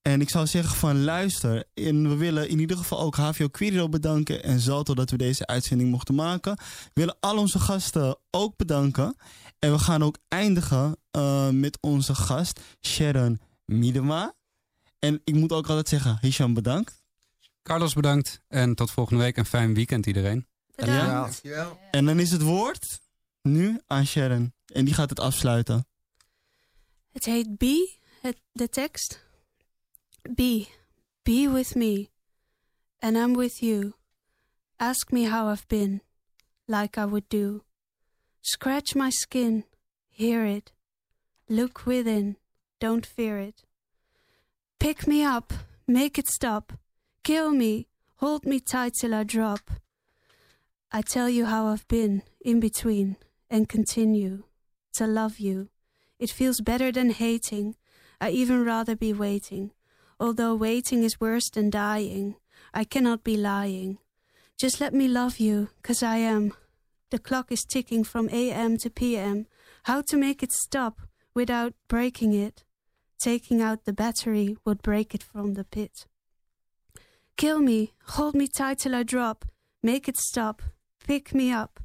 En 0.09 0.21
ik 0.21 0.31
zou 0.31 0.47
zeggen 0.47 0.77
van 0.77 1.05
luister. 1.05 1.65
En 1.75 2.09
we 2.09 2.17
willen 2.17 2.49
in 2.49 2.59
ieder 2.59 2.77
geval 2.77 3.01
ook 3.01 3.17
HVO 3.17 3.49
Querido 3.49 3.89
bedanken. 3.89 4.43
En 4.43 4.61
Zalto 4.61 4.95
dat 4.95 5.11
we 5.11 5.17
deze 5.17 5.47
uitzending 5.47 5.91
mochten 5.91 6.15
maken. 6.15 6.57
We 6.57 6.91
willen 6.93 7.17
al 7.21 7.39
onze 7.39 7.59
gasten 7.59 8.19
ook 8.31 8.57
bedanken. 8.57 9.17
En 9.59 9.73
we 9.73 9.79
gaan 9.79 10.03
ook 10.03 10.19
eindigen 10.29 10.97
eh, 11.11 11.49
met 11.49 11.79
onze 11.81 12.15
gast 12.15 12.61
Sharon 12.81 13.41
Miedema. 13.65 14.35
En 14.99 15.21
ik 15.25 15.35
moet 15.35 15.53
ook 15.53 15.67
altijd 15.67 15.89
zeggen, 15.89 16.19
Hisham 16.21 16.55
bedankt. 16.55 17.03
Carlos 17.63 17.93
bedankt 17.93 18.41
en 18.49 18.75
tot 18.75 18.91
volgende 18.91 19.23
week. 19.23 19.37
Een 19.37 19.47
fijn 19.47 19.75
weekend 19.75 20.07
iedereen. 20.07 20.47
Ja. 20.75 21.29
En 21.91 22.05
dan 22.05 22.19
is 22.19 22.31
het 22.31 22.43
woord 22.43 23.01
nu 23.43 23.81
aan 23.87 24.07
Sharon. 24.07 24.53
En 24.67 24.85
die 24.85 24.95
gaat 24.95 25.11
het 25.11 25.21
afsluiten. 25.21 25.87
Het 27.13 27.25
heet 27.25 27.49
het, 28.21 28.37
de 28.53 28.69
tekst. 28.69 29.27
Be, 30.35 30.69
be 31.25 31.49
with 31.49 31.75
me, 31.75 32.11
and 33.01 33.17
I'm 33.17 33.33
with 33.33 33.63
you. 33.63 33.95
Ask 34.79 35.11
me 35.11 35.25
how 35.25 35.47
I've 35.49 35.67
been, 35.69 36.03
like 36.67 36.99
I 36.99 37.07
would 37.07 37.29
do. 37.31 37.63
Scratch 38.43 38.95
my 38.95 39.09
skin, 39.09 39.65
hear 40.11 40.45
it. 40.45 40.73
Look 41.49 41.87
within, 41.87 42.37
don't 42.79 43.07
fear 43.07 43.39
it. 43.39 43.65
Pick 44.79 45.07
me 45.07 45.25
up, 45.25 45.55
make 45.87 46.19
it 46.19 46.29
stop. 46.29 46.75
Kill 47.25 47.51
me, 47.51 47.89
hold 48.17 48.45
me 48.45 48.61
tight 48.61 48.93
till 49.01 49.15
I 49.15 49.23
drop. 49.23 49.71
I 50.93 51.01
tell 51.01 51.31
you 51.31 51.47
how 51.47 51.69
I've 51.69 51.89
been 51.89 52.23
in 52.43 52.61
between 52.61 53.17
and 53.49 53.67
continue 53.67 54.45
to 54.93 55.07
love 55.07 55.39
you. 55.39 55.71
It 56.19 56.31
feels 56.31 56.61
better 56.61 56.93
than 56.93 57.11
hating. 57.11 57.77
I 58.21 58.29
even 58.31 58.63
rather 58.63 58.95
be 58.95 59.15
waiting. 59.15 59.71
Although 60.21 60.57
waiting 60.57 61.05
is 61.05 61.21
worse 61.21 61.49
than 61.49 61.71
dying, 61.71 62.37
I 62.75 62.85
cannot 62.85 63.23
be 63.23 63.37
lying. 63.37 63.99
Just 64.57 64.81
let 64.81 64.93
me 64.93 65.07
love 65.07 65.39
you, 65.39 65.69
cause 65.83 66.03
I 66.03 66.17
am. 66.17 66.53
The 67.11 67.19
clock 67.19 67.53
is 67.53 67.65
ticking 67.65 68.05
from 68.05 68.29
AM 68.31 68.77
to 68.79 68.91
PM. 68.91 69.47
How 69.85 70.03
to 70.03 70.17
make 70.17 70.43
it 70.43 70.53
stop 70.53 71.01
without 71.35 71.73
breaking 71.87 72.35
it? 72.35 72.65
Taking 73.19 73.63
out 73.63 73.85
the 73.85 73.93
battery 73.93 74.57
would 74.65 74.83
break 74.83 75.15
it 75.15 75.23
from 75.23 75.55
the 75.55 75.65
pit. 75.65 76.07
Kill 77.37 77.61
me, 77.61 77.95
hold 78.05 78.35
me 78.35 78.49
tight 78.49 78.81
till 78.81 78.97
I 78.97 79.05
drop. 79.05 79.45
Make 79.83 80.09
it 80.09 80.17
stop, 80.17 80.63
pick 81.07 81.33
me 81.33 81.53
up. 81.53 81.81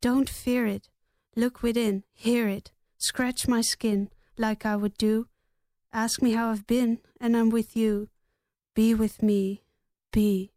Don't 0.00 0.28
fear 0.28 0.66
it. 0.66 0.88
Look 1.36 1.62
within, 1.62 2.02
hear 2.12 2.48
it. 2.48 2.72
Scratch 2.98 3.46
my 3.46 3.60
skin 3.60 4.10
like 4.36 4.66
I 4.66 4.74
would 4.74 4.98
do. 4.98 5.28
Ask 5.90 6.20
me 6.20 6.34
how 6.34 6.52
I've 6.52 6.64
been, 6.64 7.00
and 7.20 7.34
I'm 7.34 7.50
with 7.52 7.72
you. 7.72 8.08
Be 8.72 8.94
with 8.94 9.22
me, 9.22 9.62
be. 10.10 10.50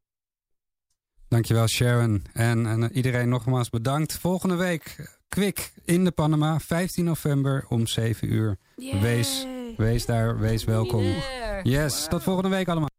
Dankjewel 1.27 1.67
Sharon. 1.67 2.25
En, 2.33 2.65
en 2.65 2.91
iedereen 2.91 3.29
nogmaals 3.29 3.69
bedankt. 3.69 4.17
Volgende 4.17 4.55
week 4.55 5.17
Kwik 5.29 5.73
in 5.85 6.03
de 6.03 6.11
Panama, 6.11 6.59
15 6.59 7.05
november 7.05 7.65
om 7.67 7.87
7 7.87 8.33
uur. 8.33 8.57
Wees, 8.75 9.45
wees 9.77 10.05
daar, 10.05 10.39
wees 10.39 10.63
welkom. 10.63 11.03
Yes, 11.63 12.07
tot 12.07 12.23
volgende 12.23 12.49
week 12.49 12.67
allemaal. 12.67 12.89